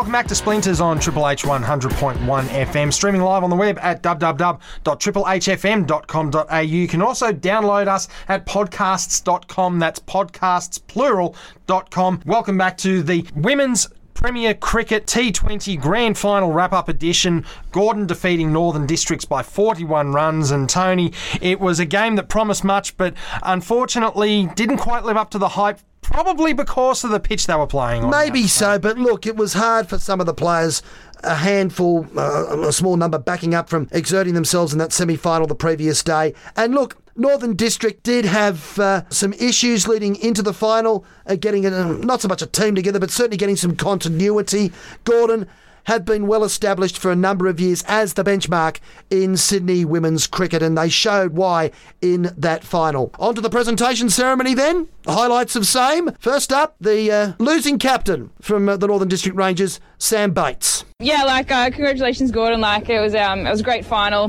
Welcome 0.00 0.12
back 0.12 0.28
to 0.28 0.34
Splinters 0.34 0.80
on 0.80 0.98
Triple 0.98 1.28
H 1.28 1.42
100.1 1.42 2.16
FM, 2.16 2.90
streaming 2.90 3.20
live 3.20 3.44
on 3.44 3.50
the 3.50 3.56
web 3.56 3.78
at 3.82 4.02
www.triplehfm.com.au. 4.02 6.60
You 6.60 6.88
can 6.88 7.02
also 7.02 7.32
download 7.32 7.86
us 7.86 8.08
at 8.26 8.46
podcasts.com. 8.46 9.78
That's 9.78 10.00
podcasts 10.00 10.80
podcastsplural.com. 10.80 12.22
Welcome 12.24 12.56
back 12.56 12.78
to 12.78 13.02
the 13.02 13.26
women's 13.34 13.88
Premier 14.20 14.52
Cricket 14.52 15.06
T20 15.06 15.80
Grand 15.80 16.18
Final 16.18 16.52
wrap 16.52 16.74
up 16.74 16.90
edition. 16.90 17.46
Gordon 17.72 18.06
defeating 18.06 18.52
Northern 18.52 18.84
Districts 18.86 19.24
by 19.24 19.42
41 19.42 20.12
runs. 20.12 20.50
And 20.50 20.68
Tony, 20.68 21.14
it 21.40 21.58
was 21.58 21.80
a 21.80 21.86
game 21.86 22.16
that 22.16 22.28
promised 22.28 22.62
much, 22.62 22.98
but 22.98 23.14
unfortunately 23.42 24.50
didn't 24.54 24.76
quite 24.76 25.04
live 25.04 25.16
up 25.16 25.30
to 25.30 25.38
the 25.38 25.48
hype. 25.48 25.80
Probably 26.02 26.52
because 26.52 27.02
of 27.02 27.10
the 27.10 27.20
pitch 27.20 27.46
they 27.46 27.54
were 27.54 27.66
playing 27.66 28.04
on. 28.04 28.10
Maybe 28.10 28.46
so, 28.46 28.78
but 28.78 28.98
look, 28.98 29.26
it 29.26 29.36
was 29.36 29.54
hard 29.54 29.88
for 29.88 29.98
some 29.98 30.20
of 30.20 30.26
the 30.26 30.34
players. 30.34 30.82
A 31.22 31.36
handful, 31.36 32.06
uh, 32.14 32.58
a 32.66 32.72
small 32.72 32.98
number 32.98 33.18
backing 33.18 33.54
up 33.54 33.70
from 33.70 33.88
exerting 33.90 34.34
themselves 34.34 34.72
in 34.74 34.78
that 34.80 34.92
semi 34.92 35.16
final 35.16 35.46
the 35.46 35.54
previous 35.54 36.02
day. 36.02 36.34
And 36.56 36.74
look, 36.74 36.99
Northern 37.16 37.54
District 37.54 38.02
did 38.02 38.24
have 38.24 38.78
uh, 38.78 39.02
some 39.10 39.32
issues 39.34 39.88
leading 39.88 40.16
into 40.16 40.42
the 40.42 40.54
final, 40.54 41.04
uh, 41.26 41.36
getting 41.36 41.62
not 42.00 42.20
so 42.20 42.28
much 42.28 42.42
a 42.42 42.46
team 42.46 42.74
together, 42.74 42.98
but 42.98 43.10
certainly 43.10 43.36
getting 43.36 43.56
some 43.56 43.76
continuity. 43.76 44.72
Gordon 45.04 45.46
had 45.84 46.04
been 46.04 46.26
well 46.26 46.44
established 46.44 46.98
for 46.98 47.10
a 47.10 47.16
number 47.16 47.46
of 47.46 47.58
years 47.58 47.82
as 47.88 48.14
the 48.14 48.24
benchmark 48.24 48.78
in 49.10 49.36
Sydney 49.36 49.84
women's 49.84 50.26
cricket, 50.26 50.62
and 50.62 50.76
they 50.76 50.88
showed 50.88 51.32
why 51.32 51.70
in 52.00 52.32
that 52.36 52.64
final. 52.64 53.12
On 53.18 53.34
to 53.34 53.40
the 53.40 53.50
presentation 53.50 54.10
ceremony 54.10 54.54
then. 54.54 54.88
Highlights 55.06 55.56
of 55.56 55.66
same. 55.66 56.12
First 56.18 56.52
up, 56.52 56.76
the 56.80 57.10
uh, 57.10 57.32
losing 57.38 57.78
captain 57.78 58.30
from 58.40 58.68
uh, 58.68 58.76
the 58.76 58.86
Northern 58.86 59.08
District 59.08 59.36
Rangers, 59.36 59.80
Sam 60.00 60.32
Bates. 60.32 60.84
Yeah, 60.98 61.24
like 61.24 61.50
uh, 61.50 61.70
congratulations, 61.70 62.30
Gordon. 62.30 62.60
Like 62.60 62.88
it 62.88 63.00
was, 63.00 63.14
um, 63.14 63.46
it 63.46 63.50
was 63.50 63.60
a 63.60 63.62
great 63.62 63.84
final. 63.84 64.24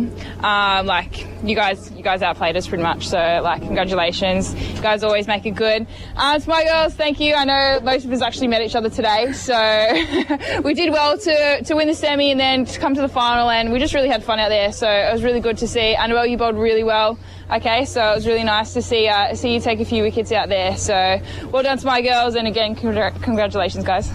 Um, 0.46 0.86
like 0.86 1.26
you 1.44 1.56
guys, 1.56 1.90
you 1.92 2.04
guys 2.04 2.22
outplayed 2.22 2.56
us 2.58 2.68
pretty 2.68 2.84
much. 2.84 3.08
So 3.08 3.18
like 3.18 3.62
congratulations, 3.62 4.54
you 4.54 4.82
guys 4.82 5.04
always 5.04 5.28
make 5.28 5.46
it 5.46 5.52
good. 5.52 5.88
Um, 6.18 6.42
to 6.42 6.50
my 6.50 6.66
girls, 6.66 6.94
thank 6.94 7.20
you. 7.22 7.36
I 7.36 7.46
know 7.46 7.80
most 7.84 8.06
of 8.06 8.12
us 8.12 8.22
actually 8.22 8.48
met 8.48 8.62
each 8.62 8.76
other 8.76 8.90
today, 8.90 9.32
so 9.32 10.62
we 10.64 10.74
did 10.74 10.92
well 10.92 11.18
to 11.18 11.64
to 11.64 11.74
win 11.74 11.88
the 11.88 11.96
semi 11.96 12.32
and 12.32 12.40
then 12.40 12.66
to 12.66 12.80
come 12.80 12.94
to 12.94 13.02
the 13.02 13.10
final, 13.10 13.50
and 13.50 13.72
we 13.72 13.80
just 13.80 13.94
really 13.94 14.10
had 14.10 14.24
fun 14.24 14.40
out 14.40 14.50
there. 14.50 14.74
So 14.74 14.90
it 14.90 15.12
was 15.12 15.24
really 15.24 15.40
good 15.40 15.58
to 15.60 15.68
see. 15.68 15.96
Know 15.96 16.24
you 16.24 16.38
bowled 16.38 16.58
really 16.58 16.84
well. 16.84 17.18
Okay, 17.50 17.86
so 17.86 18.12
it 18.12 18.16
was 18.16 18.28
really 18.28 18.44
nice 18.44 18.74
to 18.74 18.82
see 18.82 19.08
uh, 19.08 19.36
see 19.36 19.54
you 19.54 19.62
take 19.62 19.80
a 19.80 19.86
few 19.86 20.04
wickets 20.04 20.34
out 20.34 20.50
there. 20.50 20.76
So 20.76 21.22
well 21.50 21.64
done 21.64 21.78
to 21.78 21.86
my 21.86 22.02
girls, 22.02 22.36
and 22.36 22.46
again, 22.48 22.76
congr- 22.76 23.22
congratulations, 23.24 23.86
guys. 23.86 24.12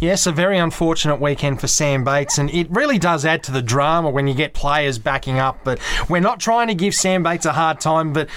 Yes, 0.00 0.28
a 0.28 0.32
very 0.32 0.58
unfortunate 0.58 1.20
weekend 1.20 1.60
for 1.60 1.66
Sam 1.66 2.04
Bates, 2.04 2.38
and 2.38 2.48
it 2.50 2.70
really 2.70 3.00
does 3.00 3.24
add 3.24 3.42
to 3.44 3.52
the 3.52 3.60
drama 3.60 4.10
when 4.10 4.28
you 4.28 4.34
get 4.34 4.54
players 4.54 4.96
backing 4.96 5.40
up. 5.40 5.58
But 5.64 5.80
we're 6.08 6.20
not 6.20 6.38
trying 6.38 6.68
to 6.68 6.74
give 6.74 6.94
Sam 6.94 7.24
Bates 7.24 7.46
a 7.46 7.52
hard 7.52 7.80
time, 7.80 8.12
but 8.12 8.28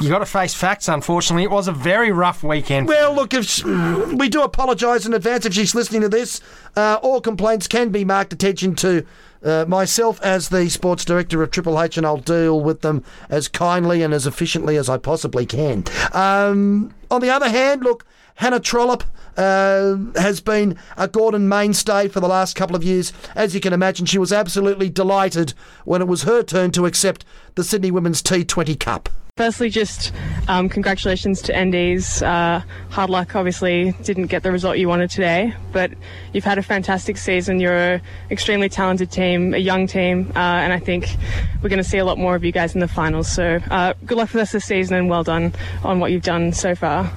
you 0.00 0.08
got 0.08 0.20
to 0.20 0.26
face 0.26 0.54
facts. 0.54 0.88
Unfortunately, 0.88 1.42
it 1.42 1.50
was 1.50 1.68
a 1.68 1.72
very 1.72 2.10
rough 2.12 2.42
weekend. 2.42 2.88
Well, 2.88 3.14
look, 3.14 3.34
if 3.34 3.44
sh- 3.44 3.62
we 3.64 4.30
do 4.30 4.40
apologise 4.42 5.04
in 5.04 5.12
advance 5.12 5.44
if 5.44 5.52
she's 5.52 5.74
listening 5.74 6.00
to 6.00 6.08
this, 6.08 6.40
uh, 6.76 6.98
all 7.02 7.20
complaints 7.20 7.68
can 7.68 7.90
be 7.90 8.04
marked 8.06 8.32
attention 8.32 8.74
to. 8.76 9.04
Uh, 9.44 9.64
myself 9.66 10.22
as 10.22 10.50
the 10.50 10.70
sports 10.70 11.04
director 11.04 11.42
of 11.42 11.50
Triple 11.50 11.82
H, 11.82 11.96
and 11.96 12.06
I'll 12.06 12.16
deal 12.16 12.60
with 12.60 12.82
them 12.82 13.02
as 13.28 13.48
kindly 13.48 14.00
and 14.04 14.14
as 14.14 14.24
efficiently 14.24 14.76
as 14.76 14.88
I 14.88 14.98
possibly 14.98 15.46
can. 15.46 15.82
Um, 16.12 16.94
on 17.10 17.20
the 17.20 17.30
other 17.30 17.48
hand, 17.48 17.82
look, 17.82 18.06
Hannah 18.36 18.60
Trollope 18.60 19.04
uh, 19.36 19.96
has 20.16 20.40
been 20.40 20.76
a 20.96 21.08
Gordon 21.08 21.48
mainstay 21.48 22.08
for 22.08 22.20
the 22.20 22.28
last 22.28 22.56
couple 22.56 22.76
of 22.76 22.84
years. 22.84 23.12
As 23.34 23.54
you 23.54 23.60
can 23.60 23.72
imagine, 23.72 24.06
she 24.06 24.18
was 24.18 24.32
absolutely 24.32 24.88
delighted 24.90 25.54
when 25.84 26.02
it 26.02 26.08
was 26.08 26.22
her 26.22 26.42
turn 26.42 26.70
to 26.72 26.86
accept 26.86 27.24
the 27.54 27.64
Sydney 27.64 27.90
Women's 27.90 28.22
T20 28.22 28.78
Cup. 28.78 29.08
Firstly, 29.38 29.70
just 29.70 30.12
um, 30.46 30.68
congratulations 30.68 31.40
to 31.42 31.54
NDs. 31.54 32.20
Uh, 32.20 32.60
hard 32.90 33.08
luck, 33.08 33.34
obviously, 33.34 33.92
didn't 34.02 34.26
get 34.26 34.42
the 34.42 34.52
result 34.52 34.76
you 34.76 34.88
wanted 34.88 35.08
today, 35.08 35.54
but 35.72 35.90
you've 36.34 36.44
had 36.44 36.58
a 36.58 36.62
fantastic 36.62 37.16
season. 37.16 37.58
You're 37.58 37.94
an 37.94 38.02
extremely 38.30 38.68
talented 38.68 39.10
team, 39.10 39.54
a 39.54 39.58
young 39.58 39.86
team, 39.86 40.30
uh, 40.36 40.38
and 40.38 40.70
I 40.70 40.78
think 40.78 41.16
we're 41.62 41.70
going 41.70 41.82
to 41.82 41.88
see 41.88 41.96
a 41.96 42.04
lot 42.04 42.18
more 42.18 42.34
of 42.34 42.44
you 42.44 42.52
guys 42.52 42.74
in 42.74 42.80
the 42.80 42.88
finals. 42.88 43.26
So, 43.26 43.58
uh, 43.70 43.94
good 44.04 44.18
luck 44.18 44.28
for 44.28 44.38
of 44.38 44.50
the 44.50 44.60
season 44.60 44.96
and 44.96 45.08
well 45.08 45.24
done 45.24 45.54
on 45.82 45.98
what 45.98 46.12
you've 46.12 46.22
done 46.22 46.52
so 46.52 46.74
far. 46.74 47.10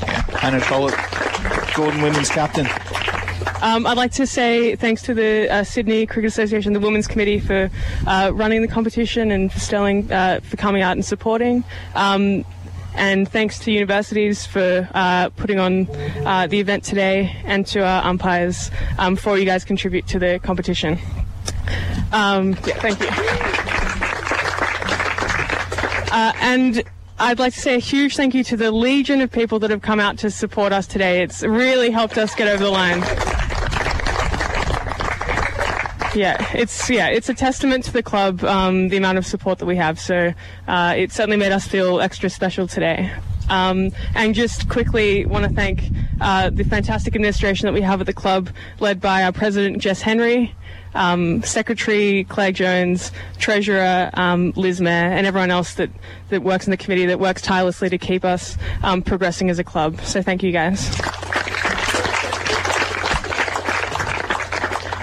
Hannah 0.00 0.60
Trollope, 0.60 0.94
Gordon 1.74 2.02
Women's 2.02 2.28
captain. 2.28 2.66
Um, 3.60 3.86
I'd 3.86 3.96
like 3.96 4.12
to 4.12 4.26
say 4.26 4.76
thanks 4.76 5.02
to 5.02 5.14
the 5.14 5.48
uh, 5.50 5.64
Sydney 5.64 6.06
Cricket 6.06 6.28
Association, 6.28 6.72
the 6.74 6.80
Women's 6.80 7.08
Committee, 7.08 7.40
for 7.40 7.70
uh, 8.06 8.30
running 8.32 8.62
the 8.62 8.68
competition 8.68 9.32
and 9.32 9.52
for 9.52 9.58
Sterling 9.58 10.10
uh, 10.12 10.40
for 10.42 10.56
coming 10.56 10.82
out 10.82 10.92
and 10.92 11.04
supporting. 11.04 11.64
Um, 11.96 12.44
and 12.94 13.28
thanks 13.28 13.58
to 13.60 13.72
universities 13.72 14.46
for 14.46 14.88
uh, 14.94 15.30
putting 15.30 15.58
on 15.58 15.88
uh, 16.24 16.46
the 16.46 16.60
event 16.60 16.84
today, 16.84 17.36
and 17.44 17.66
to 17.68 17.80
our 17.84 18.04
umpires 18.04 18.70
um, 18.98 19.16
for 19.16 19.30
all 19.30 19.38
you 19.38 19.44
guys 19.44 19.64
contribute 19.64 20.06
to 20.08 20.18
the 20.18 20.40
competition. 20.42 20.98
Um, 22.12 22.50
yeah, 22.66 22.78
thank 22.78 23.00
you. 23.00 23.08
Uh, 26.10 26.32
and 26.40 26.82
I'd 27.20 27.40
like 27.40 27.52
to 27.54 27.60
say 27.60 27.74
a 27.74 27.78
huge 27.80 28.16
thank 28.16 28.32
you 28.32 28.44
to 28.44 28.56
the 28.56 28.70
legion 28.70 29.20
of 29.20 29.32
people 29.32 29.58
that 29.58 29.70
have 29.70 29.82
come 29.82 29.98
out 29.98 30.18
to 30.18 30.30
support 30.30 30.72
us 30.72 30.86
today. 30.86 31.20
It's 31.20 31.42
really 31.42 31.90
helped 31.90 32.16
us 32.16 32.32
get 32.34 32.46
over 32.46 32.62
the 32.62 32.70
line. 32.70 33.00
Yeah, 36.14 36.36
it's 36.54 36.88
yeah, 36.88 37.08
it's 37.08 37.28
a 37.28 37.34
testament 37.34 37.84
to 37.84 37.92
the 37.92 38.04
club, 38.04 38.44
um, 38.44 38.88
the 38.88 38.96
amount 38.96 39.18
of 39.18 39.26
support 39.26 39.58
that 39.58 39.66
we 39.66 39.76
have. 39.76 39.98
So 39.98 40.32
uh, 40.68 40.94
it 40.96 41.10
certainly 41.10 41.36
made 41.36 41.50
us 41.50 41.66
feel 41.66 42.00
extra 42.00 42.30
special 42.30 42.68
today. 42.68 43.12
Um, 43.48 43.90
and 44.14 44.34
just 44.34 44.68
quickly 44.68 45.26
want 45.26 45.44
to 45.44 45.50
thank 45.50 45.82
uh, 46.20 46.50
the 46.50 46.64
fantastic 46.64 47.16
administration 47.16 47.66
that 47.66 47.72
we 47.72 47.80
have 47.80 48.00
at 48.00 48.06
the 48.06 48.12
club, 48.12 48.50
led 48.78 49.00
by 49.00 49.24
our 49.24 49.32
president 49.32 49.78
Jess 49.78 50.02
Henry, 50.02 50.54
um, 50.94 51.42
Secretary 51.42 52.24
Claire 52.24 52.52
Jones, 52.52 53.12
Treasurer 53.38 54.10
um, 54.14 54.52
Liz 54.56 54.80
Mayer, 54.80 55.10
and 55.10 55.26
everyone 55.26 55.50
else 55.50 55.74
that, 55.74 55.90
that 56.30 56.42
works 56.42 56.66
in 56.66 56.70
the 56.70 56.76
committee 56.76 57.06
that 57.06 57.20
works 57.20 57.42
tirelessly 57.42 57.88
to 57.88 57.98
keep 57.98 58.24
us 58.24 58.56
um, 58.82 59.02
progressing 59.02 59.50
as 59.50 59.58
a 59.58 59.64
club. 59.64 60.00
So 60.00 60.22
thank 60.22 60.42
you 60.42 60.52
guys. 60.52 60.88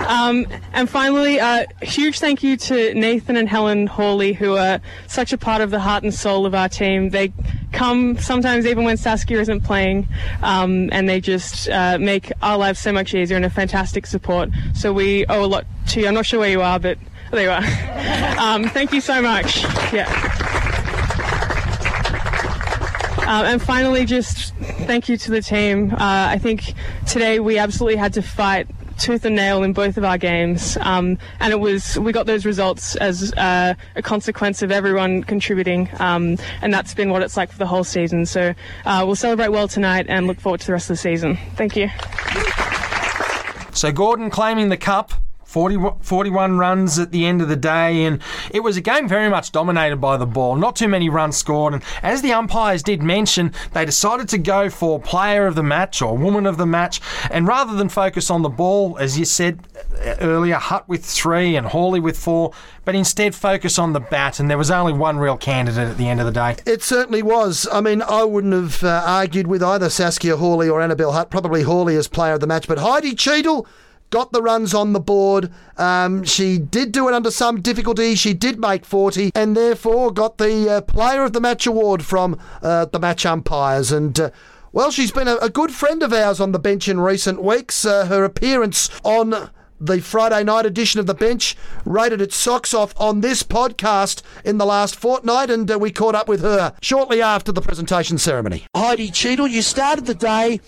Um, 0.08 0.46
and 0.74 0.90
finally, 0.90 1.38
a 1.38 1.44
uh, 1.44 1.66
huge 1.82 2.20
thank 2.20 2.44
you 2.44 2.58
to 2.58 2.94
Nathan 2.94 3.38
and 3.38 3.50
Helen 3.50 3.88
Horley, 3.88 4.34
who 4.34 4.56
are 4.56 4.80
such 5.08 5.34
a 5.34 5.38
part 5.38 5.62
of 5.62 5.72
the 5.72 5.80
heart 5.80 6.04
and 6.04 6.14
soul 6.14 6.46
of 6.46 6.54
our 6.54 6.70
team. 6.70 7.10
They 7.10 7.34
come 7.72 8.18
sometimes 8.20 8.66
even 8.66 8.84
when 8.84 8.98
Saskia 8.98 9.40
isn't 9.40 9.62
playing, 9.62 10.08
um, 10.44 10.90
and 10.92 11.10
they 11.10 11.20
just 11.20 11.70
uh, 11.70 11.98
make 12.00 12.32
our 12.42 12.58
lives 12.58 12.80
so 12.80 12.92
much 12.92 13.14
easier 13.14 13.36
and 13.36 13.46
a 13.46 13.50
fantastic 13.50 14.06
support. 14.06 14.50
So 14.74 14.94
we 14.94 15.26
owe 15.26 15.44
a 15.44 15.48
lot 15.48 15.66
to 15.90 16.02
you. 16.02 16.08
I'm 16.08 16.14
not 16.14 16.26
sure 16.26 16.40
where 16.40 16.52
you 16.52 16.62
are, 16.62 16.80
but 16.80 16.98
there 17.32 17.44
you 17.44 17.50
are. 17.50 18.38
um, 18.40 18.70
thank 18.70 18.94
you 18.94 19.02
so 19.02 19.22
much. 19.22 19.64
Yeah. 19.92 20.12
Um, 23.28 23.46
and 23.46 23.62
finally, 23.62 24.06
just 24.06 24.54
thank 24.86 25.10
you 25.10 25.18
to 25.18 25.32
the 25.32 25.42
team. 25.42 25.92
Uh, 25.92 25.98
I 26.00 26.38
think 26.38 26.76
today 27.08 27.40
we 27.40 27.58
absolutely 27.58 27.96
had 27.96 28.14
to 28.14 28.22
fight 28.22 28.68
tooth 28.98 29.26
and 29.26 29.36
nail 29.36 29.64
in 29.64 29.74
both 29.74 29.98
of 29.98 30.04
our 30.04 30.18
games, 30.18 30.78
um, 30.82 31.18
and 31.40 31.54
it 31.54 31.60
was 31.60 31.98
we 32.00 32.12
got 32.12 32.26
those 32.26 32.46
results 32.46 32.96
as 32.98 33.34
uh, 33.34 33.74
a 33.96 34.02
consequence 34.02 34.62
of 34.62 34.72
everyone 34.72 35.24
contributing, 35.24 35.90
um, 36.00 36.38
and 36.62 36.74
that's 36.74 36.94
been 36.94 37.10
what 37.10 37.22
it's 37.22 37.38
like 37.38 37.52
for 37.52 37.58
the 37.58 37.68
whole 37.68 37.84
season. 37.84 38.26
So 38.26 38.54
uh, 38.86 39.04
we'll 39.06 39.16
celebrate 39.16 39.50
well 39.50 39.68
tonight 39.68 40.06
and 40.10 40.28
look 40.28 40.40
forward 40.40 40.62
to 40.62 40.68
the 40.68 40.74
rest 40.74 40.90
of 40.90 40.96
the 40.96 41.02
season. 41.02 41.38
Thank 41.56 41.76
you. 41.76 41.90
So 43.74 43.92
Gordon 43.92 44.30
claiming 44.30 44.70
the 44.70 44.78
cup 44.78 45.14
40, 45.46 45.78
41 46.02 46.58
runs 46.58 47.00
at 47.00 47.12
the 47.12 47.26
end 47.26 47.42
of 47.42 47.48
the 47.48 47.56
day, 47.56 48.04
and 48.04 48.22
it 48.52 48.62
was 48.62 48.76
a 48.78 48.82
game 48.82 49.08
very 49.08 49.30
much 49.30 49.52
dominated 49.52 49.98
by 49.98 50.18
the 50.18 50.26
ball. 50.26 50.56
Not 50.56 50.76
too 50.76 50.88
many 50.88 51.08
runs 51.08 51.38
scored, 51.38 51.74
and 51.74 51.84
as 52.02 52.22
the 52.22 52.34
umpires 52.34 52.84
did 52.84 53.02
mention, 53.02 53.54
they 53.74 53.86
decided 53.86 54.28
to 54.30 54.38
go 54.38 54.70
for 54.70 55.00
player 55.00 55.46
of 55.48 55.56
the 55.56 55.64
match 55.64 56.02
or 56.02 56.18
woman 56.18 56.46
of 56.46 56.58
the 56.58 56.66
match, 56.66 57.00
and 57.32 57.48
rather 57.48 57.76
than 57.76 57.90
focus 57.90 58.30
on 58.30 58.42
the 58.42 58.50
ball, 58.50 58.98
as 58.98 59.18
you 59.18 59.26
said 59.26 59.60
uh, 60.04 60.16
earlier, 60.20 60.56
Hutt 60.56 60.90
with 60.90 61.06
three 61.06 61.56
and 61.56 61.68
Horley 61.68 62.00
with 62.00 62.18
four, 62.18 62.52
but 62.84 62.96
instead 62.96 63.36
focus 63.36 63.78
on 63.78 63.94
the 63.94 64.00
bat, 64.00 64.40
and 64.40 64.50
there 64.50 64.58
was 64.58 64.72
only 64.72 64.94
one 64.94 65.18
real 65.18 65.38
candidate 65.38 65.90
at 65.90 65.98
the 65.98 66.08
end 66.08 66.20
of 66.20 66.26
the 66.26 66.32
day. 66.32 66.56
It 66.66 66.82
certainly 66.82 67.22
was. 67.22 67.68
I 67.72 67.82
mean, 67.82 68.02
I 68.02 68.24
wouldn't 68.24 68.54
have 68.54 68.84
uh, 68.84 69.04
argued 69.06 69.48
with 69.48 69.62
either 69.62 69.90
Saskia 69.90 70.38
Horley 70.38 70.68
or 70.68 70.82
Annabelle 70.82 71.12
Hutt, 71.12 71.30
probably 71.30 71.64
Horley 71.64 71.96
as 71.96 72.08
player 72.08 72.34
of 72.34 72.40
the 72.40 72.48
match, 72.48 72.68
but 72.68 72.80
Heidi 72.80 73.14
Cheadle 73.14 73.68
got 74.10 74.32
the 74.32 74.42
runs 74.42 74.74
on 74.74 74.94
the 74.94 75.00
board. 75.00 75.52
Um, 75.78 76.24
she 76.24 76.58
did 76.58 76.92
do 76.92 77.08
it 77.08 77.14
under 77.14 77.32
some 77.32 77.62
difficulty. 77.62 78.16
She 78.16 78.34
did 78.34 78.60
make 78.60 78.86
40 78.86 79.32
and 79.36 79.56
therefore 79.56 80.12
got 80.12 80.38
the 80.38 80.70
uh, 80.70 80.82
Player 80.82 81.24
of 81.24 81.34
the 81.34 81.42
Match 81.42 81.68
award 81.68 82.04
from 82.04 82.40
uh, 82.62 82.86
the 82.86 83.00
match 83.00 83.26
umpires. 83.26 83.92
And 83.92 84.20
uh, 84.20 84.30
well, 84.72 84.92
she's 84.92 85.12
been 85.12 85.28
a, 85.28 85.36
a, 85.38 85.50
good 85.50 85.72
friend 85.72 86.04
of 86.04 86.12
ours 86.12 86.40
on 86.40 86.52
the 86.52 86.60
bench 86.60 86.88
in 86.88 87.00
recent 87.00 87.42
weeks. 87.42 87.86
Uh, 87.86 88.06
her 88.08 88.24
appearance 88.24 88.90
on 89.04 89.50
the 89.80 90.02
Friday 90.02 90.44
night 90.44 90.66
edition 90.66 91.00
of 91.00 91.06
The 91.06 91.14
Bench 91.14 91.56
rated 91.84 92.22
its 92.22 92.36
socks 92.36 92.74
off 92.74 92.94
on 93.00 93.22
this 93.22 93.44
podcast 93.44 94.22
in 94.44 94.58
the 94.58 94.66
last 94.66 94.96
fortnight, 94.96 95.50
and 95.50 95.70
uh, 95.70 95.78
we 95.78 95.92
caught 95.92 96.16
up 96.16 96.28
with 96.28 96.42
her 96.42 96.74
shortly 96.82 97.22
after 97.22 97.52
the 97.52 97.62
presentation 97.62 98.18
ceremony. 98.18 98.66
Heidi 98.76 99.12
Cheadle, 99.12 99.48
you 99.48 99.62
started 99.62 100.06
the 100.06 100.16
day 100.16 100.62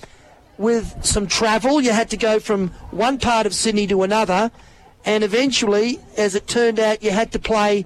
with 0.57 1.03
some 1.05 1.27
travel. 1.27 1.81
You 1.81 1.91
had 1.91 2.09
to 2.11 2.17
go 2.17 2.39
from 2.39 2.69
one 2.91 3.19
part 3.19 3.45
of 3.45 3.53
Sydney 3.53 3.87
to 3.87 4.03
another, 4.03 4.51
and 5.05 5.23
eventually, 5.23 5.99
as 6.17 6.35
it 6.35 6.47
turned 6.47 6.79
out, 6.79 7.03
you 7.03 7.11
had 7.11 7.31
to 7.31 7.39
play 7.39 7.85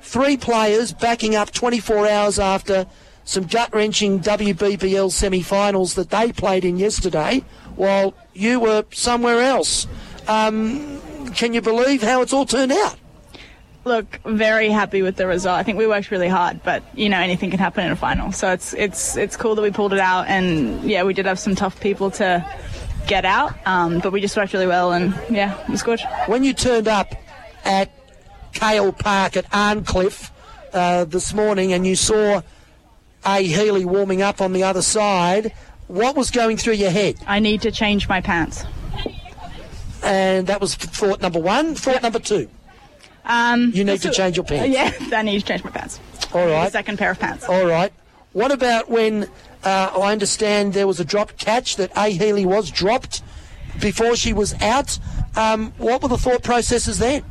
three 0.00 0.36
players 0.36 0.92
backing 0.92 1.34
up 1.34 1.50
24 1.52 2.08
hours 2.08 2.38
after 2.38 2.86
some 3.24 3.44
gut 3.44 3.72
wrenching 3.74 4.20
WBBL 4.20 5.10
semi 5.10 5.42
finals 5.42 5.94
that 5.94 6.10
they 6.10 6.32
played 6.32 6.64
in 6.64 6.76
yesterday, 6.76 7.44
while 7.76 8.14
you 8.34 8.58
were 8.60 8.84
somewhere 8.92 9.40
else. 9.40 9.86
Um, 10.28 11.00
can 11.34 11.54
you 11.54 11.60
believe 11.60 12.02
how 12.02 12.22
it's 12.22 12.32
all 12.32 12.46
turned 12.46 12.72
out? 12.72 12.96
Look 13.84 14.20
very 14.24 14.68
happy 14.68 15.02
with 15.02 15.16
the 15.16 15.26
result. 15.26 15.58
I 15.58 15.64
think 15.64 15.76
we 15.76 15.88
worked 15.88 16.10
really 16.10 16.28
hard, 16.28 16.62
but 16.62 16.84
you 16.94 17.08
know 17.08 17.18
anything 17.18 17.50
can 17.50 17.58
happen 17.58 17.84
in 17.84 17.90
a 17.90 17.96
final. 17.96 18.30
So 18.30 18.52
it's 18.52 18.74
it's 18.74 19.16
it's 19.16 19.36
cool 19.36 19.56
that 19.56 19.62
we 19.62 19.72
pulled 19.72 19.92
it 19.92 19.98
out, 19.98 20.28
and 20.28 20.82
yeah, 20.88 21.02
we 21.02 21.14
did 21.14 21.26
have 21.26 21.38
some 21.38 21.56
tough 21.56 21.80
people 21.80 22.10
to 22.12 22.46
get 23.06 23.24
out, 23.24 23.54
um, 23.66 23.98
but 23.98 24.12
we 24.12 24.20
just 24.20 24.36
worked 24.36 24.52
really 24.52 24.68
well, 24.68 24.92
and 24.92 25.14
yeah, 25.28 25.60
it 25.62 25.68
was 25.68 25.82
good. 25.82 26.00
When 26.26 26.44
you 26.44 26.52
turned 26.52 26.86
up 26.86 27.14
at 27.64 27.90
Cahill 28.52 28.92
Park 28.92 29.36
at 29.36 29.46
Arncliffe 29.52 30.30
uh, 30.72 31.04
this 31.04 31.34
morning, 31.34 31.72
and 31.72 31.86
you 31.86 31.96
saw 31.96 32.42
A 33.26 33.42
Healy 33.42 33.84
warming 33.84 34.22
up 34.22 34.40
on 34.40 34.52
the 34.52 34.62
other 34.62 34.82
side, 34.82 35.52
what 35.88 36.16
was 36.16 36.30
going 36.30 36.56
through 36.56 36.74
your 36.74 36.90
head? 36.90 37.16
I 37.26 37.40
need 37.40 37.62
to 37.62 37.72
change 37.72 38.08
my 38.08 38.20
pants. 38.20 38.64
And 40.04 40.46
that 40.46 40.60
was 40.60 40.74
thought 40.74 41.20
number 41.20 41.38
one. 41.38 41.74
Thought 41.74 41.94
yep. 41.94 42.02
number 42.02 42.18
two. 42.18 42.48
Um, 43.24 43.70
you 43.74 43.84
need 43.84 44.00
to 44.02 44.10
change 44.10 44.36
your 44.36 44.44
pants. 44.44 44.74
Yeah, 44.74 44.92
I 45.18 45.22
need 45.22 45.40
to 45.40 45.46
change 45.46 45.64
my 45.64 45.70
pants. 45.70 46.00
All 46.34 46.46
right. 46.46 46.72
second 46.72 46.98
pair 46.98 47.10
of 47.10 47.18
pants. 47.18 47.44
All 47.44 47.66
right. 47.66 47.92
What 48.32 48.50
about 48.50 48.88
when 48.88 49.28
uh, 49.64 49.92
I 49.96 50.12
understand 50.12 50.72
there 50.72 50.86
was 50.86 50.98
a 50.98 51.04
drop 51.04 51.36
catch 51.36 51.76
that 51.76 51.92
A. 51.96 52.08
Healy 52.10 52.46
was 52.46 52.70
dropped 52.70 53.22
before 53.80 54.16
she 54.16 54.32
was 54.32 54.54
out? 54.62 54.98
Um, 55.36 55.72
what 55.78 56.02
were 56.02 56.08
the 56.08 56.18
thought 56.18 56.42
processes 56.42 56.98
then? 56.98 57.24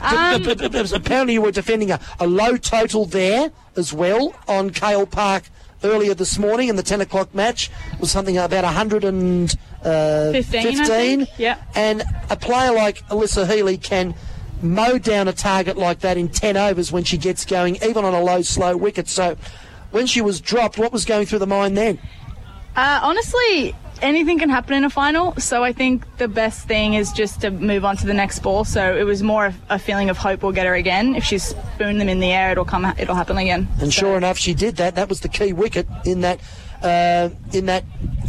Um, 0.00 0.46
Apparently, 0.46 1.34
you 1.34 1.42
were 1.42 1.50
defending 1.50 1.90
a, 1.90 2.00
a 2.20 2.26
low 2.26 2.56
total 2.56 3.04
there 3.04 3.50
as 3.76 3.92
well 3.92 4.34
on 4.46 4.70
Cahill 4.70 5.06
Park 5.06 5.44
earlier 5.84 6.14
this 6.14 6.38
morning 6.38 6.68
in 6.68 6.76
the 6.76 6.82
10 6.82 7.00
o'clock 7.00 7.34
match. 7.34 7.70
It 7.92 8.00
was 8.00 8.10
something 8.10 8.36
about 8.38 8.64
115. 8.64 9.58
Uh, 9.84 10.32
15, 10.42 11.26
yeah. 11.36 11.62
And 11.74 12.02
a 12.30 12.36
player 12.36 12.72
like 12.72 13.06
Alyssa 13.08 13.48
Healy 13.48 13.76
can 13.76 14.14
mow 14.62 14.98
down 14.98 15.28
a 15.28 15.32
target 15.32 15.76
like 15.76 16.00
that 16.00 16.16
in 16.16 16.28
10 16.28 16.56
overs 16.56 16.92
when 16.92 17.04
she 17.04 17.18
gets 17.18 17.44
going, 17.44 17.76
even 17.76 18.04
on 18.04 18.14
a 18.14 18.20
low, 18.20 18.42
slow 18.42 18.76
wicket. 18.76 19.08
So 19.08 19.36
when 19.90 20.06
she 20.06 20.20
was 20.20 20.40
dropped, 20.40 20.78
what 20.78 20.92
was 20.92 21.04
going 21.04 21.26
through 21.26 21.40
the 21.40 21.46
mind 21.46 21.76
then? 21.76 21.98
Uh, 22.76 23.00
honestly, 23.02 23.74
anything 24.02 24.38
can 24.38 24.48
happen 24.48 24.74
in 24.74 24.84
a 24.84 24.90
final. 24.90 25.34
So 25.36 25.64
I 25.64 25.72
think 25.72 26.04
the 26.18 26.28
best 26.28 26.66
thing 26.66 26.94
is 26.94 27.12
just 27.12 27.40
to 27.40 27.50
move 27.50 27.84
on 27.84 27.96
to 27.98 28.06
the 28.06 28.14
next 28.14 28.40
ball. 28.40 28.64
So 28.64 28.96
it 28.96 29.04
was 29.04 29.22
more 29.22 29.52
a 29.68 29.78
feeling 29.78 30.10
of 30.10 30.16
hope 30.16 30.42
we'll 30.42 30.52
get 30.52 30.66
her 30.66 30.74
again. 30.74 31.14
If 31.14 31.24
she's 31.24 31.42
spoon 31.42 31.98
them 31.98 32.08
in 32.08 32.20
the 32.20 32.32
air, 32.32 32.52
it'll 32.52 32.64
come. 32.64 32.84
It'll 32.98 33.14
happen 33.14 33.38
again. 33.38 33.68
And 33.80 33.92
so. 33.92 34.00
sure 34.00 34.16
enough, 34.16 34.38
she 34.38 34.54
did 34.54 34.76
that. 34.76 34.94
That 34.94 35.08
was 35.08 35.20
the 35.20 35.28
key 35.28 35.52
wicket 35.52 35.86
in 36.04 36.20
that 36.20 36.40
uh, 36.82 37.30
in 37.52 37.66
that 37.66 37.84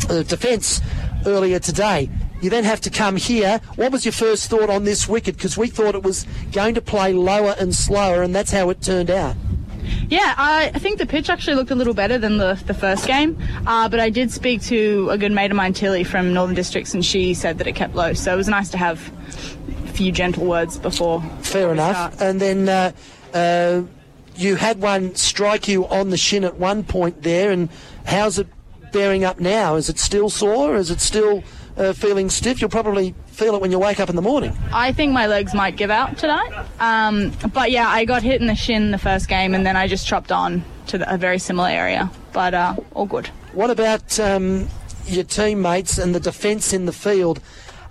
uh, 0.09 0.23
defence 0.23 0.81
earlier 1.25 1.59
today. 1.59 2.09
You 2.41 2.49
then 2.49 2.63
have 2.63 2.81
to 2.81 2.89
come 2.89 3.17
here. 3.17 3.59
What 3.75 3.91
was 3.91 4.05
your 4.05 4.11
first 4.13 4.49
thought 4.49 4.69
on 4.69 4.85
this 4.85 5.07
wicket? 5.07 5.35
Because 5.35 5.57
we 5.57 5.67
thought 5.67 5.95
it 5.95 6.03
was 6.03 6.25
going 6.51 6.75
to 6.75 6.81
play 6.81 7.13
lower 7.13 7.55
and 7.59 7.75
slower, 7.75 8.21
and 8.21 8.33
that's 8.33 8.51
how 8.51 8.69
it 8.69 8.81
turned 8.81 9.09
out. 9.09 9.35
Yeah, 10.07 10.35
I 10.37 10.69
think 10.79 10.99
the 10.99 11.05
pitch 11.05 11.29
actually 11.29 11.55
looked 11.55 11.71
a 11.71 11.75
little 11.75 11.93
better 11.93 12.17
than 12.17 12.37
the, 12.37 12.61
the 12.65 12.73
first 12.73 13.05
game. 13.05 13.37
Uh, 13.67 13.89
but 13.89 13.99
I 13.99 14.09
did 14.09 14.31
speak 14.31 14.61
to 14.63 15.09
a 15.11 15.17
good 15.17 15.31
mate 15.31 15.51
of 15.51 15.57
mine, 15.57 15.73
Tilly, 15.73 16.03
from 16.03 16.33
Northern 16.33 16.55
Districts, 16.55 16.93
and 16.93 17.03
she 17.03 17.33
said 17.33 17.57
that 17.57 17.67
it 17.67 17.75
kept 17.75 17.95
low. 17.95 18.13
So 18.13 18.33
it 18.33 18.37
was 18.37 18.47
nice 18.47 18.69
to 18.69 18.77
have 18.77 19.11
a 19.85 19.91
few 19.91 20.11
gentle 20.11 20.45
words 20.45 20.79
before. 20.79 21.21
Fair 21.41 21.71
enough. 21.71 22.13
Start. 22.13 22.21
And 22.21 22.41
then 22.41 22.69
uh, 22.69 22.91
uh, 23.33 23.81
you 24.35 24.55
had 24.55 24.81
one 24.81 25.15
strike 25.15 25.67
you 25.67 25.87
on 25.87 26.09
the 26.09 26.17
shin 26.17 26.43
at 26.43 26.55
one 26.55 26.83
point 26.83 27.23
there, 27.23 27.51
and 27.51 27.69
how's 28.05 28.39
it 28.39 28.47
bearing 28.91 29.23
up 29.23 29.39
now? 29.39 29.75
Is 29.75 29.89
it 29.89 29.99
still 29.99 30.29
sore? 30.29 30.75
Is 30.75 30.89
it 30.89 31.01
still 31.01 31.43
uh, 31.77 31.93
feeling 31.93 32.29
stiff, 32.29 32.61
you'll 32.61 32.69
probably 32.69 33.15
feel 33.27 33.55
it 33.55 33.61
when 33.61 33.71
you 33.71 33.79
wake 33.79 33.99
up 33.99 34.09
in 34.09 34.15
the 34.15 34.21
morning. 34.21 34.57
I 34.73 34.91
think 34.91 35.13
my 35.13 35.27
legs 35.27 35.53
might 35.53 35.75
give 35.77 35.89
out 35.89 36.17
tonight. 36.17 36.65
Um, 36.79 37.31
but 37.53 37.71
yeah, 37.71 37.87
I 37.87 38.05
got 38.05 38.23
hit 38.23 38.41
in 38.41 38.47
the 38.47 38.55
shin 38.55 38.91
the 38.91 38.97
first 38.97 39.27
game, 39.27 39.53
and 39.53 39.65
then 39.65 39.75
I 39.75 39.87
just 39.87 40.05
chopped 40.07 40.31
on 40.31 40.63
to 40.87 41.13
a 41.13 41.17
very 41.17 41.39
similar 41.39 41.69
area. 41.69 42.11
But 42.33 42.53
uh, 42.53 42.75
all 42.93 43.05
good. 43.05 43.27
What 43.53 43.69
about 43.69 44.19
um, 44.19 44.67
your 45.05 45.23
teammates 45.23 45.97
and 45.97 46.13
the 46.13 46.19
defence 46.19 46.73
in 46.73 46.85
the 46.85 46.93
field? 46.93 47.39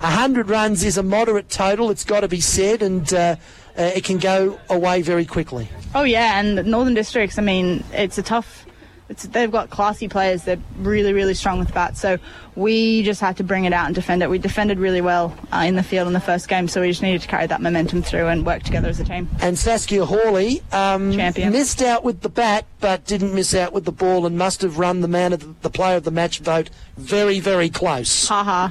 100 0.01 0.49
runs 0.49 0.85
is 0.85 0.97
a 0.97 1.03
moderate 1.03 1.49
total, 1.49 1.91
it's 1.91 2.05
got 2.05 2.21
to 2.21 2.29
be 2.29 2.41
said, 2.41 2.83
and 2.83 3.13
uh, 3.13 3.35
uh, 3.77 3.83
it 3.95 4.05
can 4.05 4.19
go 4.19 4.59
away 4.71 5.03
very 5.03 5.25
quickly. 5.25 5.69
Oh 5.95 6.05
yeah, 6.05 6.39
and 6.39 6.65
Northern 6.67 6.95
Districts. 6.95 7.39
I 7.39 7.43
mean, 7.43 7.83
it's 7.93 8.19
a 8.19 8.23
tough. 8.23 8.65
It's, 9.09 9.27
they've 9.27 9.51
got 9.51 9.71
classy 9.71 10.09
players. 10.09 10.45
They're 10.45 10.61
really, 10.79 11.13
really 11.13 11.35
strong 11.35 11.59
with 11.59 11.73
bats. 11.73 12.01
So 12.01 12.19
we 12.57 13.03
just 13.03 13.21
had 13.21 13.37
to 13.39 13.45
bring 13.45 13.65
it 13.65 13.73
out 13.73 13.87
and 13.87 13.95
defend 13.95 14.23
it. 14.23 14.29
We 14.29 14.39
defended 14.39 14.79
really 14.79 15.01
well 15.01 15.35
uh, 15.53 15.65
in 15.67 15.77
the 15.77 15.83
field 15.83 16.07
in 16.09 16.13
the 16.13 16.21
first 16.21 16.49
game. 16.49 16.69
So 16.69 16.83
we 16.83 16.89
just 16.89 17.03
needed 17.03 17.23
to 17.23 17.29
carry 17.29 17.47
that 17.47 17.63
momentum 17.63 18.03
through 18.03 18.27
and 18.27 18.45
work 18.45 18.63
together 18.65 18.89
as 18.89 19.01
a 19.01 19.05
team. 19.05 19.29
And 19.41 19.59
Saskia 19.59 20.05
Horley 20.05 20.63
um, 20.73 21.13
Champion. 21.13 21.53
missed 21.53 21.81
out 21.81 22.05
with 22.05 22.21
the 22.21 22.29
bat, 22.29 22.67
but 22.81 23.07
didn't 23.07 23.35
miss 23.35 23.55
out 23.55 23.73
with 23.73 23.85
the 23.85 23.93
ball, 23.93 24.27
and 24.27 24.37
must 24.37 24.63
have 24.63 24.79
run 24.79 25.01
the 25.01 25.09
man 25.09 25.33
of 25.33 25.41
the, 25.41 25.55
the 25.63 25.71
player 25.71 25.97
of 25.97 26.05
the 26.05 26.11
match 26.11 26.41
vote 26.41 26.69
very, 26.97 27.41
very 27.41 27.71
close. 27.71 28.29
Haha. 28.29 28.71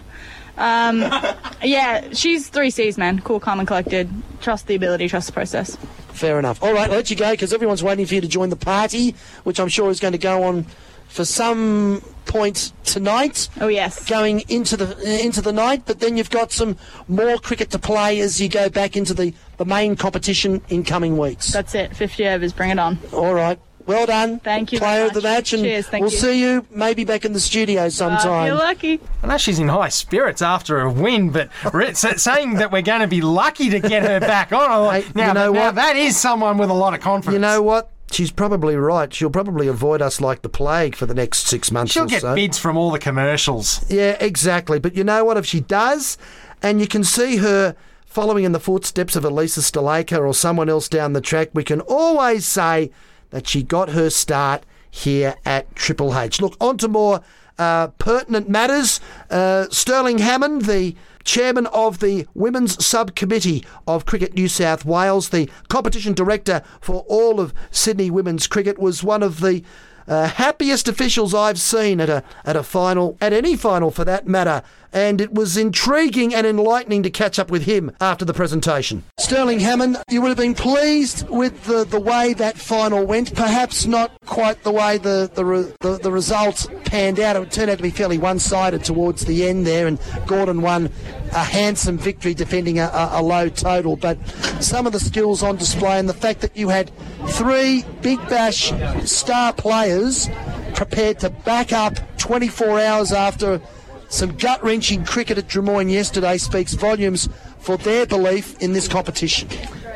Um, 0.58 1.00
yeah, 1.64 2.14
she's 2.14 2.50
three 2.50 2.70
C's, 2.70 2.98
man. 2.98 3.20
Cool, 3.20 3.40
calm, 3.40 3.60
and 3.60 3.68
collected. 3.68 4.10
Trust 4.42 4.68
the 4.68 4.76
ability, 4.76 5.08
trust 5.08 5.28
the 5.28 5.34
process. 5.34 5.76
Fair 6.10 6.40
enough. 6.40 6.62
All 6.64 6.74
right, 6.74 6.90
I'll 6.90 6.96
let 6.96 7.10
you 7.10 7.16
go 7.16 7.32
because 7.32 7.54
everyone's 7.54 7.84
waiting 7.84 8.06
for 8.06 8.16
you 8.16 8.22
to 8.22 8.28
join 8.28 8.50
the 8.50 8.56
party, 8.56 9.16
which 9.44 9.60
I'm 9.60 9.68
sure 9.68 9.90
is 9.90 10.00
going 10.00 10.14
to 10.14 10.18
go 10.18 10.44
on 10.44 10.66
for 11.08 11.26
some 11.26 12.02
point 12.26 12.74
tonight. 12.84 13.50
Oh 13.62 13.68
yes. 13.68 14.08
Going 14.10 14.42
into 14.50 14.78
the 14.78 15.24
into 15.24 15.42
the 15.42 15.54
night, 15.54 15.84
but 15.86 16.00
then 16.00 16.18
you've 16.18 16.30
got 16.30 16.52
some 16.52 16.78
more 17.08 17.38
cricket 17.38 17.72
to 17.72 17.80
play 17.80 18.20
as 18.20 18.42
you 18.42 18.50
go 18.50 18.70
back 18.70 18.98
into 18.98 19.14
the, 19.14 19.34
the 19.58 19.66
main 19.66 19.96
competition 19.96 20.62
in 20.70 20.84
coming 20.84 21.18
weeks. 21.18 21.52
That's 21.52 21.74
it. 21.76 21.96
50 21.96 22.28
overs. 22.28 22.54
Bring 22.54 22.72
it 22.72 22.80
on. 22.80 23.00
All 23.14 23.34
right. 23.34 23.60
Well 23.88 24.06
done. 24.06 24.40
Thank 24.40 24.71
you. 24.73 24.79
Player 24.79 24.96
very 24.98 25.08
of 25.08 25.13
the 25.13 25.21
match, 25.21 25.54
and 25.54 25.63
Cheers. 25.63 25.88
Thank 25.88 26.02
we'll 26.04 26.12
you. 26.12 26.17
see 26.17 26.42
you 26.42 26.65
maybe 26.69 27.06
back 27.06 27.25
in 27.25 27.33
the 27.33 27.40
studio 27.40 27.83
Uh, 27.85 27.90
sometime. 27.90 28.48
you're 28.48 28.56
lucky. 28.56 29.00
I 29.23 29.27
know 29.27 29.38
she's 29.38 29.60
in 29.60 29.69
high 29.69 29.90
spirits 29.90 30.42
after 30.42 30.81
a 30.81 30.92
win, 30.92 31.29
but 31.31 31.50
saying 31.96 32.56
that 32.56 32.71
we're 32.71 32.81
going 32.81 33.02
to 33.02 33.08
be 33.08 33.21
lucky 33.21 33.69
to 33.69 33.79
get 33.79 34.04
her 34.04 34.19
back 34.19 34.52
on, 34.52 34.69
I- 34.69 35.02
Hey, 35.02 35.06
now, 35.15 35.27
you 35.29 35.33
know 35.33 35.52
now 35.54 35.65
what? 35.67 35.75
that 35.75 35.96
is 35.96 36.17
someone 36.17 36.58
with 36.58 36.69
a 36.69 36.73
lot 36.73 36.94
of 36.94 37.00
confidence. 37.02 37.33
You 37.33 37.40
know 37.40 37.62
what? 37.62 37.90
She's 38.12 38.31
probably 38.31 38.75
right. 38.77 39.13
She'll 39.13 39.29
probably 39.29 39.67
avoid 39.67 40.02
us 40.02 40.21
like 40.21 40.42
the 40.42 40.50
plague 40.50 40.96
for 40.96 41.06
the 41.06 41.13
next 41.13 41.48
six 41.48 41.71
months 41.71 41.92
She'll 41.92 42.04
or 42.04 42.08
get 42.08 42.21
so. 42.21 42.35
bids 42.35 42.58
from 42.58 42.77
all 42.77 42.90
the 42.92 43.00
commercials. 43.00 43.85
Yeah, 43.90 44.15
exactly. 44.21 44.79
But 44.79 44.96
you 44.96 45.04
know 45.04 45.25
what? 45.25 45.35
If 45.38 45.46
she 45.46 45.60
does, 45.60 46.17
and 46.63 46.79
you 46.79 46.88
can 46.88 47.04
see 47.04 47.38
her 47.38 47.75
following 48.06 48.46
in 48.46 48.54
the 48.54 48.60
footsteps 48.62 49.15
of 49.17 49.25
Elisa 49.25 49.60
Sthalekar 49.60 50.25
or 50.25 50.33
someone 50.33 50.69
else 50.69 50.88
down 50.88 51.12
the 51.13 51.21
track, 51.21 51.50
we 51.54 51.63
can 51.65 51.81
always 51.81 52.46
say 52.46 52.92
that 53.30 53.48
she 53.48 53.63
got 53.63 53.90
her 53.90 54.10
start 54.10 54.65
here 54.90 55.36
at 55.46 55.75
Triple 55.75 56.17
H. 56.17 56.42
Look, 56.42 56.56
on 56.60 56.78
to 56.78 56.88
more 56.88 57.21
uh, 57.58 57.88
pertinent 58.00 58.50
matters. 58.50 59.00
Uh, 59.30 59.67
Sterling 59.69 60.19
Hammond, 60.19 60.63
the 60.63 60.96
chairman 61.23 61.67
of 61.67 62.00
the 62.00 62.28
Women's 62.34 62.84
Subcommittee 62.84 63.65
of 63.86 64.06
Cricket 64.06 64.34
New 64.34 64.48
South 64.48 64.86
Wales, 64.86 65.30
the 65.30 65.50
competition 65.67 66.13
director 66.13 66.62
for 66.80 67.04
all 67.08 67.40
of 67.40 67.54
Sydney 67.71 68.10
women's 68.10 68.48
cricket, 68.48 68.80
was 68.80 69.04
one 69.04 69.23
of 69.23 69.42
the 69.42 69.63
uh, 70.08 70.28
happiest 70.28 70.88
officials 70.88 71.34
I've 71.34 71.60
seen 71.60 72.00
at 72.00 72.10
a 72.10 72.24
at 72.46 72.56
a 72.56 72.64
final, 72.64 73.18
at 73.22 73.34
any 73.34 73.56
final 73.56 73.92
for 73.92 74.06
that 74.06 74.28
matter. 74.28 74.64
And 74.94 75.20
it 75.20 75.34
was 75.34 75.58
intriguing 75.58 76.34
and 76.34 76.48
enlightening 76.48 77.04
to 77.04 77.10
catch 77.10 77.38
up 77.38 77.52
with 77.52 77.64
him 77.64 77.92
after 78.00 78.24
the 78.24 78.34
presentation. 78.34 79.04
Sterling 79.20 79.60
Hammond, 79.60 79.98
you 80.10 80.22
would 80.22 80.30
have 80.30 80.38
been 80.38 80.56
pleased 80.56 81.28
with 81.30 81.66
the, 81.66 81.84
the 81.84 82.00
way 82.00 82.34
that 82.34 82.58
final 82.58 83.06
went. 83.06 83.36
Perhaps 83.36 83.86
not 83.86 84.12
quite 84.26 84.64
the 84.64 84.72
way 84.72 84.98
the 84.98 85.30
the, 85.34 85.76
the 85.82 85.98
the 85.98 86.12
result 86.12 86.70
panned 86.86 87.20
out. 87.20 87.36
It 87.36 87.52
turned 87.52 87.70
out 87.70 87.78
to 87.78 87.84
be 87.84 87.90
fairly 87.90 88.18
one 88.18 88.40
sided 88.40 88.86
towards 88.86 89.26
the 89.26 89.48
end 89.48 89.68
there, 89.68 89.88
and 89.88 90.00
Gordon 90.26 90.62
won 90.62 90.90
a 91.34 91.44
handsome 91.44 91.98
victory 91.98 92.34
defending 92.34 92.80
a, 92.80 92.90
a, 92.94 93.21
low 93.21 93.50
total. 93.50 93.96
But 93.96 94.17
some 94.62 94.88
of 94.88 94.94
the 94.94 95.00
skills 95.00 95.44
on 95.44 95.58
display 95.58 96.00
and 96.00 96.08
the 96.08 96.13
fact 96.13 96.42
that 96.42 96.56
you 96.56 96.69
had 96.69 96.92
three 97.28 97.84
Big 98.02 98.19
Bash 98.30 98.71
star 99.10 99.54
players 99.54 100.30
prepared 100.75 101.19
to 101.19 101.30
back 101.30 101.73
up 101.73 101.98
24 102.17 102.80
hours 102.80 103.12
after 103.12 103.62
some 104.10 104.36
gut 104.38 104.63
wrenching 104.63 105.04
cricket 105.04 105.38
at 105.38 105.48
Drummoyne 105.48 105.92
yesterday 105.92 106.38
speaks 106.38 106.73
volumes 106.73 107.28
for 107.60 107.78
their 107.78 108.06
belief 108.06 108.58
in 108.62 108.73
this 108.73 108.88
competition. 108.88 109.50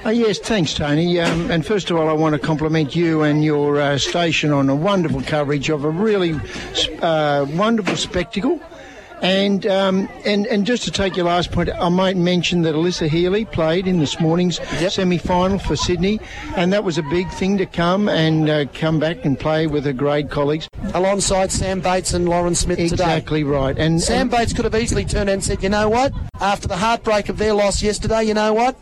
Uh, 0.03 0.09
yes, 0.09 0.39
thanks, 0.39 0.73
Tony. 0.73 1.19
Um, 1.19 1.51
and 1.51 1.65
first 1.65 1.91
of 1.91 1.97
all, 1.97 2.09
I 2.09 2.13
want 2.13 2.33
to 2.33 2.39
compliment 2.39 2.95
you 2.95 3.21
and 3.21 3.43
your 3.43 3.79
uh, 3.79 3.97
station 3.99 4.51
on 4.51 4.67
a 4.67 4.75
wonderful 4.75 5.21
coverage 5.21 5.69
of 5.69 5.85
a 5.85 5.89
really 5.89 6.33
uh, 7.01 7.45
wonderful 7.51 7.95
spectacle. 7.95 8.59
And, 9.21 9.67
um, 9.67 10.09
and 10.25 10.47
and 10.47 10.65
just 10.65 10.83
to 10.85 10.91
take 10.91 11.15
your 11.15 11.27
last 11.27 11.51
point, 11.51 11.69
I 11.69 11.89
might 11.89 12.17
mention 12.17 12.63
that 12.63 12.73
Alyssa 12.73 13.07
Healy 13.07 13.45
played 13.45 13.85
in 13.85 13.99
this 13.99 14.19
morning's 14.19 14.59
semi-final 14.91 15.59
for 15.59 15.75
Sydney, 15.75 16.19
and 16.55 16.73
that 16.73 16.83
was 16.83 16.97
a 16.97 17.03
big 17.03 17.29
thing 17.29 17.57
to 17.59 17.67
come 17.67 18.09
and 18.09 18.49
uh, 18.49 18.65
come 18.73 18.99
back 18.99 19.23
and 19.23 19.39
play 19.39 19.67
with 19.67 19.85
her 19.85 19.93
grade 19.93 20.31
colleagues. 20.31 20.67
Alongside 20.95 21.51
Sam 21.51 21.81
Bates 21.81 22.13
and 22.13 22.27
Lauren 22.27 22.55
Smith 22.55 22.77
today. 22.79 22.93
Exactly 22.93 23.43
right. 23.43 23.77
And 23.77 24.01
Sam 24.01 24.21
and- 24.21 24.31
Bates 24.31 24.53
could 24.53 24.65
have 24.65 24.75
easily 24.75 25.05
turned 25.05 25.29
and 25.29 25.43
said, 25.43 25.61
you 25.61 25.69
know 25.69 25.87
what? 25.87 26.11
After 26.39 26.67
the 26.67 26.77
heartbreak 26.77 27.29
of 27.29 27.37
their 27.37 27.53
loss 27.53 27.83
yesterday, 27.83 28.23
you 28.23 28.33
know 28.33 28.53
what? 28.53 28.75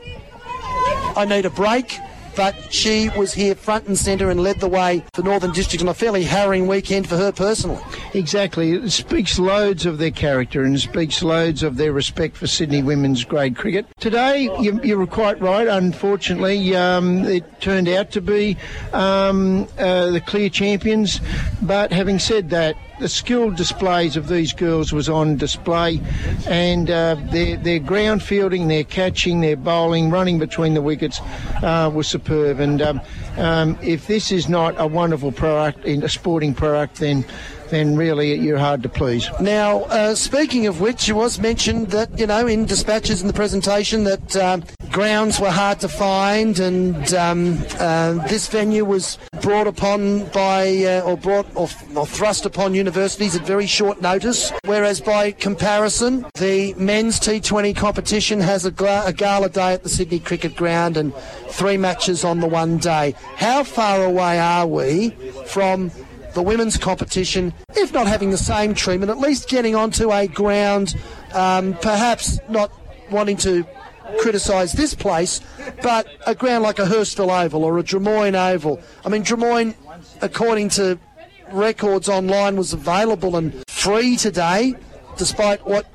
I 1.17 1.25
need 1.27 1.45
a 1.45 1.49
break. 1.49 1.97
But 2.39 2.71
she 2.71 3.09
was 3.17 3.33
here 3.33 3.53
front 3.53 3.87
and 3.87 3.97
centre 3.97 4.29
and 4.29 4.39
led 4.39 4.61
the 4.61 4.69
way 4.69 5.03
for 5.11 5.23
Northern 5.23 5.51
District 5.51 5.83
on 5.83 5.89
a 5.89 5.93
fairly 5.93 6.23
harrowing 6.23 6.67
weekend 6.67 7.09
for 7.09 7.17
her 7.17 7.33
personally. 7.33 7.81
Exactly. 8.13 8.71
It 8.71 8.91
speaks 8.91 9.37
loads 9.37 9.85
of 9.85 9.97
their 9.97 10.09
character 10.09 10.63
and 10.63 10.79
speaks 10.79 11.21
loads 11.21 11.63
of 11.63 11.75
their 11.75 11.91
respect 11.91 12.37
for 12.37 12.47
Sydney 12.47 12.81
women's 12.81 13.25
grade 13.25 13.57
cricket. 13.57 13.87
Today, 13.99 14.43
you, 14.61 14.79
you 14.81 14.97
were 14.97 15.05
quite 15.05 15.41
right. 15.41 15.67
Unfortunately, 15.67 16.73
um, 16.77 17.25
it 17.25 17.59
turned 17.59 17.89
out 17.89 18.09
to 18.11 18.21
be 18.21 18.55
um, 18.93 19.67
uh, 19.77 20.09
the 20.09 20.21
clear 20.21 20.49
champions. 20.49 21.19
But 21.61 21.91
having 21.91 22.19
said 22.19 22.51
that, 22.51 22.77
the 22.99 23.09
skill 23.09 23.49
displays 23.51 24.17
of 24.17 24.27
these 24.27 24.53
girls 24.53 24.91
was 24.91 25.09
on 25.09 25.37
display, 25.37 26.01
and 26.47 26.89
uh, 26.89 27.15
their 27.31 27.57
their 27.57 27.79
ground 27.79 28.21
fielding, 28.21 28.67
their 28.67 28.83
catching, 28.83 29.41
their 29.41 29.55
bowling, 29.55 30.09
running 30.09 30.37
between 30.37 30.73
the 30.73 30.81
wickets 30.81 31.21
uh, 31.63 31.89
was 31.93 32.07
superb. 32.07 32.59
And 32.59 32.81
um, 32.81 33.01
um, 33.37 33.77
if 33.81 34.07
this 34.07 34.31
is 34.31 34.49
not 34.49 34.75
a 34.77 34.87
wonderful 34.87 35.31
product 35.31 35.85
a 35.85 36.09
sporting 36.09 36.53
product, 36.53 36.99
then 36.99 37.25
then 37.69 37.95
really 37.95 38.33
you're 38.35 38.57
hard 38.57 38.83
to 38.83 38.89
please. 38.89 39.29
Now, 39.39 39.81
uh, 39.83 40.15
speaking 40.15 40.67
of 40.67 40.81
which, 40.81 41.07
it 41.07 41.13
was 41.13 41.39
mentioned 41.39 41.89
that, 41.91 42.17
you 42.17 42.27
know, 42.27 42.47
in 42.47 42.65
dispatches 42.65 43.21
in 43.21 43.27
the 43.27 43.33
presentation 43.33 44.03
that 44.05 44.35
um, 44.35 44.63
grounds 44.91 45.39
were 45.39 45.51
hard 45.51 45.79
to 45.81 45.87
find 45.87 46.59
and 46.59 47.13
um, 47.13 47.59
uh, 47.79 48.13
this 48.27 48.47
venue 48.47 48.85
was 48.85 49.17
brought 49.41 49.67
upon 49.67 50.25
by, 50.29 50.67
uh, 50.83 51.01
or 51.05 51.15
brought, 51.15 51.45
or, 51.55 51.69
or 51.95 52.05
thrust 52.05 52.45
upon 52.45 52.73
universities 52.73 53.35
at 53.35 53.45
very 53.45 53.67
short 53.67 54.01
notice, 54.01 54.51
whereas 54.65 54.99
by 54.99 55.31
comparison, 55.31 56.25
the 56.35 56.73
men's 56.75 57.19
T20 57.19 57.75
competition 57.75 58.39
has 58.39 58.65
a, 58.65 58.71
gla- 58.71 59.05
a 59.05 59.13
gala 59.13 59.49
day 59.49 59.73
at 59.73 59.83
the 59.83 59.89
Sydney 59.89 60.19
Cricket 60.19 60.55
Ground 60.55 60.97
and 60.97 61.13
three 61.49 61.77
matches 61.77 62.23
on 62.23 62.39
the 62.39 62.47
one 62.47 62.77
day. 62.77 63.13
How 63.35 63.63
far 63.63 64.03
away 64.03 64.39
are 64.39 64.67
we 64.67 65.11
from 65.47 65.91
the 66.33 66.41
women's 66.41 66.77
competition, 66.77 67.53
if 67.75 67.93
not 67.93 68.07
having 68.07 68.31
the 68.31 68.37
same 68.37 68.73
treatment, 68.73 69.09
at 69.09 69.17
least 69.17 69.49
getting 69.49 69.75
onto 69.75 70.11
a 70.11 70.27
ground, 70.27 70.95
um, 71.33 71.73
perhaps 71.81 72.39
not 72.49 72.71
wanting 73.09 73.37
to 73.37 73.65
criticise 74.19 74.73
this 74.73 74.93
place, 74.93 75.41
but 75.81 76.07
a 76.27 76.35
ground 76.35 76.63
like 76.63 76.79
a 76.79 76.85
Hurstville 76.85 77.45
Oval 77.45 77.63
or 77.63 77.77
a 77.77 77.83
Drummoyne 77.83 78.35
Oval. 78.35 78.81
I 79.05 79.09
mean, 79.09 79.23
Drummoyne, 79.23 79.75
according 80.21 80.69
to 80.69 80.99
records 81.51 82.09
online, 82.09 82.57
was 82.57 82.73
available 82.73 83.35
and 83.35 83.63
free 83.67 84.17
today, 84.17 84.75
despite 85.17 85.65
what 85.65 85.87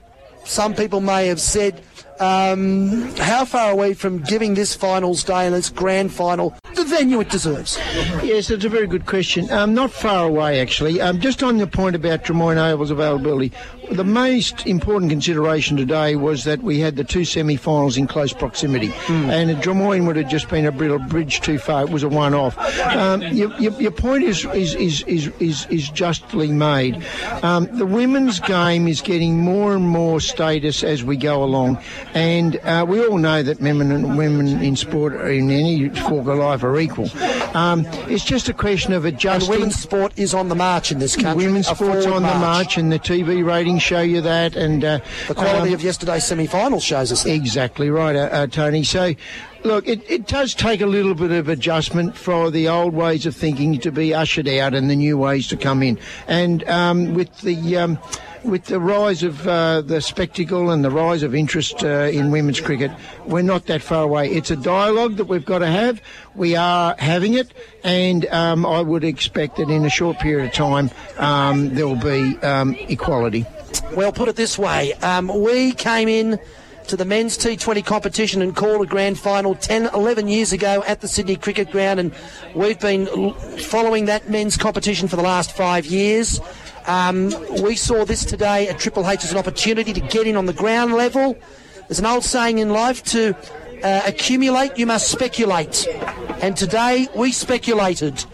some 0.45 0.75
people 0.75 1.01
may 1.01 1.27
have 1.29 1.41
said. 1.41 1.83
Um, 2.21 3.15
how 3.17 3.45
far 3.45 3.71
away 3.73 3.95
from 3.95 4.19
giving 4.23 4.55
this 4.55 4.75
finals 4.75 5.25
day 5.25 5.47
and 5.47 5.55
this 5.55 5.69
grand 5.71 6.13
final 6.13 6.57
the 6.75 6.85
venue 6.85 7.21
it 7.21 7.31
deserves? 7.31 7.79
Yes, 8.23 8.51
it's 8.51 8.65
a 8.65 8.69
very 8.69 8.87
good 8.87 9.07
question. 9.07 9.51
Um, 9.51 9.75
not 9.75 9.91
far 9.91 10.27
away, 10.27 10.61
actually. 10.61 11.01
Um, 11.01 11.21
just 11.21 11.43
on 11.43 11.59
the 11.59 11.67
point 11.67 11.97
about 11.97 12.25
Drummoyne 12.25 12.59
Oval's 12.59 12.91
availability, 12.91 13.53
the 13.91 14.05
most 14.05 14.67
important 14.67 15.11
consideration 15.11 15.77
today 15.77 16.17
was 16.17 16.45
that 16.45 16.63
we 16.63 16.79
had 16.81 16.97
the 16.97 17.05
two 17.05 17.25
semi-finals 17.25 17.97
in 17.97 18.07
close 18.07 18.33
proximity, 18.33 18.93
and 19.09 19.51
Drummoyne 19.63 20.07
would 20.07 20.17
have 20.17 20.29
just 20.29 20.49
been 20.49 20.67
a 20.67 20.73
bit- 20.73 21.09
bridge 21.09 21.41
too 21.41 21.59
far. 21.59 21.83
It 21.85 21.91
was 21.91 22.03
a 22.03 22.09
one-off. 22.09 22.57
Um, 22.81 23.23
your, 23.23 23.53
your, 23.59 23.73
your 23.81 23.91
point 23.91 24.25
is 24.25 24.45
is, 24.47 24.75
is, 24.75 25.03
is, 25.03 25.29
is 25.41 25.67
is 25.71 25.89
justly 25.91 26.49
made. 26.49 27.05
Um, 27.43 27.67
the 27.77 27.87
women's 27.87 28.41
game 28.41 28.89
is 28.89 29.01
getting 29.01 29.39
more 29.39 29.75
and 29.75 29.89
more 29.89 30.21
status 30.21 30.83
as 30.83 31.05
we 31.05 31.17
go 31.17 31.43
along, 31.43 31.79
and 32.15 32.57
uh, 32.57 32.85
we 32.89 33.05
all 33.05 33.19
know 33.19 33.43
that 33.43 33.61
men 33.61 33.81
and 33.81 34.17
women 34.17 34.63
in 34.63 34.77
sport, 34.77 35.15
in 35.31 35.51
any 35.51 35.89
walk 35.89 36.27
of 36.29 36.39
life, 36.39 36.63
are 36.63 36.79
equal. 36.79 37.11
Um, 37.57 37.85
it's 38.09 38.25
just 38.25 38.49
a 38.49 38.55
question 38.55 38.93
of 38.93 39.05
adjusting. 39.05 39.53
And 39.53 39.61
women's 39.61 39.77
sport 39.77 40.13
is 40.17 40.35
on 40.35 40.49
the 40.49 40.55
march 40.55 40.93
in 40.93 40.99
this 40.99 41.17
country. 41.17 41.47
Women's 41.47 41.69
a 41.69 41.75
sport's 41.75 42.05
forward 42.05 42.17
on 42.17 42.23
the 42.23 42.39
march, 42.39 42.77
and 42.79 42.91
the 42.91 42.99
TV 42.99 43.45
ratings 43.45 43.74
show 43.79 44.01
you 44.01 44.21
that. 44.21 44.57
And 44.57 44.85
uh, 44.85 45.01
The 45.29 45.35
quality 45.35 45.69
um, 45.69 45.75
of 45.75 45.83
yesterday's 45.83 46.25
semi-final 46.25 46.81
shows 46.81 47.13
us 47.13 47.25
that. 47.25 47.33
Exactly 47.33 47.91
right, 47.91 48.17
uh, 48.17 48.29
uh, 48.33 48.47
Tony. 48.47 48.85
So 48.85 49.15
Look, 49.65 49.89
it, 49.89 50.03
it 50.11 50.27
does 50.27 50.55
take 50.55 50.83
a 50.83 50.87
little 50.87 51.15
bit 51.15 51.31
of 51.31 51.49
adjustment 51.49 52.15
for 52.19 52.51
the 52.51 52.69
old 52.69 52.93
ways 52.93 53.25
of 53.25 53.35
thinking 53.35 53.79
to 53.81 53.91
be 53.91 54.13
ushered 54.13 54.47
out 54.47 54.75
and 54.75 54.91
the 54.91 54.95
new 54.95 55.17
ways 55.17 55.49
to 55.49 55.57
come 55.57 55.83
in. 55.83 55.99
And 56.29 56.63
um, 56.69 57.15
with 57.15 57.41
the 57.41 57.79
um, 57.79 57.99
with 58.45 58.65
the 58.65 58.79
rise 58.79 59.23
of 59.23 59.49
uh, 59.49 59.81
the 59.81 60.03
spectacle 60.03 60.71
and 60.71 60.85
the 60.85 60.91
rise 60.91 61.23
of 61.23 61.35
interest 61.35 61.83
uh, 61.83 62.11
in 62.13 62.31
women's 62.31 62.61
cricket, 62.61 62.91
we're 63.25 63.41
not 63.41 63.65
that 63.65 63.81
far 63.81 64.03
away. 64.03 64.29
It's 64.29 64.51
a 64.51 64.57
dialogue 64.57 65.17
that 65.17 65.29
we've 65.29 65.47
got 65.47 65.61
to 65.61 65.67
have. 65.67 66.03
We 66.35 66.57
are 66.57 66.95
having 66.99 67.33
it, 67.33 67.55
and 67.83 68.27
um, 68.27 68.67
I 68.67 68.83
would 68.83 69.03
expect 69.03 69.57
that 69.57 69.71
in 69.71 69.87
a 69.87 69.91
short 69.91 70.19
period 70.19 70.45
of 70.45 70.53
time 70.53 70.91
um, 71.17 71.75
there 71.75 71.89
will 71.89 71.97
be 71.97 72.37
um, 72.43 72.75
equality. 72.75 73.47
Well, 73.95 74.13
put 74.13 74.29
it 74.29 74.37
this 74.37 74.59
way 74.59 74.93
um, 74.95 75.29
we 75.29 75.73
came 75.73 76.09
in 76.09 76.39
to 76.89 76.97
the 76.97 77.05
men's 77.05 77.39
T20 77.39 77.85
competition 77.85 78.43
and 78.43 78.55
called 78.55 78.83
a 78.83 78.87
grand 78.87 79.19
final 79.19 79.55
10, 79.55 79.91
11 79.95 80.29
years 80.29 80.53
ago 80.53 80.83
at 80.87 81.01
the 81.01 81.09
Sydney 81.09 81.37
Cricket 81.37 81.71
Ground, 81.71 81.99
and 81.99 82.15
we've 82.55 82.79
been 82.79 83.07
following 83.59 84.05
that 84.07 84.29
men's 84.29 84.57
competition 84.57 85.09
for 85.09 85.17
the 85.17 85.23
last 85.23 85.57
five 85.57 85.87
years. 85.87 86.41
Um, 86.87 87.33
we 87.63 87.77
saw 87.77 88.05
this 88.05 88.25
today 88.25 88.69
at 88.69 88.79
Triple 88.79 89.09
H 89.09 89.25
as 89.25 89.33
an 89.33 89.39
opportunity 89.39 89.93
to 89.95 90.01
get 90.01 90.27
in 90.27 90.37
on 90.37 90.45
the 90.47 90.53
ground 90.53 90.93
level. 90.93 91.37
There's 91.89 91.99
an 91.99 92.07
old 92.07 92.25
saying 92.25 92.59
in 92.59 92.71
life 92.71 93.03
to 93.05 93.35
uh, 93.83 94.03
accumulate, 94.07 94.77
you 94.79 94.87
must 94.87 95.11
speculate. 95.11 95.87
And 96.43 96.57
today 96.57 97.09
we 97.15 97.33
speculated. 97.33 98.25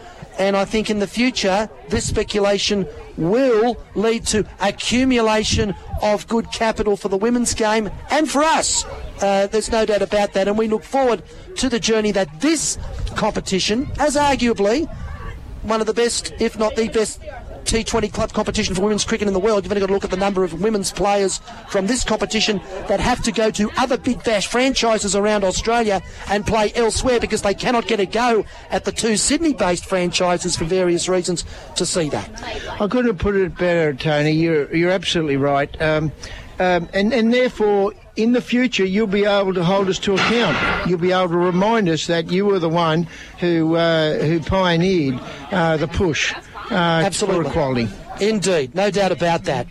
And 0.40 0.56
I 0.56 0.64
think 0.64 0.88
in 0.88 1.00
the 1.00 1.06
future, 1.06 1.68
this 1.90 2.06
speculation 2.06 2.88
will 3.18 3.76
lead 3.94 4.24
to 4.28 4.46
accumulation 4.58 5.74
of 6.00 6.26
good 6.28 6.50
capital 6.50 6.96
for 6.96 7.10
the 7.10 7.18
women's 7.18 7.52
game 7.52 7.90
and 8.10 8.28
for 8.28 8.42
us. 8.42 8.86
Uh, 9.20 9.48
there's 9.48 9.70
no 9.70 9.84
doubt 9.84 10.00
about 10.00 10.32
that. 10.32 10.48
And 10.48 10.56
we 10.56 10.66
look 10.66 10.82
forward 10.82 11.22
to 11.56 11.68
the 11.68 11.78
journey 11.78 12.10
that 12.12 12.40
this 12.40 12.78
competition, 13.16 13.90
as 13.98 14.16
arguably 14.16 14.88
one 15.62 15.82
of 15.82 15.86
the 15.86 15.92
best, 15.92 16.32
if 16.38 16.58
not 16.58 16.74
the 16.74 16.88
best, 16.88 17.20
T20 17.70 18.12
club 18.12 18.32
competition 18.32 18.74
for 18.74 18.82
women's 18.82 19.04
cricket 19.04 19.28
in 19.28 19.32
the 19.32 19.38
world. 19.38 19.62
You've 19.62 19.70
only 19.70 19.80
got 19.80 19.86
to 19.86 19.92
look 19.92 20.02
at 20.02 20.10
the 20.10 20.16
number 20.16 20.42
of 20.42 20.60
women's 20.60 20.90
players 20.90 21.40
from 21.68 21.86
this 21.86 22.02
competition 22.02 22.60
that 22.88 22.98
have 22.98 23.22
to 23.22 23.30
go 23.30 23.52
to 23.52 23.70
other 23.78 23.96
big 23.96 24.24
bash 24.24 24.48
franchises 24.48 25.14
around 25.14 25.44
Australia 25.44 26.02
and 26.28 26.44
play 26.44 26.72
elsewhere 26.74 27.20
because 27.20 27.42
they 27.42 27.54
cannot 27.54 27.86
get 27.86 28.00
a 28.00 28.06
go 28.06 28.44
at 28.70 28.84
the 28.84 28.90
two 28.90 29.16
Sydney-based 29.16 29.86
franchises 29.86 30.56
for 30.56 30.64
various 30.64 31.08
reasons 31.08 31.44
to 31.76 31.86
see 31.86 32.08
that. 32.08 32.28
I 32.80 32.88
couldn't 32.88 33.06
have 33.06 33.18
put 33.18 33.36
it 33.36 33.56
better, 33.56 33.94
Tony. 33.94 34.32
You're 34.32 34.74
you're 34.74 34.90
absolutely 34.90 35.36
right. 35.36 35.70
Um, 35.80 36.10
um, 36.58 36.88
and 36.92 37.12
and 37.14 37.32
therefore, 37.32 37.94
in 38.16 38.32
the 38.32 38.42
future, 38.42 38.84
you'll 38.84 39.06
be 39.06 39.24
able 39.24 39.54
to 39.54 39.62
hold 39.62 39.88
us 39.88 40.00
to 40.00 40.14
account. 40.14 40.88
You'll 40.88 40.98
be 40.98 41.12
able 41.12 41.28
to 41.28 41.36
remind 41.36 41.88
us 41.88 42.08
that 42.08 42.30
you 42.32 42.46
were 42.46 42.58
the 42.58 42.68
one 42.68 43.06
who 43.38 43.76
uh, 43.76 44.18
who 44.18 44.40
pioneered 44.40 45.20
uh, 45.52 45.76
the 45.76 45.88
push 45.88 46.34
uh, 46.70 46.74
Absolutely. 46.74 47.44
for 47.44 47.50
equality. 47.50 47.88
Indeed, 48.20 48.74
no 48.74 48.90
doubt 48.90 49.12
about 49.12 49.44
that. 49.44 49.66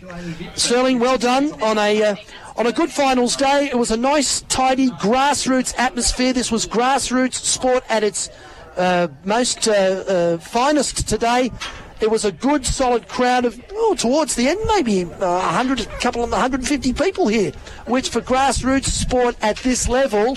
Sterling, 0.54 0.98
well 0.98 1.18
done 1.18 1.52
on 1.62 1.78
a 1.78 2.02
uh, 2.02 2.16
on 2.56 2.66
a 2.66 2.72
good 2.72 2.90
finals 2.90 3.36
day. 3.36 3.68
It 3.70 3.78
was 3.78 3.90
a 3.90 3.96
nice, 3.96 4.42
tidy 4.42 4.90
grassroots 4.90 5.74
atmosphere. 5.78 6.32
This 6.32 6.50
was 6.50 6.66
grassroots 6.66 7.34
sport 7.34 7.84
at 7.88 8.02
its 8.02 8.28
uh, 8.76 9.08
most 9.24 9.68
uh, 9.68 9.72
uh, 9.72 10.38
finest 10.38 11.08
today. 11.08 11.50
It 12.00 12.10
was 12.10 12.24
a 12.24 12.32
good, 12.32 12.64
solid 12.66 13.08
crowd 13.08 13.44
of 13.44 13.62
oh, 13.72 13.94
towards 13.94 14.34
the 14.34 14.48
end, 14.48 14.60
maybe 14.66 15.04
uh, 15.04 15.40
100, 15.40 15.80
a 15.80 15.84
couple 16.00 16.24
of 16.24 16.30
150 16.30 16.92
people 16.94 17.28
here, 17.28 17.52
which 17.86 18.08
for 18.08 18.20
grassroots 18.20 18.86
sport 18.86 19.36
at 19.42 19.56
this 19.58 19.88
level 19.88 20.36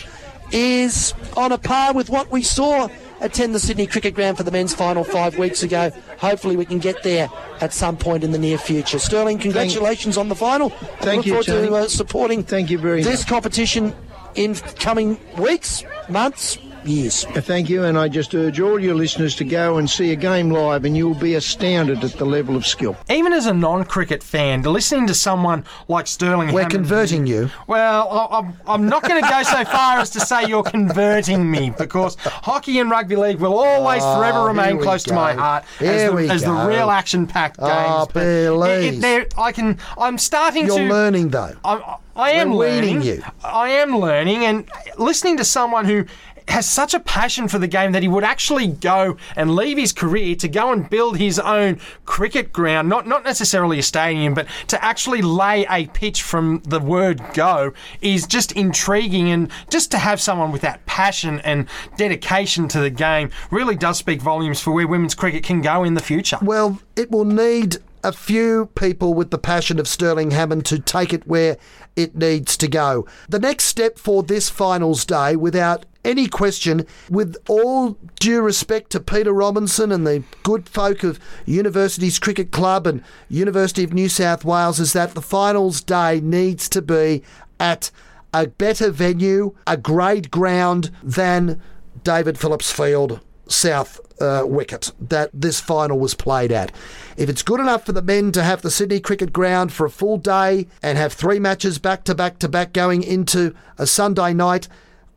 is 0.51 1.13
on 1.35 1.51
a 1.51 1.57
par 1.57 1.93
with 1.93 2.09
what 2.09 2.29
we 2.31 2.43
saw 2.43 2.87
attend 3.23 3.55
the 3.55 3.59
Sydney 3.59 3.87
Cricket 3.87 4.13
Ground 4.13 4.37
for 4.37 4.43
the 4.43 4.51
men's 4.51 4.73
final 4.75 5.03
five 5.03 5.37
weeks 5.37 5.63
ago. 5.63 5.91
Hopefully, 6.19 6.55
we 6.55 6.65
can 6.65 6.79
get 6.79 7.01
there 7.03 7.29
at 7.61 7.73
some 7.73 7.97
point 7.97 8.23
in 8.23 8.31
the 8.31 8.37
near 8.37 8.57
future. 8.57 8.99
Sterling, 8.99 9.39
congratulations 9.39 10.17
on 10.17 10.29
the 10.29 10.35
final. 10.35 10.69
Thank 10.99 11.17
Look 11.17 11.25
you, 11.25 11.43
forward 11.43 11.69
to 11.69 11.75
uh, 11.75 11.87
supporting 11.87 12.43
Thank 12.43 12.69
you 12.69 12.77
very 12.77 13.01
this 13.01 13.21
much. 13.21 13.29
competition 13.29 13.95
in 14.35 14.55
coming 14.55 15.17
weeks, 15.37 15.83
months, 16.09 16.57
years. 16.87 17.25
Uh, 17.25 17.41
Thank 17.41 17.69
you, 17.69 17.83
and 17.83 17.97
I 17.97 18.07
just 18.07 18.33
urge 18.35 18.59
all 18.59 18.79
your 18.79 18.95
listeners 18.95 19.35
to 19.37 19.43
go 19.43 19.77
and 19.77 19.89
see 19.89 20.11
a 20.11 20.15
game 20.15 20.49
live, 20.49 20.85
and 20.85 20.95
you'll 20.95 21.13
be 21.15 21.35
astounded 21.35 22.03
at 22.03 22.13
the 22.13 22.25
level 22.25 22.55
of 22.55 22.65
skill. 22.65 22.95
Even 23.09 23.33
as 23.33 23.45
a 23.45 23.53
non-cricket 23.53 24.23
fan, 24.23 24.61
listening 24.63 25.07
to 25.07 25.13
someone 25.13 25.65
like 25.87 26.07
Sterling, 26.07 26.47
We're 26.53 26.61
Hammond- 26.63 26.71
converting 26.71 27.27
you. 27.27 27.49
Well, 27.67 28.07
I- 28.09 28.37
I'm, 28.39 28.53
I'm 28.67 28.87
not 28.89 29.03
going 29.03 29.21
to 29.23 29.29
go 29.29 29.43
so 29.43 29.63
far 29.65 29.99
as 29.99 30.09
to 30.11 30.19
say 30.19 30.45
you're 30.45 30.63
converting 30.63 31.49
me 31.49 31.71
because 31.77 32.15
hockey 32.15 32.79
and 32.79 32.89
rugby 32.89 33.15
league 33.15 33.39
will 33.39 33.57
always 33.57 34.01
Oh, 34.03 34.17
forever 34.17 34.43
remain 34.45 34.77
we 34.77 34.83
close 34.83 35.03
to 35.03 35.13
my 35.13 35.33
heart 35.33 35.63
Here 35.79 35.91
as, 35.91 36.09
the, 36.09 36.15
we 36.15 36.29
as 36.29 36.41
the 36.43 36.51
real 36.51 36.89
action-packed 36.89 37.57
games. 37.59 37.69
Oh, 37.71 38.07
But 38.13 38.23
it- 38.23 39.03
it- 39.03 39.33
I 39.37 39.51
can. 39.51 39.77
I'm 39.97 40.17
starting 40.17 40.65
You're 40.67 40.77
to. 40.79 40.89
learning, 40.89 41.29
though. 41.29 41.55
I'm, 41.63 41.81
I 42.15 42.31
am 42.31 42.51
We're 42.51 42.67
weaning 42.81 42.97
learning. 42.99 43.01
you. 43.01 43.23
I 43.43 43.69
am 43.69 43.97
learning, 43.97 44.45
and 44.45 44.69
listening 44.99 45.37
to 45.37 45.43
someone 45.45 45.85
who 45.85 46.05
has 46.47 46.67
such 46.67 46.93
a 46.93 46.99
passion 46.99 47.47
for 47.47 47.57
the 47.57 47.67
game 47.67 47.91
that 47.91 48.01
he 48.01 48.07
would 48.07 48.23
actually 48.23 48.67
go 48.67 49.17
and 49.35 49.55
leave 49.55 49.77
his 49.77 49.91
career 49.91 50.35
to 50.35 50.47
go 50.47 50.71
and 50.71 50.89
build 50.89 51.17
his 51.17 51.39
own 51.39 51.79
cricket 52.05 52.53
ground, 52.53 52.89
not 52.89 53.07
not 53.07 53.23
necessarily 53.23 53.79
a 53.79 53.83
stadium, 53.83 54.33
but 54.33 54.47
to 54.67 54.83
actually 54.83 55.21
lay 55.21 55.65
a 55.69 55.87
pitch 55.87 56.21
from 56.21 56.61
the 56.65 56.79
word 56.79 57.21
go 57.33 57.73
is 58.01 58.27
just 58.27 58.51
intriguing 58.53 59.29
and 59.29 59.49
just 59.69 59.91
to 59.91 59.97
have 59.97 60.19
someone 60.21 60.51
with 60.51 60.61
that 60.61 60.85
passion 60.85 61.39
and 61.41 61.67
dedication 61.97 62.67
to 62.67 62.79
the 62.79 62.89
game 62.89 63.29
really 63.51 63.75
does 63.75 63.97
speak 63.97 64.21
volumes 64.21 64.61
for 64.61 64.71
where 64.71 64.87
women's 64.87 65.15
cricket 65.15 65.43
can 65.43 65.61
go 65.61 65.83
in 65.83 65.93
the 65.93 66.01
future. 66.01 66.37
Well, 66.41 66.79
it 66.95 67.11
will 67.11 67.25
need 67.25 67.77
a 68.03 68.11
few 68.11 68.69
people 68.75 69.13
with 69.13 69.31
the 69.31 69.37
passion 69.37 69.79
of 69.79 69.87
Sterling 69.87 70.31
Hammond 70.31 70.65
to 70.65 70.79
take 70.79 71.13
it 71.13 71.25
where 71.25 71.57
it 71.95 72.15
needs 72.15 72.57
to 72.57 72.67
go. 72.67 73.07
The 73.29 73.39
next 73.39 73.65
step 73.65 73.97
for 73.97 74.23
this 74.23 74.49
finals 74.49 75.05
day, 75.05 75.35
without 75.35 75.85
any 76.05 76.27
question, 76.27 76.85
with 77.09 77.37
all 77.47 77.97
due 78.19 78.41
respect 78.41 78.91
to 78.91 78.99
Peter 78.99 79.33
Robinson 79.33 79.91
and 79.91 80.05
the 80.05 80.23
good 80.43 80.67
folk 80.67 81.03
of 81.03 81.19
Universities 81.45 82.19
Cricket 82.19 82.51
Club 82.51 82.87
and 82.87 83.03
University 83.29 83.83
of 83.83 83.93
New 83.93 84.09
South 84.09 84.43
Wales, 84.43 84.79
is 84.79 84.93
that 84.93 85.13
the 85.13 85.21
finals 85.21 85.81
day 85.81 86.19
needs 86.21 86.67
to 86.69 86.81
be 86.81 87.23
at 87.59 87.91
a 88.33 88.47
better 88.47 88.89
venue, 88.89 89.55
a 89.67 89.77
grade 89.77 90.31
ground 90.31 90.91
than 91.03 91.61
David 92.03 92.37
Phillips 92.37 92.71
Field 92.71 93.19
South 93.47 93.99
uh, 94.21 94.43
wicket 94.45 94.91
that 94.99 95.29
this 95.33 95.59
final 95.59 95.99
was 95.99 96.13
played 96.13 96.51
at. 96.51 96.71
If 97.17 97.29
it's 97.29 97.43
good 97.43 97.59
enough 97.59 97.85
for 97.85 97.91
the 97.91 98.01
men 98.01 98.31
to 98.31 98.43
have 98.43 98.61
the 98.61 98.71
Sydney 98.71 98.99
Cricket 98.99 99.33
Ground 99.33 99.71
for 99.71 99.85
a 99.85 99.91
full 99.91 100.17
day 100.17 100.67
and 100.81 100.97
have 100.97 101.13
three 101.13 101.39
matches 101.39 101.77
back 101.77 102.03
to 102.05 102.15
back 102.15 102.39
to 102.39 102.49
back 102.49 102.73
going 102.73 103.03
into 103.03 103.53
a 103.77 103.85
Sunday 103.85 104.33
night, 104.33 104.67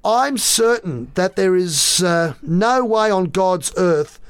I'm 0.06 0.38
certain 0.38 1.10
that 1.14 1.34
there 1.34 1.56
is 1.56 2.00
uh, 2.00 2.34
no 2.40 2.84
way 2.84 3.10
on 3.10 3.24
God's 3.24 3.72
earth 3.76 4.20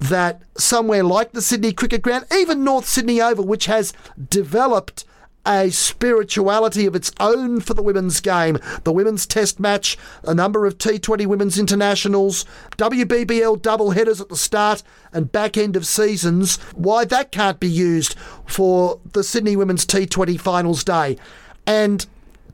that 0.00 0.42
somewhere 0.58 1.04
like 1.04 1.30
the 1.30 1.40
Sydney 1.40 1.72
Cricket 1.72 2.02
Ground, 2.02 2.26
even 2.34 2.64
North 2.64 2.86
Sydney 2.86 3.20
Oval, 3.20 3.46
which 3.46 3.66
has 3.66 3.92
developed 4.28 5.04
a 5.46 5.70
spirituality 5.70 6.84
of 6.84 6.96
its 6.96 7.12
own 7.20 7.60
for 7.60 7.74
the 7.74 7.82
women's 7.82 8.20
game. 8.20 8.58
The 8.82 8.92
women's 8.92 9.24
test 9.24 9.60
match, 9.60 9.96
a 10.24 10.34
number 10.34 10.66
of 10.66 10.78
T20 10.78 11.26
women's 11.26 11.60
internationals, 11.60 12.44
WBBL 12.76 13.62
double 13.62 13.92
headers 13.92 14.20
at 14.20 14.30
the 14.30 14.36
start 14.36 14.82
and 15.12 15.30
back 15.30 15.56
end 15.56 15.76
of 15.76 15.86
seasons. 15.86 16.56
Why 16.74 17.04
that 17.04 17.30
can't 17.30 17.60
be 17.60 17.70
used 17.70 18.16
for 18.46 18.98
the 19.12 19.22
Sydney 19.22 19.54
Women's 19.54 19.86
T20 19.86 20.40
finals 20.40 20.82
day. 20.82 21.16
And 21.68 22.04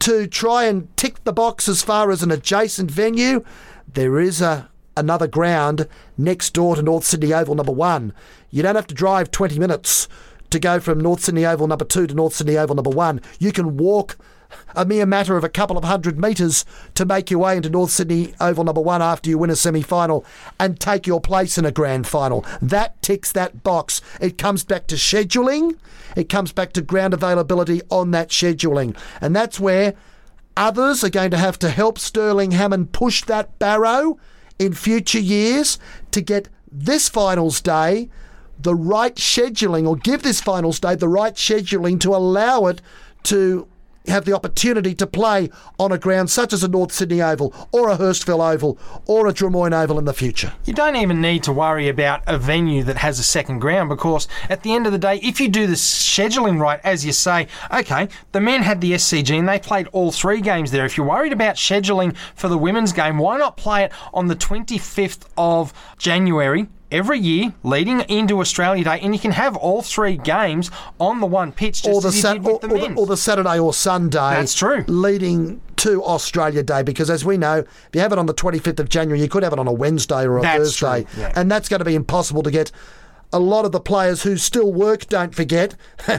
to 0.07 0.29
try 0.29 0.67
and 0.67 0.97
tick 0.97 1.25
the 1.25 1.33
box 1.33 1.69
as 1.69 1.83
far 1.83 2.13
as 2.13 2.23
an 2.23 2.31
adjacent 2.31 2.89
venue, 2.93 3.45
there 3.93 4.21
is 4.21 4.41
a 4.41 4.71
another 4.97 5.27
ground 5.27 5.89
next 6.17 6.51
door 6.51 6.77
to 6.77 6.83
North 6.83 7.03
Sydney 7.03 7.35
Oval 7.35 7.57
number 7.57 7.73
one. 7.73 8.13
You 8.49 8.63
don't 8.63 8.77
have 8.77 8.87
to 8.87 8.95
drive 8.95 9.33
20 9.33 9.59
minutes 9.59 10.07
to 10.51 10.61
go 10.61 10.79
from 10.79 11.01
North 11.01 11.25
Sydney 11.25 11.45
Oval 11.45 11.67
number 11.67 11.85
two 11.85 12.07
to 12.07 12.15
North 12.15 12.35
Sydney 12.35 12.57
Oval 12.57 12.77
number 12.77 12.91
one. 12.91 13.21
You 13.41 13.51
can 13.51 13.77
walk 13.77 14.17
a 14.75 14.85
mere 14.85 15.07
matter 15.07 15.37
of 15.37 15.45
a 15.45 15.49
couple 15.49 15.79
of 15.79 15.85
hundred 15.85 16.19
metres 16.19 16.65
to 16.95 17.05
make 17.05 17.31
your 17.31 17.41
way 17.41 17.57
into 17.57 17.71
North 17.71 17.91
Sydney 17.91 18.35
Oval 18.41 18.65
number 18.65 18.81
one 18.81 19.03
after 19.03 19.31
you 19.31 19.39
win 19.39 19.51
a 19.51 19.57
semi 19.57 19.83
final 19.83 20.25
and 20.59 20.79
take 20.79 21.07
your 21.07 21.21
place 21.21 21.59
in 21.59 21.65
a 21.65 21.73
grand 21.73 22.07
final. 22.07 22.45
That 22.61 23.01
ticks 23.03 23.33
that 23.33 23.63
box. 23.63 24.01
It 24.21 24.39
comes 24.39 24.65
back 24.65 24.87
to 24.89 24.97
scheduling, 24.97 25.77
it 26.17 26.29
comes 26.29 26.53
back 26.53 26.73
to 26.75 26.83
ground 26.83 27.15
availability 27.15 27.83
on 27.91 28.11
that 28.13 28.29
scheduling. 28.29 28.97
And 29.21 29.35
that's 29.35 29.61
where 29.61 29.95
others 30.57 31.05
are 31.05 31.11
going 31.11 31.31
to 31.31 31.39
have 31.39 31.59
to 31.61 31.71
help 31.71 31.99
Sterling 31.99 32.53
Hammond 32.53 32.93
push 32.93 33.25
that 33.25 33.59
barrow 33.59 34.19
in 34.59 34.73
future 34.73 35.21
years 35.21 35.79
to 36.11 36.21
get 36.21 36.49
this 36.71 37.09
finals 37.09 37.61
day 37.61 38.09
the 38.59 38.75
right 38.75 39.15
scheduling 39.17 39.87
or 39.87 39.97
give 39.97 40.23
this 40.23 40.41
finals 40.41 40.81
day 40.81 40.95
the 40.95 41.09
right 41.09 41.35
scheduling 41.35 42.01
to 42.01 42.15
allow 42.15 42.67
it 42.67 42.81
to 43.23 43.67
have 44.09 44.25
the 44.25 44.33
opportunity 44.33 44.95
to 44.95 45.07
play 45.07 45.51
on 45.79 45.93
a 45.93 45.99
ground 45.99 46.31
such 46.31 46.53
as 46.53 46.63
a 46.63 46.69
North 46.69 46.93
Sydney 46.93 47.23
Oval 47.23 47.55
or 47.73 47.89
a 47.89 47.97
Hurstville 47.97 48.55
Oval 48.55 48.79
or 49.07 49.27
a 49.27 49.33
Drummoyne 49.33 49.73
Oval 49.73 49.99
in 49.99 50.05
the 50.05 50.13
future. 50.13 50.53
You 50.65 50.73
don't 50.73 50.97
even 50.97 51.21
need 51.21 51.43
to 51.45 51.53
worry 51.53 51.89
about 51.89 52.23
a 52.27 52.39
venue 52.39 52.83
that 52.85 52.99
has 52.99 53.19
a 53.19 53.25
second 53.25 53.61
ground 53.61 53.89
because 53.89 54.29
at 54.49 54.63
the 54.63 54.75
end 54.75 54.87
of 54.87 54.93
the 54.93 54.99
day, 54.99 55.21
if 55.23 55.41
you 55.41 55.49
do 55.49 55.67
the 55.67 55.75
scheduling 55.75 56.61
right, 56.61 56.81
as 56.85 57.05
you 57.05 57.13
say, 57.13 57.49
okay, 57.73 58.09
the 58.33 58.41
men 58.41 58.63
had 58.63 58.81
the 58.81 58.93
SCG 58.93 59.39
and 59.39 59.49
they 59.49 59.59
played 59.59 59.89
all 59.89 60.11
three 60.11 60.41
games 60.41 60.71
there. 60.71 60.85
If 60.85 60.97
you're 60.97 61.07
worried 61.07 61.33
about 61.33 61.57
scheduling 61.57 62.17
for 62.35 62.49
the 62.49 62.59
women's 62.59 62.93
game, 62.93 63.19
why 63.19 63.39
not 63.39 63.57
play 63.57 63.85
it 63.85 63.93
on 64.15 64.27
the 64.27 64.37
25th 64.37 65.27
of 65.37 65.73
January? 65.99 66.69
Every 66.91 67.19
year 67.19 67.53
leading 67.65 68.01
into 68.03 68.41
Australia 68.41 68.85
Day, 68.85 69.01
and 69.01 69.13
you 69.15 69.21
can 69.21 69.33
have 69.33 69.57
all 69.57 69.83
three 69.83 70.17
games 70.17 70.71
on 71.01 71.21
the 71.21 71.27
one 71.27 71.51
pitch, 71.51 71.83
just 71.83 71.89
or 71.95 72.01
the, 72.01 72.13
Sat- 72.13 72.43
with 72.43 72.63
or, 72.63 72.69
the 72.69 72.75
or 72.75 72.79
the, 72.79 72.95
or 72.95 73.07
the 73.07 73.17
Saturday 73.17 73.59
or 73.59 73.75
Sunday. 73.75 74.19
That's 74.19 74.55
true. 74.55 74.85
Leading 74.87 75.61
to 75.77 76.03
Australia 76.05 76.63
Day, 76.63 76.83
because 76.83 77.11
as 77.11 77.25
we 77.25 77.37
know, 77.37 77.59
if 77.59 77.89
you 77.93 78.01
have 78.01 78.13
it 78.13 78.19
on 78.19 78.27
the 78.27 78.35
25th 78.35 78.79
of 78.79 78.89
January, 78.89 79.21
you 79.21 79.29
could 79.29 79.43
have 79.43 79.53
it 79.53 79.59
on 79.59 79.67
a 79.67 79.73
Wednesday 79.73 80.25
or 80.25 80.39
a 80.39 80.43
That's 80.43 80.79
Thursday, 80.79 81.07
yeah. 81.19 81.33
and 81.35 81.51
that's 81.51 81.69
going 81.69 81.81
to 81.81 81.85
be 81.85 81.95
impossible 81.95 82.43
to 82.43 82.51
get. 82.51 82.71
A 83.33 83.41
lot 83.41 83.65
of 83.65 83.73
the 83.73 83.81
players 83.81 84.23
who 84.23 84.37
still 84.37 84.73
work, 84.73 85.07
don't 85.07 85.35
forget, 85.35 85.75
uh, 86.09 86.19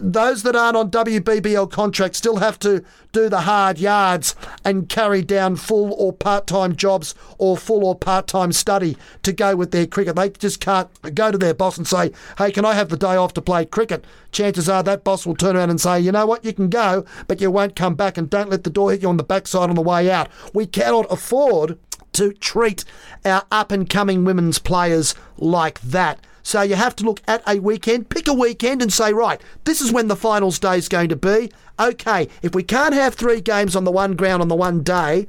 those 0.00 0.42
that 0.44 0.56
aren't 0.56 0.76
on 0.76 0.90
WBBL 0.90 1.70
contracts 1.70 2.18
still 2.18 2.36
have 2.36 2.58
to 2.60 2.84
do 3.12 3.28
the 3.28 3.42
hard 3.42 3.78
yards 3.78 4.34
and 4.64 4.88
carry 4.88 5.22
down 5.22 5.56
full 5.56 5.92
or 5.94 6.12
part 6.12 6.46
time 6.46 6.76
jobs 6.76 7.14
or 7.38 7.56
full 7.56 7.84
or 7.84 7.96
part 7.96 8.26
time 8.26 8.52
study 8.52 8.96
to 9.22 9.32
go 9.32 9.56
with 9.56 9.70
their 9.70 9.86
cricket. 9.86 10.16
They 10.16 10.30
just 10.30 10.60
can't 10.60 10.88
go 11.14 11.30
to 11.30 11.38
their 11.38 11.54
boss 11.54 11.76
and 11.76 11.86
say, 11.86 12.12
hey, 12.38 12.50
can 12.52 12.64
I 12.64 12.74
have 12.74 12.88
the 12.88 12.96
day 12.96 13.16
off 13.16 13.34
to 13.34 13.42
play 13.42 13.64
cricket? 13.64 14.04
Chances 14.32 14.68
are 14.68 14.82
that 14.82 15.04
boss 15.04 15.26
will 15.26 15.36
turn 15.36 15.56
around 15.56 15.70
and 15.70 15.80
say, 15.80 16.00
you 16.00 16.12
know 16.12 16.26
what, 16.26 16.44
you 16.44 16.52
can 16.52 16.68
go, 16.68 17.04
but 17.26 17.40
you 17.40 17.50
won't 17.50 17.76
come 17.76 17.94
back 17.94 18.16
and 18.16 18.30
don't 18.30 18.50
let 18.50 18.64
the 18.64 18.70
door 18.70 18.90
hit 18.90 19.02
you 19.02 19.08
on 19.08 19.16
the 19.16 19.22
backside 19.22 19.70
on 19.70 19.76
the 19.76 19.82
way 19.82 20.10
out. 20.10 20.28
We 20.52 20.66
cannot 20.66 21.06
afford 21.10 21.78
to 22.14 22.32
treat 22.32 22.84
our 23.24 23.44
up 23.50 23.70
and 23.70 23.88
coming 23.88 24.24
women's 24.24 24.58
players 24.58 25.14
like 25.36 25.80
that. 25.82 26.18
So 26.44 26.60
you 26.60 26.76
have 26.76 26.94
to 26.96 27.04
look 27.04 27.22
at 27.26 27.42
a 27.48 27.58
weekend, 27.58 28.10
pick 28.10 28.28
a 28.28 28.34
weekend 28.34 28.82
and 28.82 28.92
say, 28.92 29.12
right, 29.14 29.40
this 29.64 29.80
is 29.80 29.90
when 29.90 30.08
the 30.08 30.14
finals 30.14 30.58
day 30.58 30.76
is 30.76 30.88
going 30.88 31.08
to 31.08 31.16
be. 31.16 31.50
Okay, 31.80 32.28
if 32.42 32.54
we 32.54 32.62
can't 32.62 32.94
have 32.94 33.14
three 33.14 33.40
games 33.40 33.74
on 33.74 33.84
the 33.84 33.90
one 33.90 34.14
ground 34.14 34.42
on 34.42 34.48
the 34.48 34.54
one 34.54 34.82
day 34.82 35.26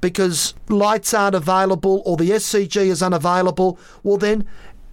because 0.00 0.54
lights 0.68 1.12
aren't 1.12 1.34
available 1.34 2.02
or 2.06 2.16
the 2.16 2.30
SCG 2.30 2.86
is 2.86 3.02
unavailable, 3.02 3.78
well 4.02 4.16
then, 4.16 4.46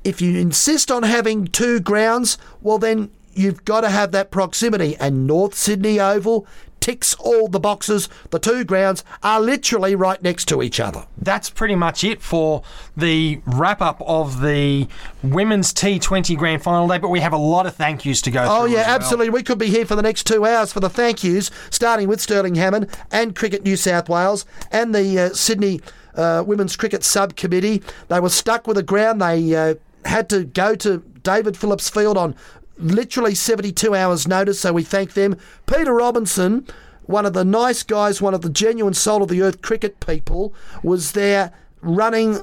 if 0.04 0.22
you 0.22 0.38
insist 0.38 0.92
on 0.92 1.04
having 1.04 1.48
two 1.48 1.80
grounds, 1.80 2.38
well 2.62 2.78
then 2.78 3.10
you've 3.34 3.64
got 3.64 3.82
to 3.82 3.90
have 3.90 4.12
that 4.12 4.32
proximity. 4.32 4.98
And 4.98 5.26
North 5.26 5.56
Sydney 5.56 5.98
Oval 5.98 6.46
ticks 6.84 7.14
all 7.14 7.48
the 7.48 7.62
boxes. 7.62 8.10
The 8.32 8.40
two 8.40 8.66
grounds 8.66 9.06
are 9.24 9.40
literally 9.40 9.96
right 9.96 10.22
next 10.22 10.50
to 10.50 10.62
each 10.62 10.82
other. 10.82 11.06
that's 11.18 11.50
pretty 11.50 11.76
much 11.76 12.04
it 12.04 12.22
for 12.22 12.62
the 12.98 13.40
wrap 13.46 13.82
up 13.82 14.02
of 14.06 14.42
the 14.42 14.90
women's 15.24 15.74
T20 15.74 16.38
grand 16.38 16.62
final 16.62 16.86
day. 16.90 16.98
But 16.98 17.08
we 17.08 17.22
have 17.22 17.32
a 17.32 17.38
lot 17.38 17.66
of 17.66 17.74
thank 17.74 18.04
yous 18.04 18.22
to 18.24 18.32
go 18.32 18.44
through. 18.44 18.54
Oh, 18.54 18.66
yeah, 18.66 18.86
well. 18.86 18.96
absolutely. 18.96 19.30
We 19.30 19.44
could 19.44 19.58
be 19.58 19.68
here 19.68 19.86
for 19.86 19.96
the 19.96 20.02
next 20.02 20.28
two 20.28 20.46
hours 20.46 20.74
for 20.74 20.82
the 20.82 20.90
thank 20.90 21.24
yous, 21.24 21.50
starting 21.70 22.10
with 22.10 22.20
Sterling 22.20 22.56
Hammond 22.56 22.90
and 23.12 23.34
Cricket 23.34 23.64
New 23.64 23.78
South 23.78 24.10
Wales 24.10 24.46
and 24.70 24.94
the 24.94 25.18
uh, 25.18 25.30
Sydney 25.30 25.80
uh, 26.16 26.44
Women's 26.46 26.76
Cricket 26.76 27.06
Subcommittee. 27.06 27.82
They 28.10 28.20
were 28.20 28.28
stuck 28.28 28.68
with 28.68 28.78
a 28.78 28.84
ground. 28.84 29.22
They 29.22 29.56
uh, 29.56 29.76
had 30.04 30.28
to 30.32 30.44
go 30.44 30.76
to 30.76 30.98
David 31.24 31.56
Phillips 31.56 31.90
Field 31.90 32.18
on 32.18 32.36
literally 32.78 33.36
72 33.36 33.94
hours' 33.96 34.28
notice, 34.28 34.60
so 34.60 34.74
we 34.74 34.84
thank 34.84 35.14
them. 35.14 35.38
Peter 35.66 35.94
Robinson, 35.94 36.68
one 37.04 37.26
of 37.26 37.34
the 37.34 37.46
nice 37.46 37.84
guys, 37.84 38.22
one 38.22 38.34
of 38.34 38.42
the 38.42 38.50
genuine 38.50 38.94
soul 38.94 39.24
of 39.24 39.30
the 39.30 39.42
earth 39.42 39.62
cricket 39.62 40.00
people, 40.00 40.54
was 40.82 41.12
there 41.14 41.52
running 41.82 42.40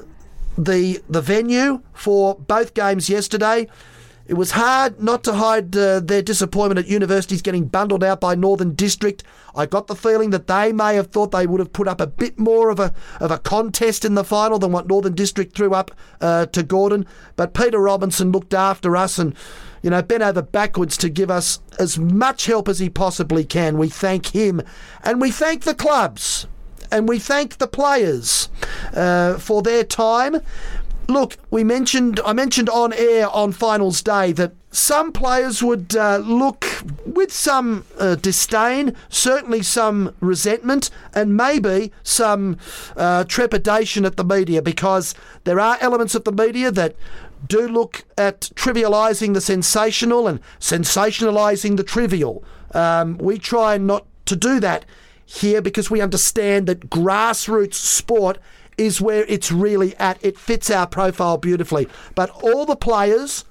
the 0.57 1.01
the 1.09 1.21
venue 1.21 1.81
for 1.93 2.35
both 2.35 2.73
games 2.73 3.09
yesterday. 3.09 3.67
It 4.27 4.35
was 4.35 4.51
hard 4.51 5.01
not 5.01 5.23
to 5.25 5.33
hide 5.33 5.75
uh, 5.75 5.99
their 5.99 6.21
disappointment 6.21 6.79
at 6.79 6.87
universities 6.87 7.41
getting 7.41 7.65
bundled 7.65 8.03
out 8.03 8.21
by 8.21 8.35
Northern 8.35 8.75
District. 8.75 9.23
I 9.55 9.65
got 9.65 9.87
the 9.87 9.95
feeling 9.95 10.29
that 10.29 10.47
they 10.47 10.71
may 10.71 10.95
have 10.95 11.07
thought 11.07 11.31
they 11.31 11.47
would 11.47 11.59
have 11.59 11.73
put 11.73 11.87
up 11.87 11.99
a 11.99 12.07
bit 12.07 12.39
more 12.39 12.69
of 12.69 12.79
a 12.79 12.93
of 13.19 13.31
a 13.31 13.39
contest 13.39 14.05
in 14.05 14.15
the 14.15 14.23
final 14.23 14.59
than 14.59 14.71
what 14.71 14.87
Northern 14.87 15.15
District 15.15 15.53
threw 15.53 15.73
up 15.73 15.91
uh, 16.21 16.45
to 16.47 16.63
Gordon. 16.63 17.05
But 17.35 17.53
Peter 17.53 17.79
Robinson 17.79 18.31
looked 18.31 18.53
after 18.53 18.95
us 18.95 19.19
and 19.19 19.35
you 19.81 19.89
know 19.89 20.01
bent 20.01 20.23
over 20.23 20.41
backwards 20.41 20.97
to 20.97 21.09
give 21.09 21.31
us 21.31 21.59
as 21.79 21.97
much 21.97 22.45
help 22.45 22.67
as 22.67 22.79
he 22.79 22.89
possibly 22.89 23.43
can. 23.43 23.77
We 23.77 23.89
thank 23.89 24.27
him 24.27 24.61
and 25.03 25.21
we 25.21 25.31
thank 25.31 25.63
the 25.63 25.75
clubs 25.75 26.47
and 26.91 27.07
we 27.07 27.19
thank 27.19 27.57
the 27.57 27.67
players 27.67 28.49
uh, 28.93 29.37
for 29.37 29.61
their 29.61 29.83
time. 29.83 30.37
Look, 31.07 31.37
we 31.49 31.63
mentioned 31.63 32.19
I 32.25 32.33
mentioned 32.33 32.69
on 32.69 32.93
air 32.93 33.29
on 33.29 33.51
finals 33.51 34.01
day 34.01 34.31
that 34.33 34.53
some 34.71 35.11
players 35.11 35.61
would 35.61 35.95
uh, 35.95 36.17
look 36.17 36.65
with 37.05 37.31
some 37.31 37.85
uh, 37.99 38.15
disdain, 38.15 38.95
certainly 39.09 39.61
some 39.61 40.15
resentment, 40.21 40.89
and 41.13 41.35
maybe 41.35 41.91
some 42.03 42.57
uh, 42.95 43.25
trepidation 43.25 44.05
at 44.05 44.15
the 44.15 44.23
media 44.23 44.61
because 44.61 45.13
there 45.43 45.59
are 45.59 45.77
elements 45.81 46.15
of 46.15 46.23
the 46.23 46.31
media 46.31 46.71
that 46.71 46.95
do 47.47 47.67
look 47.67 48.03
at 48.17 48.41
trivialising 48.55 49.33
the 49.33 49.41
sensational 49.41 50.27
and 50.27 50.39
sensationalising 50.59 51.77
the 51.77 51.83
trivial. 51.83 52.43
Um, 52.73 53.17
we 53.17 53.37
try 53.37 53.77
not 53.77 54.05
to 54.25 54.35
do 54.35 54.59
that 54.59 54.85
here 55.25 55.61
because 55.61 55.89
we 55.89 56.01
understand 56.01 56.67
that 56.67 56.89
grassroots 56.89 57.75
sport 57.75 58.37
is 58.77 59.01
where 59.01 59.25
it's 59.27 59.51
really 59.51 59.95
at. 59.97 60.23
It 60.23 60.37
fits 60.37 60.69
our 60.69 60.87
profile 60.87 61.37
beautifully. 61.37 61.87
But 62.15 62.29
all 62.43 62.65
the 62.65 62.75
players 62.75 63.45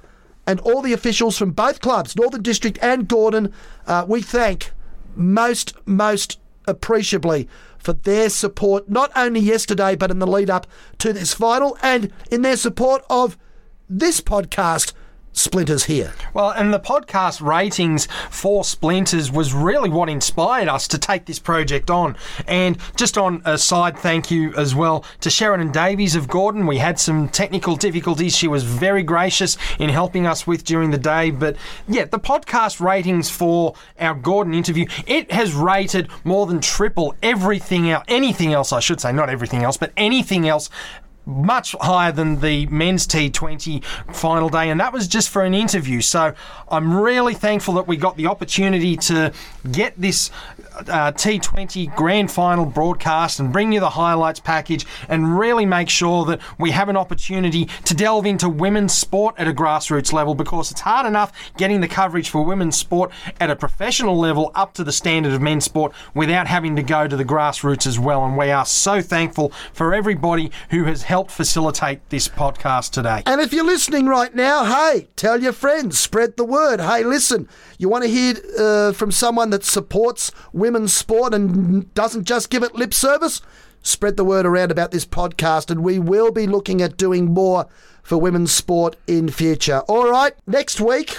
and 0.46 0.60
all 0.60 0.82
the 0.82 0.92
officials 0.92 1.38
from 1.38 1.52
both 1.52 1.80
clubs, 1.80 2.16
Northern 2.16 2.42
District 2.42 2.78
and 2.82 3.08
Gordon, 3.08 3.52
uh, 3.86 4.04
we 4.08 4.22
thank 4.22 4.72
most, 5.14 5.74
most 5.86 6.38
appreciably 6.66 7.48
for 7.78 7.92
their 7.92 8.28
support, 8.28 8.88
not 8.88 9.10
only 9.16 9.40
yesterday, 9.40 9.96
but 9.96 10.10
in 10.10 10.18
the 10.18 10.26
lead 10.26 10.50
up 10.50 10.66
to 10.98 11.12
this 11.12 11.32
final 11.32 11.78
and 11.82 12.12
in 12.30 12.42
their 12.42 12.56
support 12.56 13.04
of 13.08 13.38
this 13.90 14.20
podcast, 14.20 14.92
Splinters 15.32 15.84
Here. 15.84 16.12
Well, 16.34 16.50
and 16.50 16.72
the 16.72 16.80
podcast 16.80 17.40
ratings 17.40 18.06
for 18.30 18.64
Splinters 18.64 19.30
was 19.30 19.54
really 19.54 19.88
what 19.88 20.08
inspired 20.08 20.68
us 20.68 20.88
to 20.88 20.98
take 20.98 21.26
this 21.26 21.38
project 21.38 21.88
on. 21.88 22.16
And 22.46 22.78
just 22.96 23.16
on 23.16 23.42
a 23.44 23.56
side 23.56 23.96
thank 23.98 24.30
you 24.30 24.54
as 24.54 24.74
well 24.74 25.04
to 25.20 25.30
Sharon 25.30 25.60
and 25.60 25.72
Davies 25.72 26.16
of 26.16 26.28
Gordon. 26.28 26.66
We 26.66 26.78
had 26.78 26.98
some 26.98 27.28
technical 27.28 27.76
difficulties 27.76 28.36
she 28.36 28.48
was 28.48 28.64
very 28.64 29.02
gracious 29.02 29.56
in 29.78 29.88
helping 29.88 30.26
us 30.26 30.46
with 30.46 30.64
during 30.64 30.90
the 30.90 30.98
day. 30.98 31.30
But 31.30 31.56
yeah, 31.88 32.04
the 32.04 32.18
podcast 32.18 32.80
ratings 32.80 33.30
for 33.30 33.74
our 33.98 34.14
Gordon 34.14 34.54
interview, 34.54 34.86
it 35.06 35.30
has 35.30 35.54
rated 35.54 36.08
more 36.24 36.46
than 36.46 36.60
triple 36.60 37.14
everything 37.22 37.90
else, 37.90 38.04
anything 38.08 38.52
else, 38.52 38.72
I 38.72 38.80
should 38.80 39.00
say, 39.00 39.12
not 39.12 39.30
everything 39.30 39.62
else, 39.62 39.76
but 39.76 39.92
anything 39.96 40.48
else 40.48 40.70
much 41.30 41.74
higher 41.80 42.12
than 42.12 42.40
the 42.40 42.66
men's 42.66 43.06
T20 43.06 43.84
final 44.12 44.48
day, 44.48 44.70
and 44.70 44.80
that 44.80 44.92
was 44.92 45.08
just 45.08 45.28
for 45.28 45.42
an 45.42 45.54
interview. 45.54 46.00
So 46.00 46.34
I'm 46.68 46.94
really 46.94 47.34
thankful 47.34 47.74
that 47.74 47.86
we 47.86 47.96
got 47.96 48.16
the 48.16 48.26
opportunity 48.26 48.96
to 48.96 49.32
get 49.70 49.94
this 50.00 50.30
uh, 50.74 51.12
T20 51.12 51.94
grand 51.94 52.30
final 52.30 52.64
broadcast 52.64 53.40
and 53.40 53.52
bring 53.52 53.72
you 53.72 53.80
the 53.80 53.90
highlights 53.90 54.40
package 54.40 54.86
and 55.08 55.38
really 55.38 55.66
make 55.66 55.88
sure 55.88 56.24
that 56.26 56.40
we 56.58 56.70
have 56.70 56.88
an 56.88 56.96
opportunity 56.96 57.66
to 57.84 57.94
delve 57.94 58.26
into 58.26 58.48
women's 58.48 58.92
sport 58.92 59.34
at 59.38 59.48
a 59.48 59.52
grassroots 59.52 60.12
level 60.12 60.34
because 60.34 60.70
it's 60.70 60.80
hard 60.80 61.06
enough 61.06 61.32
getting 61.56 61.80
the 61.80 61.88
coverage 61.88 62.30
for 62.30 62.44
women's 62.44 62.76
sport 62.76 63.10
at 63.40 63.50
a 63.50 63.56
professional 63.56 64.18
level 64.18 64.50
up 64.54 64.74
to 64.74 64.84
the 64.84 64.92
standard 64.92 65.32
of 65.32 65.40
men's 65.40 65.64
sport 65.64 65.92
without 66.14 66.46
having 66.46 66.76
to 66.76 66.82
go 66.82 67.06
to 67.06 67.16
the 67.16 67.24
grassroots 67.24 67.86
as 67.86 67.98
well. 67.98 68.24
And 68.24 68.36
we 68.36 68.50
are 68.50 68.66
so 68.66 69.00
thankful 69.00 69.52
for 69.72 69.94
everybody 69.94 70.50
who 70.70 70.84
has 70.84 71.02
helped 71.02 71.30
facilitate 71.30 72.08
this 72.10 72.28
podcast 72.28 72.90
today. 72.90 73.22
And 73.26 73.40
if 73.40 73.52
you're 73.52 73.64
listening 73.64 74.06
right 74.06 74.34
now, 74.34 74.64
hey, 74.64 75.08
tell 75.16 75.40
your 75.40 75.52
friends, 75.52 75.98
spread 75.98 76.36
the 76.36 76.44
word. 76.44 76.80
Hey, 76.80 77.04
listen, 77.04 77.48
you 77.78 77.88
want 77.88 78.04
to 78.04 78.10
hear 78.10 78.34
uh, 78.58 78.92
from 78.92 79.10
someone 79.10 79.50
that 79.50 79.64
supports 79.64 80.30
women's 80.60 80.92
sport 80.92 81.34
and 81.34 81.92
doesn't 81.94 82.24
just 82.24 82.50
give 82.50 82.62
it 82.62 82.74
lip 82.74 82.94
service? 82.94 83.40
Spread 83.82 84.16
the 84.16 84.24
word 84.24 84.46
around 84.46 84.70
about 84.70 84.90
this 84.90 85.06
podcast, 85.06 85.70
and 85.70 85.82
we 85.82 85.98
will 85.98 86.30
be 86.30 86.46
looking 86.46 86.82
at 86.82 86.96
doing 86.96 87.32
more 87.32 87.66
for 88.02 88.18
women's 88.18 88.52
sport 88.52 88.96
in 89.06 89.30
future. 89.30 89.80
All 89.88 90.10
right, 90.10 90.34
next 90.46 90.80
week. 90.80 91.16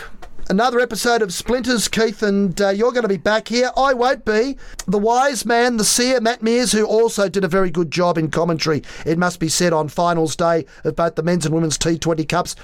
Another 0.49 0.81
episode 0.81 1.21
of 1.21 1.33
Splinters, 1.33 1.87
Keith, 1.87 2.21
and 2.21 2.59
uh, 2.59 2.69
you're 2.69 2.91
going 2.91 3.03
to 3.03 3.07
be 3.07 3.15
back 3.15 3.47
here. 3.47 3.71
I 3.77 3.93
won't 3.93 4.25
be. 4.25 4.57
The 4.85 4.97
wise 4.97 5.45
man, 5.45 5.77
the 5.77 5.85
seer, 5.85 6.19
Matt 6.19 6.43
Mears, 6.43 6.73
who 6.73 6.83
also 6.83 7.29
did 7.29 7.45
a 7.45 7.47
very 7.47 7.69
good 7.69 7.89
job 7.89 8.17
in 8.17 8.29
commentary, 8.29 8.83
it 9.05 9.17
must 9.17 9.39
be 9.39 9.47
said, 9.47 9.71
on 9.71 9.87
finals 9.87 10.35
day 10.35 10.65
of 10.83 10.95
both 10.97 11.15
the 11.15 11.23
men's 11.23 11.45
and 11.45 11.55
women's 11.55 11.77
T20 11.77 12.27
Cups, 12.27 12.55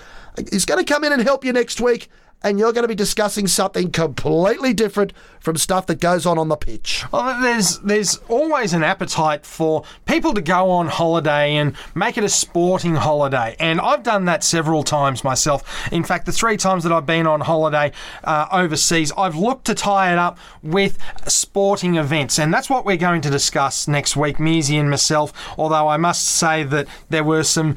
is 0.52 0.66
going 0.66 0.84
to 0.84 0.94
come 0.94 1.06
in 1.06 1.14
and 1.14 1.22
help 1.22 1.46
you 1.46 1.54
next 1.54 1.80
week. 1.80 2.10
And 2.44 2.60
you're 2.60 2.72
going 2.72 2.84
to 2.84 2.88
be 2.88 2.96
discussing 2.96 3.48
something 3.48 3.92
completely 3.92 4.74
different 4.74 5.12
from 5.40 5.58
stuff 5.58 5.88
that 5.88 6.00
goes 6.00 6.26
on 6.26 6.38
on 6.38 6.50
the 6.50 6.56
pitch. 6.56 7.04
Well, 7.12 7.42
there's 7.42 7.80
there's 7.80 8.18
always 8.28 8.74
an 8.74 8.84
appetite 8.84 9.46
for 9.46 9.84
people 10.06 10.34
to 10.34 10.42
go 10.42 10.70
on 10.70 10.88
holiday 10.88 11.56
and 11.56 11.76
make 11.96 12.18
it 12.18 12.24
a 12.24 12.30
sporting 12.30 12.96
holiday, 12.96 13.56
and 13.60 13.82
I've 13.82 14.04
done 14.04 14.26
that 14.26 14.44
several 14.44 14.84
times 14.84 15.24
myself. 15.24 15.92
In 15.92 16.04
fact, 16.04 16.26
the 16.26 16.32
three 16.32 16.58
times 16.58 16.84
that 16.84 16.92
I've 16.92 17.06
been 17.06 17.28
on 17.28 17.42
holiday 17.42 17.92
uh, 18.24 18.48
overseas, 18.52 19.12
I've 19.18 19.36
looked 19.36 19.66
to 19.66 19.76
tie 19.76 20.12
it 20.12 20.20
up 20.20 20.38
with 20.62 20.98
sporting 21.28 21.96
events, 21.96 22.40
and 22.40 22.54
that's 22.54 22.70
what 22.70 22.86
we're 22.86 22.98
going 22.98 23.22
to 23.22 23.30
discuss 23.30 23.88
next 23.88 24.16
week, 24.16 24.38
Measy 24.38 24.80
and 24.80 24.90
myself. 24.90 25.34
Although 25.58 25.88
I 25.88 25.98
must 25.98 26.28
say 26.28 26.64
that 26.64 26.88
there 27.10 27.24
were 27.24 27.44
some 27.44 27.76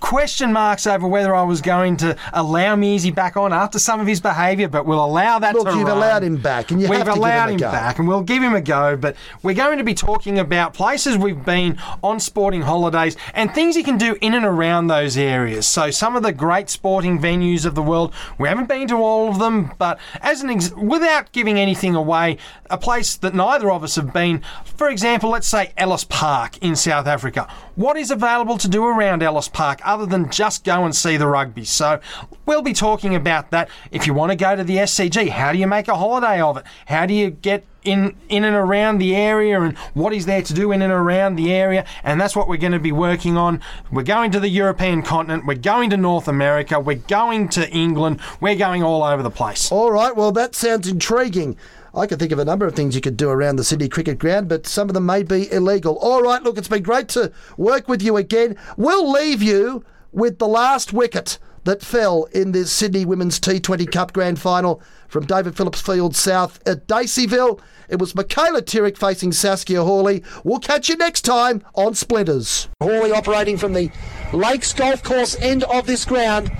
question 0.00 0.52
marks 0.52 0.86
over 0.86 1.06
whether 1.06 1.34
I 1.34 1.42
was 1.42 1.60
going 1.60 1.96
to 1.98 2.16
allow 2.32 2.76
Measy 2.76 3.14
back 3.14 3.36
on 3.36 3.52
after 3.52 3.78
some 3.78 4.00
of 4.00 4.06
his 4.06 4.20
behaviour, 4.20 4.68
but 4.68 4.86
we'll 4.86 5.04
allow 5.04 5.38
that 5.38 5.54
Look, 5.54 5.66
to 5.68 5.74
you've 5.76 5.88
run. 5.88 5.96
allowed 5.96 6.22
him 6.22 6.36
back, 6.36 6.70
and 6.70 6.80
you 6.80 6.88
We've 6.88 6.98
have 6.98 7.06
to 7.08 7.12
give 7.14 7.18
allowed 7.18 7.48
him 7.50 7.60
a 7.62 7.64
him 7.66 7.72
back, 7.72 7.98
and 7.98 8.08
we'll 8.08 8.22
give 8.22 8.42
him 8.42 8.54
a 8.54 8.60
go. 8.60 8.96
But 8.96 9.16
we're 9.42 9.54
going 9.54 9.78
to 9.78 9.84
be 9.84 9.94
talking 9.94 10.38
about 10.38 10.74
places 10.74 11.16
we've 11.16 11.44
been 11.44 11.78
on 12.02 12.20
sporting 12.20 12.62
holidays 12.62 13.16
and 13.34 13.52
things 13.54 13.76
you 13.76 13.84
can 13.84 13.98
do 13.98 14.16
in 14.20 14.34
and 14.34 14.44
around 14.44 14.86
those 14.86 15.16
areas. 15.16 15.66
So 15.66 15.90
some 15.90 16.16
of 16.16 16.22
the 16.22 16.32
great 16.32 16.68
sporting 16.70 17.18
venues 17.18 17.64
of 17.64 17.74
the 17.74 17.82
world, 17.82 18.12
we 18.38 18.48
haven't 18.48 18.68
been 18.68 18.88
to 18.88 18.96
all 18.96 19.28
of 19.28 19.38
them, 19.38 19.72
but 19.78 19.98
as 20.20 20.42
an 20.42 20.50
ex- 20.50 20.72
without 20.72 21.32
giving 21.32 21.58
anything 21.58 21.94
away, 21.94 22.38
a 22.70 22.78
place 22.78 23.16
that 23.16 23.34
neither 23.34 23.70
of 23.70 23.82
us 23.84 23.96
have 23.96 24.12
been. 24.12 24.42
For 24.64 24.88
example, 24.88 25.30
let's 25.30 25.46
say 25.48 25.72
Ellis 25.76 26.04
Park 26.04 26.58
in 26.58 26.76
South 26.76 27.06
Africa. 27.06 27.48
What 27.76 27.96
is 27.96 28.10
available 28.10 28.58
to 28.58 28.68
do 28.68 28.84
around 28.84 29.22
Ellis 29.22 29.48
Park 29.48 29.80
other 29.86 30.06
than 30.06 30.30
just 30.30 30.64
go 30.64 30.84
and 30.84 30.94
see 30.94 31.16
the 31.16 31.26
rugby? 31.26 31.64
So 31.64 32.00
we'll 32.44 32.62
be 32.62 32.72
talking 32.72 33.14
about 33.14 33.50
that. 33.50 33.68
If 33.90 34.06
you 34.06 34.14
want 34.14 34.32
to 34.32 34.36
go 34.36 34.56
to 34.56 34.64
the 34.64 34.76
SCG, 34.76 35.28
how 35.30 35.52
do 35.52 35.58
you 35.58 35.66
make 35.66 35.88
a 35.88 35.96
holiday 35.96 36.40
of 36.40 36.56
it? 36.56 36.64
How 36.86 37.06
do 37.06 37.14
you 37.14 37.30
get 37.30 37.64
in 37.84 38.16
in 38.28 38.42
and 38.42 38.56
around 38.56 38.98
the 38.98 39.14
area 39.14 39.60
and 39.60 39.78
what 39.94 40.12
is 40.12 40.26
there 40.26 40.42
to 40.42 40.52
do 40.52 40.72
in 40.72 40.82
and 40.82 40.92
around 40.92 41.36
the 41.36 41.52
area 41.52 41.86
and 42.02 42.20
that's 42.20 42.34
what 42.34 42.48
we're 42.48 42.56
going 42.56 42.72
to 42.72 42.80
be 42.80 42.90
working 42.90 43.36
on 43.36 43.60
we're 43.92 44.02
going 44.02 44.32
to 44.32 44.40
the 44.40 44.48
european 44.48 45.02
continent 45.02 45.46
we're 45.46 45.54
going 45.54 45.88
to 45.88 45.96
north 45.96 46.26
america 46.26 46.80
we're 46.80 46.96
going 46.96 47.48
to 47.48 47.70
england 47.70 48.18
we're 48.40 48.56
going 48.56 48.82
all 48.82 49.04
over 49.04 49.22
the 49.22 49.30
place 49.30 49.70
All 49.70 49.92
right, 49.92 50.16
well, 50.16 50.32
that 50.32 50.54
sounds 50.54 50.88
intriguing. 50.88 51.54
I 51.96 52.06
could 52.06 52.18
think 52.18 52.32
of 52.32 52.38
a 52.38 52.44
number 52.44 52.66
of 52.66 52.74
things 52.74 52.94
you 52.94 53.00
could 53.00 53.16
do 53.16 53.30
around 53.30 53.56
the 53.56 53.64
Sydney 53.64 53.88
Cricket 53.88 54.18
Ground, 54.18 54.50
but 54.50 54.66
some 54.66 54.90
of 54.90 54.94
them 54.94 55.06
may 55.06 55.22
be 55.22 55.50
illegal. 55.50 55.96
All 55.96 56.20
right, 56.20 56.42
look, 56.42 56.58
it's 56.58 56.68
been 56.68 56.82
great 56.82 57.08
to 57.08 57.32
work 57.56 57.88
with 57.88 58.02
you 58.02 58.18
again. 58.18 58.54
We'll 58.76 59.10
leave 59.10 59.42
you 59.42 59.82
with 60.12 60.38
the 60.38 60.46
last 60.46 60.92
wicket 60.92 61.38
that 61.64 61.80
fell 61.80 62.24
in 62.32 62.52
the 62.52 62.66
Sydney 62.66 63.06
Women's 63.06 63.40
T20 63.40 63.90
Cup 63.90 64.12
Grand 64.12 64.38
Final 64.38 64.82
from 65.08 65.24
David 65.24 65.56
Phillips 65.56 65.80
Field 65.80 66.14
South 66.14 66.60
at 66.68 66.86
Daceyville. 66.86 67.60
It 67.88 67.98
was 67.98 68.14
Michaela 68.14 68.60
Tyrek 68.60 68.98
facing 68.98 69.32
Saskia 69.32 69.82
Horley. 69.82 70.22
We'll 70.44 70.58
catch 70.58 70.90
you 70.90 70.96
next 70.96 71.22
time 71.22 71.62
on 71.74 71.94
Splinters. 71.94 72.68
Horley 72.82 73.10
operating 73.10 73.56
from 73.56 73.72
the 73.72 73.90
Lakes 74.34 74.74
Golf 74.74 75.02
Course 75.02 75.34
end 75.40 75.64
of 75.64 75.86
this 75.86 76.04
ground. 76.04 76.50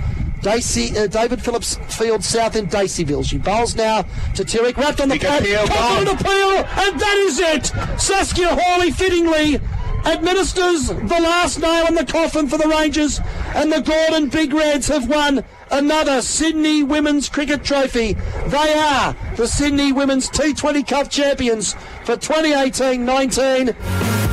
Dacey, 0.47 0.97
uh, 0.97 1.09
David 1.09 1.43
Phillips 1.43 1.75
Field 1.89 2.23
South 2.23 2.55
in 2.55 2.69
Daceyville. 2.69 3.29
She 3.29 3.37
bowls 3.37 3.75
now 3.75 4.03
to 4.37 4.45
Tyrek, 4.45 4.77
wrapped 4.77 5.01
on 5.01 5.09
the 5.09 5.19
pad, 5.19 5.43
on 5.43 6.05
the 6.05 6.13
appeal, 6.13 6.65
and 6.85 7.01
that 7.01 7.17
is 7.27 7.41
it. 7.41 7.67
Saskia 8.01 8.55
Horley 8.55 8.93
fittingly 8.93 9.57
administers 10.05 10.87
the 10.87 11.21
last 11.21 11.59
nail 11.59 11.89
in 11.89 11.97
the 11.97 12.05
coffin 12.05 12.47
for 12.47 12.59
the 12.59 12.69
Rangers, 12.69 13.21
and 13.57 13.73
the 13.73 13.81
Gordon 13.81 14.29
Big 14.29 14.53
Reds 14.53 14.87
have 14.87 15.09
won 15.09 15.43
another 15.73 16.23
Sydney 16.23 16.85
Women's 16.85 17.29
Cricket 17.29 17.65
Trophy. 17.65 18.13
They 18.47 18.75
are 18.75 19.17
the 19.35 19.49
Sydney 19.49 19.91
Women's 19.91 20.31
T20 20.31 20.87
Cup 20.87 21.11
champions 21.11 21.75
for 22.05 22.17
2018-19. 22.17 24.26